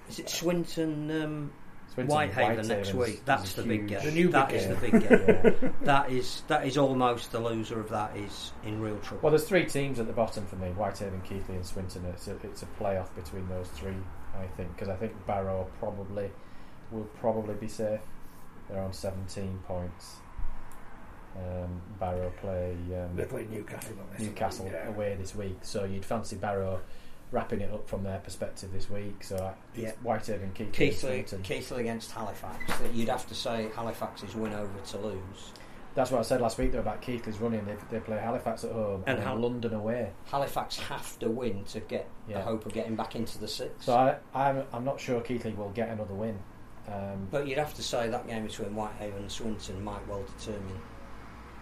[0.09, 1.51] is it Swinton um, Swinton
[1.95, 3.23] Whitehaven next week?
[3.25, 4.03] That's is the big game.
[4.03, 4.75] The new That big is game.
[4.75, 5.55] the big game.
[5.63, 5.69] Yeah.
[5.83, 9.19] that is that is almost the loser of that is in real trouble.
[9.23, 12.05] Well, there's three teams at the bottom for me: Whitehaven, Keighley, and Swinton.
[12.05, 13.95] It's a, it's a playoff between those three,
[14.37, 16.29] I think, because I think Barrow probably
[16.91, 17.99] will probably be safe.
[18.69, 20.15] They're on 17 points.
[21.37, 23.95] Um, Barrow play um, They played Newcastle.
[24.19, 24.87] Newcastle Yeah.
[24.87, 26.79] away this week, so you'd fancy Barrow
[27.35, 29.23] wrapping it up from their perspective this week.
[29.23, 29.91] So Yeah.
[30.01, 31.25] Whitehaven, and Keighley.
[31.43, 32.79] Keighley against Halifax.
[32.79, 35.51] That you'd have to say Halifax's win over Toulouse.
[35.95, 37.65] That's what I said last week though about Keighley's running.
[37.65, 40.11] They, they play Halifax at home And and, Hal- London away.
[40.31, 42.37] Halifax have to win to get Yeah.
[42.37, 43.85] the hope of getting back into the six.
[43.85, 46.39] So I, I'm, I'm not sure Keighley will get another win.
[46.87, 50.79] Um, But you'd have to say that game between Whitehaven and Swinton might well determine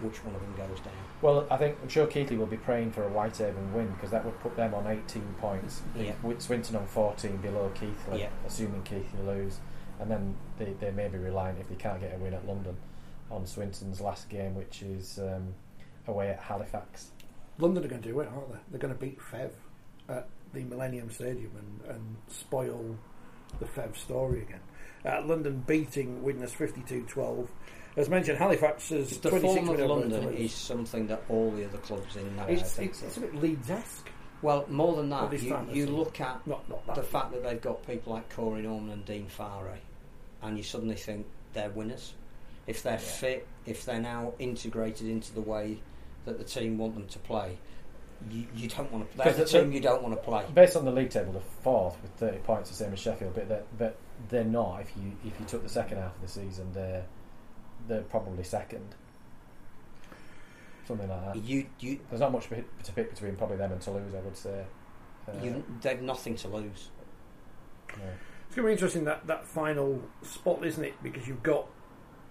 [0.01, 0.93] which one of them goes down.
[1.21, 4.25] Well, I think I'm sure Keighley will be praying for a Whitehaven win because that
[4.25, 5.81] would put them on 18 points.
[5.95, 6.13] Yeah.
[6.21, 8.29] With Swinton on 14 below Keighley, Yeah.
[8.45, 9.59] assuming Keighley lose,
[9.99, 12.75] and then they, they may be reliant if they can't get a win at London
[13.31, 15.53] on Swinton's last game, which is um,
[16.07, 17.11] away at Halifax.
[17.59, 18.59] London are going to do it, aren't they?
[18.71, 19.51] They're going to beat Fev
[20.09, 22.97] at the Millennium Stadium and, and spoil
[23.59, 24.59] the Fev story again.
[25.05, 27.47] Uh, London beating Widnes 52-12.
[27.95, 32.15] As mentioned, Halifax is The form of London is something that all the other clubs
[32.15, 32.49] in that.
[32.49, 33.05] It's, it's, so.
[33.05, 34.09] it's a bit Leeds-esque.
[34.41, 36.95] well, more than that, you, time, you look at Not, not that.
[36.95, 39.77] the fact that they've got people like Corey Norman and Dean Farray,
[40.41, 42.13] and you suddenly think they're winners.
[42.65, 42.97] If they're Yeah.
[42.99, 45.79] fit, if they're now integrated into the way
[46.25, 47.57] that the team want them to play,
[48.31, 49.17] you, you don't want to.
[49.17, 50.45] They're Because the the- team you don't want to play.
[50.53, 53.49] Based on the league table, they're fourth with 30 points, the same as Sheffield, but
[53.49, 53.97] they're, but
[54.29, 54.81] they're not.
[54.81, 57.03] If you if you took the second half of the season, they're
[57.87, 58.95] they're probably second,
[60.87, 61.43] something like that.
[61.43, 64.63] You, you, There's not much to pick between probably them and Toulouse, I would say.
[65.27, 66.89] Uh, you, they've nothing to lose.
[67.97, 68.03] no.
[68.47, 70.93] It's going to be interesting that, that final spot, isn't it?
[71.01, 71.65] Because you've got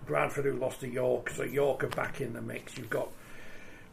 [0.06, 2.76] Bradford who lost to York, so York are back in the mix.
[2.76, 3.08] You've got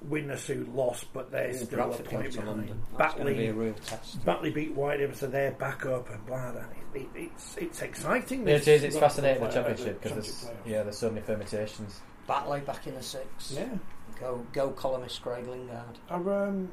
[0.01, 2.47] Winners who lost, but they're Ooh, still Bradford a point behind.
[2.47, 2.81] London.
[2.97, 4.25] That's going be a Batley, real test.
[4.25, 6.51] Batley beat Whitehaven, so they're back up and blah.
[6.51, 6.61] blah.
[6.93, 8.47] It, it, it's it's exciting.
[8.47, 8.83] Yeah, it is.
[8.83, 11.99] It's fascinating the play- championship because there's championship yeah, there's so many permutations.
[12.27, 13.51] Batley back in the six.
[13.55, 13.75] yeah.
[14.19, 15.97] Go, go, columnist Craig Lingard.
[16.09, 16.69] Are um,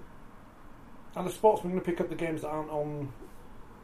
[1.17, 3.13] are the sportsmen going to pick up the games that aren't on,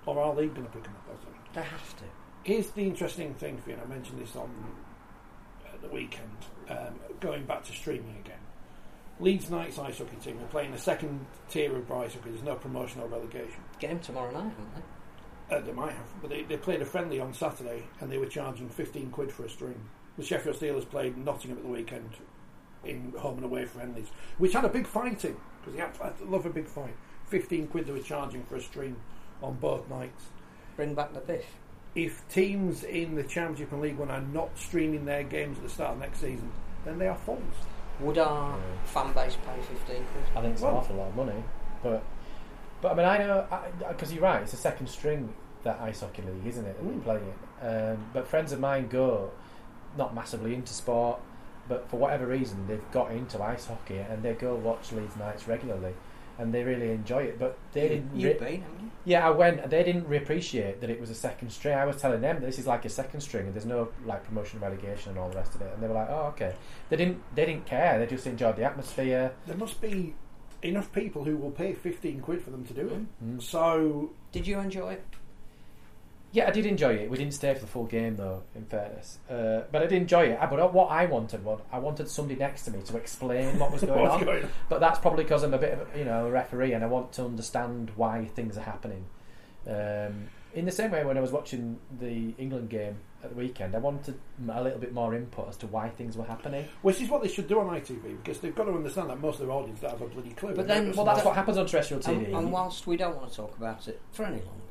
[0.07, 1.17] or are they going to pick them up?
[1.17, 1.55] I?
[1.61, 2.05] They have to.
[2.45, 4.51] Here's the interesting thing for you, and I mentioned this on
[5.65, 6.29] uh, the weekend,
[6.69, 8.22] um, going back to streaming again.
[9.23, 12.31] Leeds Knights ice hockey team are playing the second tier of ice hockey.
[12.31, 13.63] There's no promotion or relegation.
[13.79, 15.57] Game tomorrow night, aren't they?
[15.57, 18.27] Uh, they might have, but they, they played a friendly on Saturday and they were
[18.27, 19.81] charging 15 quid for a stream.
[20.19, 22.11] The Sheffield Steelers played Nottingham at the weekend
[22.85, 24.09] in home and away friendlies,
[24.39, 26.97] which had a big fight in, because I love a big fight.
[27.29, 28.97] 15 quid they were charging for a stream
[29.41, 30.25] on both nights.
[30.75, 31.47] Bring back the biff.
[31.95, 35.71] if teams in the Championship and League One are not streaming their games at the
[35.71, 36.51] start of next season,
[36.85, 37.39] then they are fools.
[38.03, 38.63] Would our Yeah.
[38.85, 40.25] fan base pay 15 quid?
[40.37, 41.43] I think it's Well- an awful lot of money,
[41.83, 42.03] but
[42.81, 43.47] but I mean I know
[43.89, 44.43] because you're right.
[44.43, 46.77] It's a second string that ice hockey league, isn't it?
[46.77, 46.95] That Mm.
[46.97, 47.17] we play
[47.63, 47.69] in.
[47.69, 49.31] Um, but friends of mine go
[49.97, 51.21] not massively into sport,
[51.69, 55.47] but for whatever reason they've got into ice hockey and they go watch Leeds Knights
[55.47, 55.95] regularly,
[56.43, 57.39] and they really enjoy it.
[57.39, 58.15] But they didn't.
[58.15, 58.91] You've re- been, haven't you?
[59.05, 59.71] yeah, I went.
[59.71, 61.75] They didn't re- appreciate that it was a second string.
[61.75, 64.25] I was telling them that this is like a second string, and there's no like
[64.25, 65.73] promotion, relegation, and all the rest of it.
[65.73, 66.55] And they were like, "Oh, okay."
[66.91, 67.23] They didn't.
[67.35, 67.99] They didn't care.
[67.99, 69.33] They just enjoyed the atmosphere.
[69.47, 70.15] There must be
[70.63, 73.25] enough people who will pay 15 quid for them to do it.
[73.25, 73.43] Mm.
[73.43, 75.05] So, Did you enjoy it?
[76.33, 77.11] Yeah, I did enjoy it.
[77.11, 78.43] We didn't stay for the full game, though.
[78.55, 80.39] In fairness, uh, but I did enjoy it.
[80.51, 83.83] But what I wanted was I wanted somebody next to me to explain what was
[83.85, 84.25] going what's on.
[84.25, 84.51] going on?
[84.71, 86.87] But that's probably because I'm a bit of a, you know a referee and I
[86.87, 89.05] want to understand why things are happening.
[89.67, 93.75] Um, in the same way, when I was watching the England game at the weekend,
[93.75, 94.19] I wanted
[94.51, 96.67] a little bit more input as to why things were happening.
[96.83, 99.41] Which is what they should do on ITV because they've got to understand that most
[99.41, 100.55] of their audience don't have a bloody clue.
[100.55, 102.37] But then- Well, that's what happens on terrestrial And, TV.
[102.37, 104.62] and whilst we don't want to talk about it for any longer,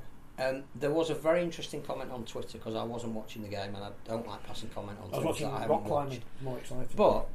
[0.41, 3.75] um, there was a very interesting comment on Twitter because I wasn't watching the game
[3.75, 6.09] and I don't like passing comment on I was watching that I rock climbing.
[6.11, 6.23] watched.
[6.41, 6.87] More exciting.
[6.95, 7.27] But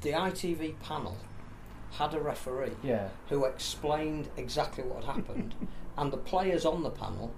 [0.00, 1.16] the ITV panel
[1.92, 5.54] had a referee yeah, who explained exactly what had happened,
[5.96, 7.32] and the players on the panel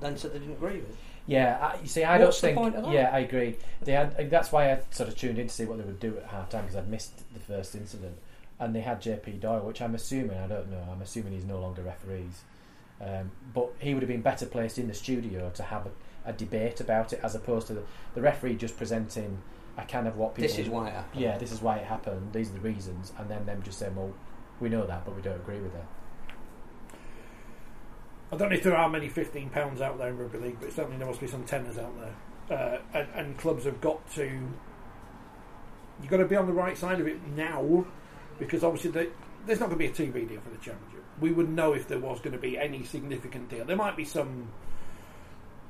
[0.00, 0.96] then said they didn't agree with it.
[1.26, 2.64] Yeah, I, you see, I What's the don't think.
[2.64, 2.92] point of that?
[2.92, 3.56] Yeah, I agree.
[3.82, 6.16] They had, that's why I sort of tuned in to see what they would do
[6.16, 8.18] at half time because I'd missed the first incident,
[8.58, 10.82] and they had JP Doyle, which I'm assuming I don't know.
[10.90, 12.42] I'm assuming he's no longer referees,
[13.00, 16.32] um, but he would have been better placed in the studio to have a, a
[16.32, 17.82] debate about it as opposed to the,
[18.14, 19.42] the referee just presenting
[19.78, 20.48] a kind of what people.
[20.48, 21.22] This is why it happened.
[21.22, 22.32] Yeah, this is why it happened.
[22.32, 24.12] These are the reasons, and then them just saying, "Well,
[24.60, 25.84] we know that, but we don't agree with it."
[28.32, 30.72] I don't know if there are many fifteen pounds out there in rugby league, but
[30.72, 34.22] certainly there must be some tenors out there, uh, and, and clubs have got to.
[36.00, 37.84] You've got to be on the right side of it now,
[38.38, 39.08] because obviously they,
[39.46, 40.99] there's not going to be a TV deal for the championship.
[41.20, 43.64] We would know if there was going to be any significant deal.
[43.64, 44.48] There might be some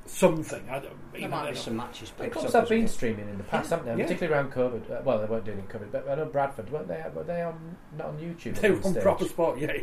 [0.05, 0.67] something.
[0.69, 3.29] I don't, There might be not- some matches The picked clubs up have been streaming
[3.29, 4.01] in the past, Yeah, haven't they?
[4.01, 4.07] yeah.
[4.07, 4.91] Particularly around COVID.
[4.91, 7.03] Uh, well, they weren't doing it COVID, but I know Bradford weren't they?
[7.13, 8.55] Were they on not on YouTube?
[8.59, 9.03] They were on stage?
[9.03, 9.59] proper spot.
[9.59, 9.73] Yeah,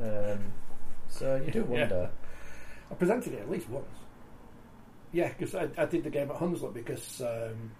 [0.00, 0.04] yeah.
[0.32, 0.38] Um,
[1.08, 1.80] so you do Yeah.
[1.80, 2.10] wonder.
[2.90, 3.86] I presented it at least once.
[5.12, 7.70] Yeah, because I, I did the game at Hunslet because um,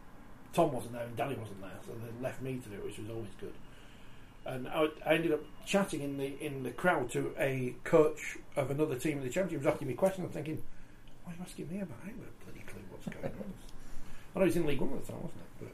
[0.52, 2.98] Tom wasn't there and Danny wasn't there, so they left me to do it, which
[2.98, 3.52] was always good.
[4.46, 8.70] And I, I ended up chatting in the in the crowd to a coach of
[8.70, 9.50] another team in the championship.
[9.50, 10.26] He was asking me questions.
[10.26, 10.62] I'm thinking,
[11.24, 11.98] why are you asking me about?
[12.04, 13.52] I ain't got a bloody clue what's going on.
[14.34, 15.68] I know he's in League One at the time, wasn't it?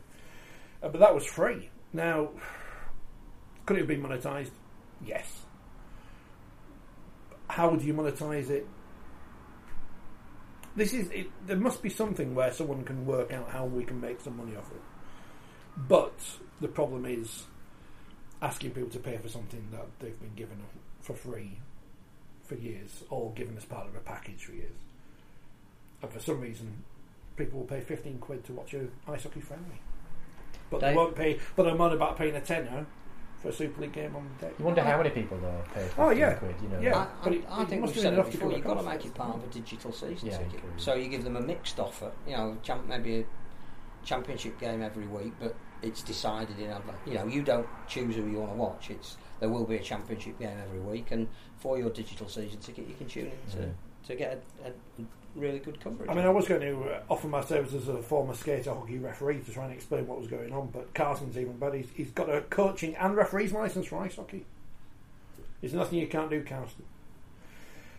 [0.81, 1.71] But uh, but that was free.
[1.93, 2.31] Now,
[3.67, 4.51] could it have been monetised?
[5.05, 5.43] Yes.
[7.49, 8.67] How do you monetise it?
[10.77, 14.01] This is it, there must be something where someone can work out how we can
[14.01, 14.83] make some money off it.
[15.77, 16.19] But
[16.61, 17.45] the problem is
[18.43, 20.59] asking people to pay for something that they've been given
[21.01, 21.59] for free
[22.43, 24.77] for years, or given as part of a package for years.
[26.03, 26.85] And for some reason,
[27.37, 29.81] people will pay fifteen quid to watch a ice hockey friendly,
[30.71, 30.97] but they Dave?
[30.97, 31.39] won't pay.
[31.57, 32.85] But I'm on about paying a tenner
[33.41, 34.53] for a Super League game on the day.
[34.59, 35.81] You wonder how many people though pay.
[35.87, 36.35] 15 Oh, yeah.
[36.35, 36.81] quid, you know.
[36.81, 36.99] Yeah.
[36.99, 38.53] I, but I, it- I it think we've said it before.
[38.53, 40.61] You've got to make it part of a digital season Yeah, ticket.
[40.77, 42.11] So you give them a mixed offer.
[42.27, 43.25] You know, champ, maybe a
[44.05, 45.55] championship game every week, but
[45.85, 46.99] it's decided in advance.
[47.07, 48.91] You know, you don't choose who you want to watch.
[48.91, 51.29] It's there will be a championship game every week, and
[51.59, 53.75] for your digital season ticket, you can tune in to,
[54.09, 55.05] to get a, a
[55.35, 56.09] really good coverage.
[56.09, 58.99] I mean, I was going to uh, offer my services as a former skater hockey
[58.99, 61.77] referee to try and explain what was going on, but Carson's even better.
[61.77, 64.47] He's, he's got a coaching and referee's license for ice hockey.
[65.61, 66.85] There's nothing you can't do, Carson.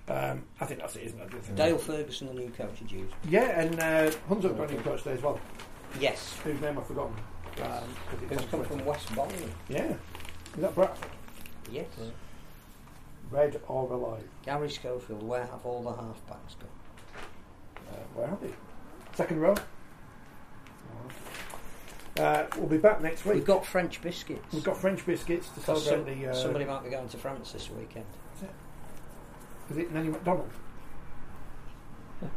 [0.08, 1.56] Um, I think that's it, isn't it?
[1.56, 3.12] Dale Ferguson, the new coach at Hughes.
[3.28, 5.40] Yeah, and uh, Hunter got a new coach there as well,
[6.00, 7.16] Yes, whose name I've forgotten.
[7.62, 7.84] Um,
[8.30, 9.52] it who's come from West Bowling.
[9.70, 9.98] Yeah, Is
[10.62, 11.10] that Bradford?
[11.72, 11.88] Yes.
[13.32, 14.24] Red or alive?
[14.46, 16.70] Garry Schofield, where have all the halfbacks gone?
[17.92, 18.54] Uh, where are they?
[19.14, 19.56] Second row.
[22.20, 23.36] Uh, we'll be back next week.
[23.36, 24.54] We've got French biscuits.
[24.54, 26.28] We've got French biscuits to celebrate some- the.
[26.28, 28.06] Uh, somebody might be going to France this weekend.
[29.70, 30.50] Is it Nanny McDonald?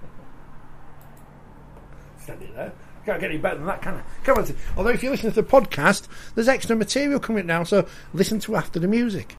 [2.23, 2.73] Standing there.
[3.09, 4.03] Can't get any better than that, can I?
[4.23, 4.55] Come on.
[4.77, 8.55] Although, if you listen to the podcast, there's extra material coming now, so listen to
[8.55, 9.35] after the music.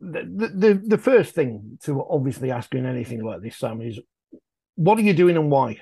[0.00, 4.00] The, the, the, the first thing to obviously ask in anything like this, Sam, is
[4.74, 5.78] what are you doing and why?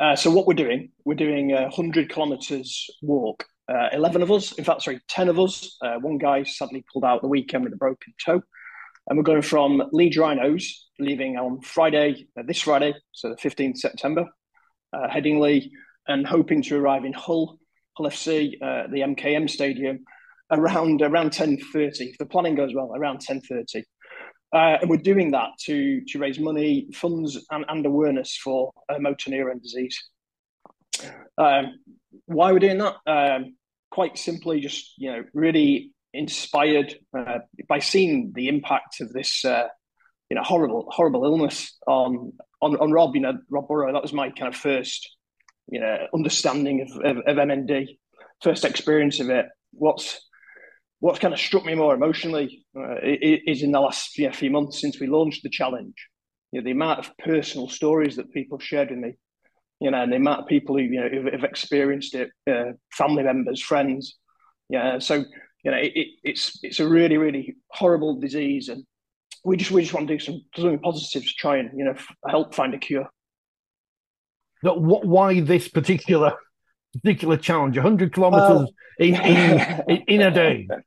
[0.00, 3.46] Uh, so what we're doing, we're doing a hundred kilometres walk.
[3.68, 5.76] Uh, Eleven of us, in fact, sorry, ten of us.
[5.80, 8.42] Uh, one guy sadly pulled out the weekend with a broken toe,
[9.08, 13.78] and we're going from Leeds Rhinos, leaving on Friday, uh, this Friday, so the fifteenth
[13.78, 14.26] September,
[14.92, 15.70] uh, Headingley,
[16.06, 17.58] and hoping to arrive in Hull,
[17.96, 20.04] Hull FC, uh, the MKM Stadium,
[20.50, 22.06] around around ten thirty.
[22.10, 23.84] If the planning goes well, around ten thirty.
[24.54, 28.98] Uh, and we're doing that to to raise money, funds, and, and awareness for uh,
[28.98, 29.98] motor neuron disease.
[31.38, 31.78] Um,
[32.26, 32.96] why we're doing that?
[33.06, 33.56] Um,
[33.90, 39.68] quite simply, just you know, really inspired uh, by seeing the impact of this, uh,
[40.30, 43.14] you know, horrible, horrible illness on on on Rob.
[43.14, 43.92] You know, Rob Burrow.
[43.92, 45.16] That was my kind of first,
[45.68, 47.98] you know, understanding of of, of MND,
[48.40, 49.46] first experience of it.
[49.72, 50.20] What's
[51.02, 54.50] what's kind of struck me more emotionally uh, is in the last you know, few
[54.50, 55.96] months since we launched the challenge.
[56.52, 59.14] You know, the amount of personal stories that people shared with me,
[59.80, 63.24] you know, and the amount of people who you know have experienced it, uh, family
[63.24, 64.16] members, friends.
[64.68, 65.24] Yeah, so
[65.62, 68.84] you know, it, it, it's it's a really really horrible disease, and
[69.44, 71.92] we just we just want to do some something positive to try and you know
[71.92, 73.08] f- help find a cure.
[74.62, 76.34] But what, why this particular
[76.92, 77.76] particular challenge?
[77.76, 80.68] 100 kilometres in, in, in, in a day.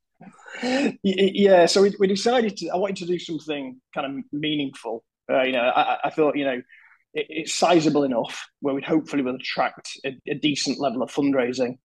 [1.04, 2.70] Yeah, so we, we decided to.
[2.70, 5.04] I wanted to do something kind of meaningful.
[5.30, 6.62] Uh, you know, I, I thought you know
[7.14, 11.78] it, it's sizable enough where we'd hopefully will attract a, a decent level of fundraising.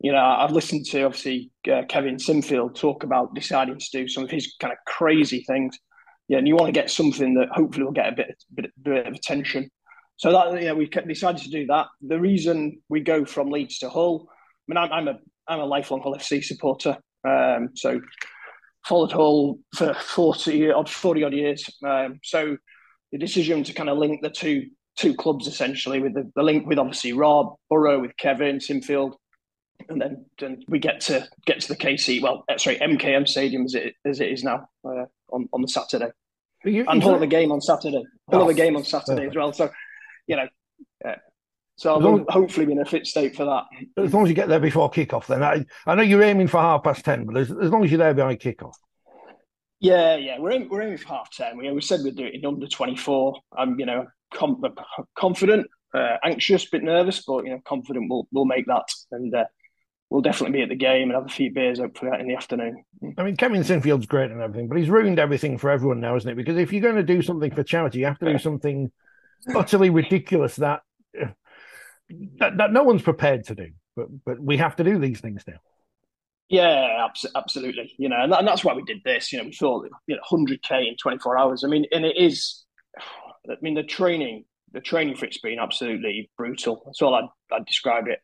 [0.00, 4.24] You know, I've listened to obviously uh, Kevin Sinfield talk about deciding to do some
[4.24, 5.76] of his kind of crazy things.
[6.28, 9.06] Yeah, and you want to get something that hopefully will get a bit bit, bit
[9.06, 9.70] of attention.
[10.16, 11.86] So that know, we decided to do that.
[12.00, 14.34] The reason we go from Leeds to Hull, I
[14.68, 15.18] mean, I'm, I'm a
[15.48, 16.96] I'm a lifelong Hull FC supporter.
[17.26, 18.00] Um, so
[18.86, 21.64] followed Hull for 40 odd 40 odd years.
[21.86, 22.56] Um, so
[23.12, 24.66] the decision to kind of link the two
[24.98, 29.14] two clubs essentially with the, the link with obviously Rob Burrow with Kevin Sinfield,
[29.88, 33.64] and then, then we get to get to the KC well uh, sorry MKM Stadium
[33.64, 36.10] as it as it is now uh, on on the Saturday
[36.64, 38.04] You, and Hull have game on Saturday.
[38.32, 39.52] Oh, have a game on Saturday as well.
[39.52, 39.70] So
[40.26, 40.48] you know.
[41.04, 41.14] Uh,
[41.76, 43.64] so As I'll hopefully be in a fit state for that.
[44.02, 46.60] as long as you get there before kick-off, then I, I know you're aiming for
[46.60, 48.76] half past ten, but as, as long as you're there by kick-off.
[49.78, 51.56] Yeah, yeah, we're aiming, we're aiming for half ten.
[51.56, 53.38] We, we said we'd do it in under twenty four.
[53.56, 54.60] I'm, you know, com-
[55.14, 59.44] confident, uh, anxious, bit nervous, but you know, confident we'll we'll make that, and uh,
[60.10, 62.84] we'll definitely be at the game and have a few beers hopefully in the afternoon.
[63.16, 66.30] I mean, Kevin Sinfield's great and everything, but he's ruined everything for everyone now, isn't
[66.30, 66.36] it?
[66.36, 68.90] Because if you're going to do something for charity, you have to do something
[69.54, 70.80] utterly ridiculous that,
[72.38, 73.68] that that no one's prepared to do.
[73.96, 75.58] But but we have to do these things now.
[76.48, 77.94] Yeah, abs- absolutely.
[77.98, 79.32] You know, and, that, and that's why we did this.
[79.32, 81.64] You know, we thought you know, hundred k in twenty four hours.
[81.64, 82.64] I mean, and it is.
[83.50, 86.82] I mean, the training, the training for it's been absolutely brutal.
[86.86, 88.20] That's all I'd, I'd describe it.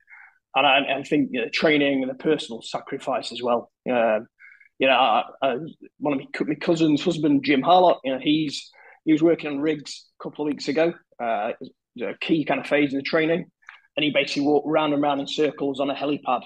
[0.55, 3.70] And I, I think you know, training and the personal sacrifice as well.
[3.90, 4.26] Um,
[4.78, 5.56] you know, I, I,
[5.98, 7.98] one of my, my cousins' husband, Jim Harlock.
[8.05, 8.70] You know, he's
[9.05, 10.93] he was working on rigs a couple of weeks ago.
[11.22, 11.52] Uh,
[12.02, 13.47] a key kind of phase in the training,
[13.97, 16.43] and he basically walked round and round in circles on a helipad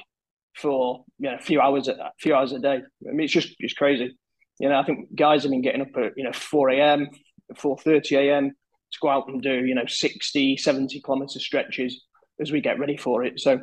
[0.56, 2.80] for you know a few hours a, a few hours a day.
[3.08, 4.16] I mean, it's just it's crazy.
[4.60, 7.08] You know, I think guys have been getting up at you know four a.m.,
[7.56, 8.50] four thirty a.m.
[8.50, 12.04] to go out and do you know 60, 70 kilometer stretches
[12.40, 13.40] as we get ready for it.
[13.40, 13.60] So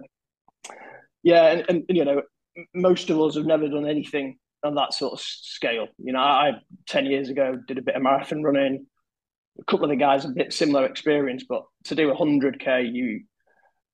[1.26, 2.22] yeah, and, and you know,
[2.74, 5.88] most of us have never done anything on that sort of scale.
[5.98, 6.52] You know, I
[6.88, 8.86] ten years ago did a bit of marathon running.
[9.60, 13.24] A couple of the guys a bit similar experience, but to do hundred k, you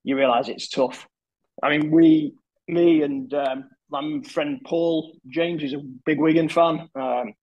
[0.03, 1.07] you realise it's tough.
[1.63, 2.33] I mean, we,
[2.67, 6.89] me, and um, my friend Paul James is a big Wigan fan.
[6.95, 7.33] Um,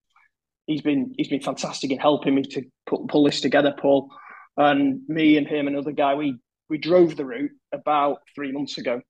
[0.67, 4.09] he's been he's been fantastic in helping me to put, pull this together, Paul.
[4.55, 6.37] And me and him, another guy, we
[6.69, 9.01] we drove the route about three months ago.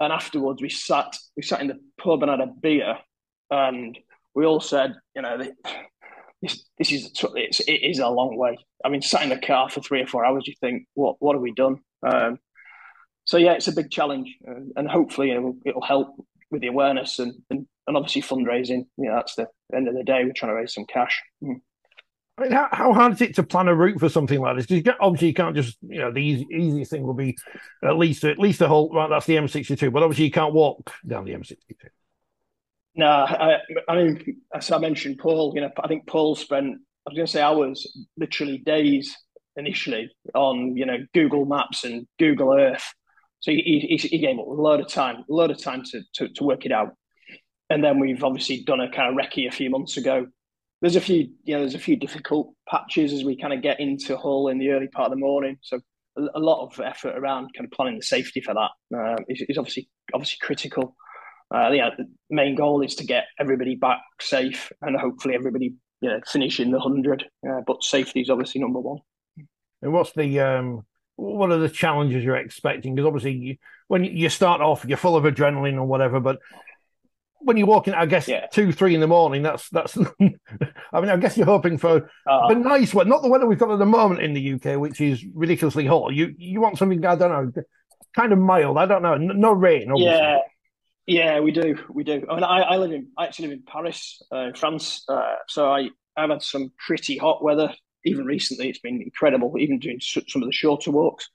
[0.00, 2.98] And afterwards, we sat we sat in the pub and had a beer,
[3.50, 3.98] and
[4.34, 5.38] we all said, you know,
[6.40, 8.56] this this is it's, it is a long way.
[8.84, 11.34] I mean, sat in the car for three or four hours, you think, what what
[11.34, 11.80] have we done?
[12.06, 12.38] Um,
[13.24, 16.14] so yeah, it's a big challenge, uh, and hopefully it'll, it'll help
[16.50, 18.86] with the awareness and, and, and obviously fundraising.
[18.96, 20.24] You know, that's the end of the day.
[20.24, 21.20] We're trying to raise some cash.
[21.42, 21.60] Mm.
[22.38, 24.66] I mean, how, how hard is it to plan a route for something like this?
[24.66, 27.36] Because obviously you can't just, you know, the easy, easiest thing will be
[27.82, 29.10] at least at least the whole right.
[29.10, 31.74] That's the M62, but obviously you can't walk down the M62.
[32.94, 33.58] No, I,
[33.88, 35.52] I mean, as I mentioned, Paul.
[35.54, 36.66] You know, I think Paul spent
[37.06, 37.86] I was going to say hours,
[38.16, 39.16] literally days
[39.56, 42.84] initially on you know Google Maps and Google Earth.
[43.40, 46.02] So he, he, he gave up a lot of time, a lot of time to,
[46.14, 46.96] to, to work it out.
[47.70, 50.26] And then we've obviously done a kind of recce a few months ago
[50.80, 53.80] there's a few you know there's a few difficult patches as we kind of get
[53.80, 55.58] into Hull in the early part of the morning.
[55.62, 55.80] So
[56.16, 59.44] a, a lot of effort around kind of planning the safety for that uh, is,
[59.48, 60.96] is obviously obviously critical.
[61.54, 66.08] Uh, yeah, the main goal is to get everybody back safe and hopefully everybody you
[66.08, 67.24] know the hundred.
[67.48, 68.98] Uh, but safety is obviously number one.
[69.82, 70.84] And what's the um,
[71.16, 72.94] what are the challenges you're expecting?
[72.94, 73.56] Because obviously, you,
[73.88, 76.38] when you start off, you're full of adrenaline or whatever, but
[77.40, 78.46] when you're walking, I guess yeah.
[78.46, 79.42] two, three in the morning.
[79.42, 79.96] That's that's.
[80.20, 83.58] I mean, I guess you're hoping for uh, the nice one, not the weather we've
[83.58, 86.14] got at the moment in the UK, which is ridiculously hot.
[86.14, 87.62] You you want something I don't know,
[88.14, 88.78] kind of mild.
[88.78, 89.90] I don't know, no rain.
[89.90, 90.16] Obviously.
[90.16, 90.38] Yeah,
[91.06, 92.24] yeah, we do, we do.
[92.28, 95.04] I mean, I, I live in, I actually live in Paris, uh, France.
[95.08, 97.72] Uh, so I I've had some pretty hot weather.
[98.04, 99.54] Even recently, it's been incredible.
[99.58, 101.28] Even doing some of the shorter walks.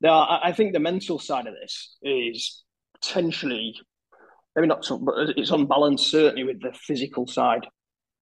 [0.00, 2.62] Now, I, I think the mental side of this is
[3.00, 3.74] potentially
[4.56, 7.66] maybe not so, but it's unbalanced certainly with the physical side.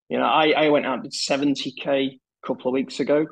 [0.09, 3.27] You know, I, I went out did 70k a couple of weeks ago.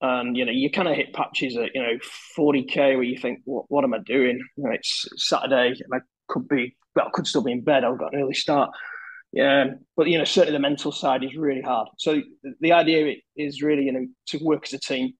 [0.00, 1.98] And you know, you kind of hit patches at you know
[2.38, 4.42] 40k where you think, what, what am I doing?
[4.56, 5.98] You know, it's Saturday, and I
[6.28, 7.84] could be, well, I could still be in bed.
[7.84, 8.70] I've got an early start.
[9.32, 9.64] Yeah,
[9.96, 11.88] but you know, certainly the mental side is really hard.
[11.98, 12.20] So
[12.60, 15.12] the idea is really, you know, to work as a team.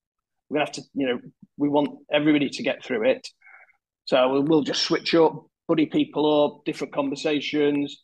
[0.48, 1.20] We're gonna have to, you know,
[1.56, 3.26] we want everybody to get through it.
[4.04, 8.02] So we'll, we'll just switch up, buddy people up, different conversations.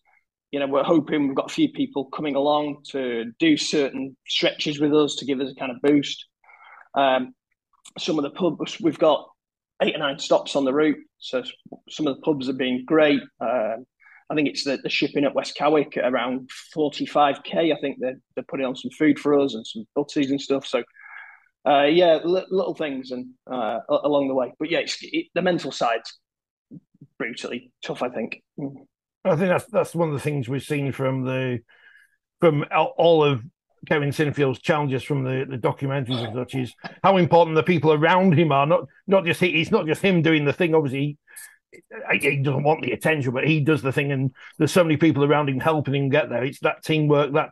[0.51, 4.81] You know, we're hoping we've got a few people coming along to do certain stretches
[4.81, 6.27] with us to give us a kind of boost.
[6.95, 7.35] Um,
[7.99, 9.29] some of the pubs we've got
[9.83, 11.43] eight or nine stops on the route, so
[11.89, 13.21] some of the pubs have been great.
[13.41, 13.87] Um,
[14.31, 17.75] I think it's the, the shipping at West Cowick at around 45k.
[17.75, 20.65] I think they're, they're putting on some food for us and some butties and stuff.
[20.67, 20.85] So,
[21.69, 24.53] uh, yeah, li- little things and uh, along the way.
[24.59, 26.03] But yeah, it, the mental side
[27.21, 28.03] brutally tough.
[28.03, 28.43] I think.
[28.59, 28.87] Mm.
[29.25, 31.61] I think that's that's one of the things we've seen from the
[32.41, 33.43] from all of
[33.87, 38.39] Kevin Sinfield's challenges from the, the documentaries and such is how important the people around
[38.39, 38.67] him are.
[38.67, 40.75] Not not just he, it's not just him doing the thing.
[40.75, 41.19] Obviously,
[42.13, 44.97] he, he, doesn't want the attention, but he does the thing, and there's so many
[44.97, 46.45] people around him helping him get there.
[46.45, 47.51] It's that teamwork that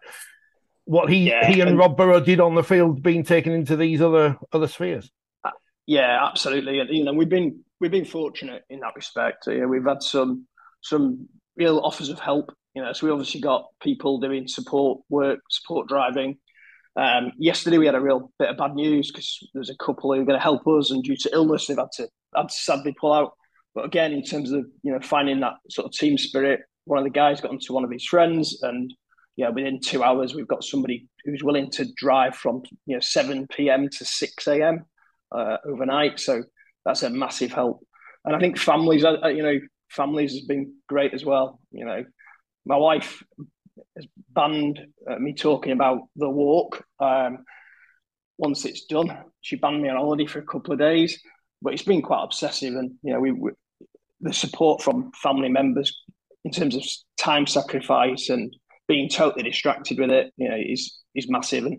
[0.84, 3.76] what he yeah, he and, and Rob Burrow did on the field being taken into
[3.76, 5.10] these other other spheres.
[5.44, 5.50] Uh,
[5.86, 6.78] yeah, absolutely.
[6.78, 9.46] And you know, we've been we've been fortunate in that respect.
[9.46, 10.46] You know, we've had some
[10.82, 12.52] some real offers of help.
[12.74, 16.38] You know, so we obviously got people doing support work, support driving.
[16.96, 20.20] Um, yesterday we had a real bit of bad news because there's a couple who
[20.20, 22.94] are going to help us, and due to illness, they've had to had to sadly
[22.98, 23.32] pull out.
[23.74, 27.04] But again, in terms of you know finding that sort of team spirit, one of
[27.04, 28.92] the guys got onto one of his friends, and
[29.36, 33.46] yeah, within two hours we've got somebody who's willing to drive from you know seven
[33.48, 33.88] p.m.
[33.88, 34.84] to six a.m
[35.32, 36.20] uh, overnight.
[36.20, 36.42] So
[36.88, 37.86] that's a massive help.
[38.24, 39.60] And I think families, you know,
[39.90, 41.60] families has been great as well.
[41.70, 42.04] You know,
[42.64, 43.22] my wife
[43.96, 46.82] has banned uh, me talking about the walk.
[46.98, 47.44] Um,
[48.38, 51.20] once it's done, she banned me on holiday for a couple of days.
[51.60, 53.50] But it's been quite obsessive, and you know, we, we
[54.20, 55.94] the support from family members
[56.44, 56.82] in terms of
[57.18, 58.54] time sacrifice and
[58.86, 61.64] being totally distracted with it, you know, is is massive.
[61.64, 61.78] And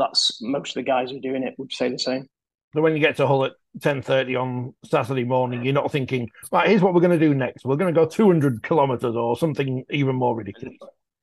[0.00, 2.28] that's most of the guys who are doing it would say the same.
[2.74, 6.30] So when you get to Hull at ten thirty on Saturday morning, you're not thinking,
[6.50, 7.64] right, here's what we're going to do next.
[7.64, 10.76] We're going to go two hundred kilometres or something even more ridiculous.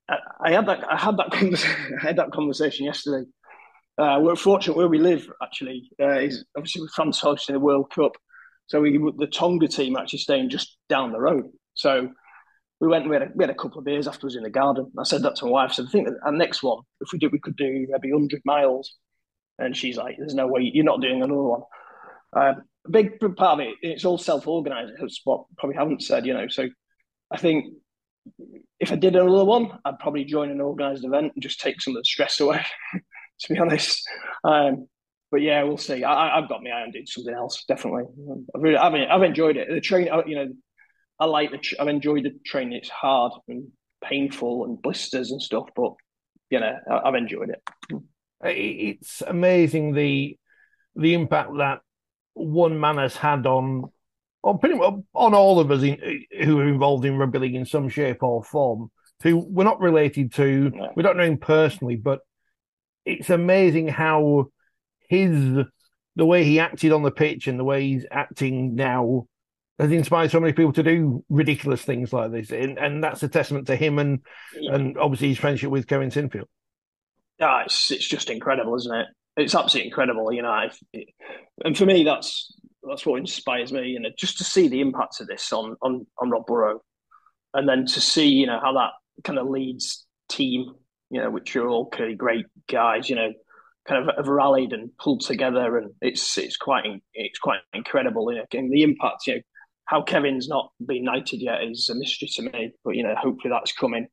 [0.07, 0.83] I, I, had that.
[0.91, 1.31] I had that.
[1.31, 3.27] Conversation, I had that conversation yesterday.
[3.97, 5.27] Uh, we're fortunate where we live.
[5.41, 8.11] Actually, uh, is obviously with France hosting the World Cup,
[8.67, 11.45] so we the Tonga team actually staying just down the road.
[11.73, 12.09] So
[12.79, 13.05] we went.
[13.05, 14.91] and We had a, we had a couple of beers afterwards in the garden.
[14.99, 15.73] I said that to my wife.
[15.73, 18.93] So I think our next one, if we did, we could do maybe hundred miles
[19.59, 21.61] and she's like, "There's no way you're not doing another one."
[22.33, 24.93] Um, big part of it, it's all self-organized.
[25.01, 26.47] It's what probably haven't said, you know.
[26.47, 26.67] So
[27.31, 27.73] I think
[28.79, 31.95] if I did another one, I'd probably join an organized event and just take some
[31.95, 32.65] of the stress away.
[33.41, 34.07] to be honest,
[34.43, 34.87] um,
[35.31, 36.03] but yeah, we'll see.
[36.03, 37.63] I, have got my eye on doing something else.
[37.67, 38.03] Definitely,
[38.55, 39.69] I've really, I've, I've enjoyed it.
[39.69, 40.47] The training, you know,
[41.19, 41.59] I like the.
[41.79, 42.73] I've enjoyed the training.
[42.73, 43.67] It's hard and
[44.03, 45.93] painful and blisters and stuff, but
[46.49, 46.73] you know,
[47.05, 47.61] I've enjoyed it
[48.43, 50.37] Uh, it's amazing the
[50.95, 51.81] the impact that
[52.33, 53.83] one man has had on
[54.43, 55.93] on pretty much on all of us in,
[56.39, 58.89] uh, who are involved in rugby league in some shape or form,
[59.23, 60.93] who we're not related to, No.
[60.95, 62.21] we don't know him personally, but
[63.05, 64.47] it's amazing how
[65.09, 65.65] his
[66.15, 69.25] the way he acted on the pitch and the way he's acting now
[69.77, 73.27] has inspired so many people to do ridiculous things like this, and, and that's a
[73.29, 74.19] testament to him and
[74.53, 74.75] Yeah.
[74.75, 76.47] and obviously his friendship with Kevin Sinfield.
[77.39, 79.07] Yeah, it's it's just incredible, isn't it?
[79.37, 80.69] It's absolutely incredible, you know.
[81.63, 82.53] And for me, that's
[82.83, 86.05] that's what inspires me, you know, just to see the impact of this on on
[86.19, 86.81] on Rob Burrow,
[87.53, 88.91] and then to see, you know, how that
[89.23, 90.73] kind of leads team,
[91.09, 93.31] you know, which are all clearly great guys, you know,
[93.87, 98.39] kind of have rallied and pulled together, and it's it's quite it's quite incredible, you
[98.39, 99.41] know, and the impact, you know,
[99.85, 103.51] how Kevin's not been knighted yet is a mystery to me, but you know, hopefully
[103.51, 104.07] that's coming.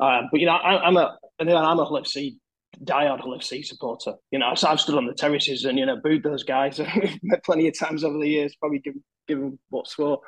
[0.00, 2.36] Um, but you know, I, I'm a and then I'm a Hull FC
[2.84, 4.14] diehard Hull FC supporter.
[4.30, 6.80] You know, I've, I've stood on the terraces and you know booed those guys
[7.44, 8.56] plenty of times over the years.
[8.56, 10.20] Probably given give them what's for.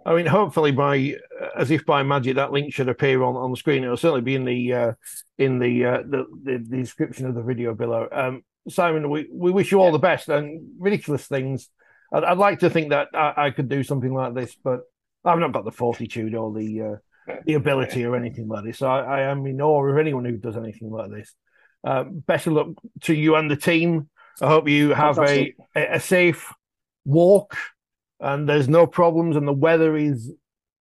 [0.06, 1.16] I mean, hopefully, by
[1.56, 3.84] as if by magic, that link should appear on, on the screen.
[3.84, 4.94] It'll certainly be in the uh,
[5.38, 8.08] in the, uh, the the the description of the video below.
[8.12, 11.70] Um, Simon, we, we wish you all the best and ridiculous things.
[12.14, 14.82] I'd, I'd like to think that I, I could do something like this, but
[15.24, 18.82] I've not got the fortitude or the uh, the ability or anything like this.
[18.82, 21.34] I, I am in awe of anyone who does anything like this.
[21.84, 22.68] Uh, best of luck
[23.02, 24.10] to you and the team.
[24.42, 25.56] I hope you have a, Fantastic.
[25.76, 26.54] a, a safe
[27.06, 27.56] walk
[28.20, 30.32] and there's no problems and the weather is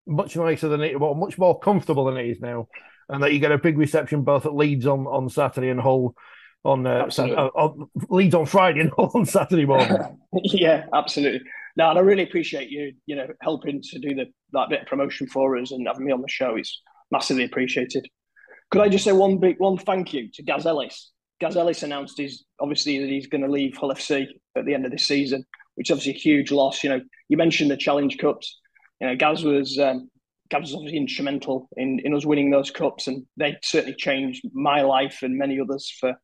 [0.07, 2.69] much nicer than it well much more comfortable than it is now
[3.09, 6.15] and that you get a big reception both at Leeds on, on Saturday and Hull
[6.65, 7.07] on, uh,
[7.55, 10.19] on Leeds on Friday and Hull on Saturday morning.
[10.45, 11.41] yeah, absolutely.
[11.77, 14.87] No, and I really appreciate you, you know, helping to do the that bit of
[14.87, 16.57] promotion for us and having me on the show.
[16.57, 18.07] It's massively appreciated.
[18.71, 21.11] Could I just say one big one thank you to Gaz Ellis?
[21.41, 24.27] Gaz Ellis announced he's obviously that he's going to leave Hull FC
[24.57, 25.45] at the end of this season,
[25.75, 26.85] which is obviously a huge loss.
[26.85, 28.59] You know, you mentioned the Challenge Cups.
[29.01, 30.11] You know, Gaz was um,
[30.51, 34.83] Gaz was obviously instrumental in, in us winning those cups, and they certainly changed my
[34.83, 36.15] life and many others for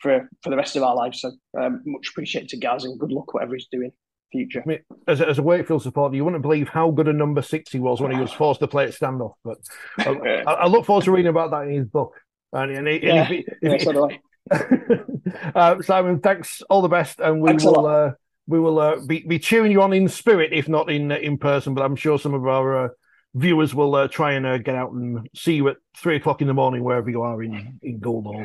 [0.00, 1.20] for for the rest of our lives.
[1.20, 1.30] So
[1.60, 3.92] um, much appreciated to Gaz and good luck whatever he's doing
[4.32, 4.62] future.
[4.64, 7.42] I mean, as, a- as a Wakefield supporter, you wouldn't believe how good a number
[7.42, 9.34] six he was when he was forced to play at standoff.
[9.44, 9.58] But
[9.98, 10.10] I,
[10.46, 12.12] I, I look forward to reading about that in his book.
[12.52, 14.08] And, and, he- and Yeah, if he- if so.
[15.54, 16.62] uh, Simon, thanks.
[16.70, 18.12] All the best, and we Thanks will uh,
[18.46, 21.38] we will uh, be, be cheering you on in spirit, if not in uh, in
[21.38, 21.74] person.
[21.74, 22.88] But I'm sure some of our uh,
[23.34, 26.48] viewers will uh, try and uh, get out and see you at three o'clock in
[26.48, 28.00] the morning wherever you are in in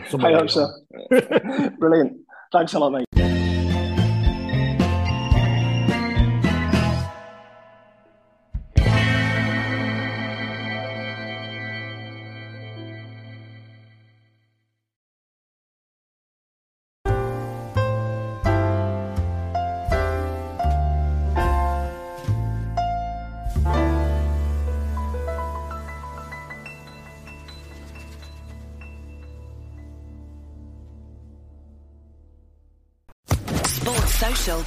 [0.10, 0.36] somewhere.
[0.36, 0.68] I hope so.
[1.80, 2.18] Brilliant.
[2.52, 3.41] Thanks a lot, mate.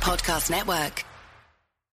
[0.05, 1.14] Podcast Network.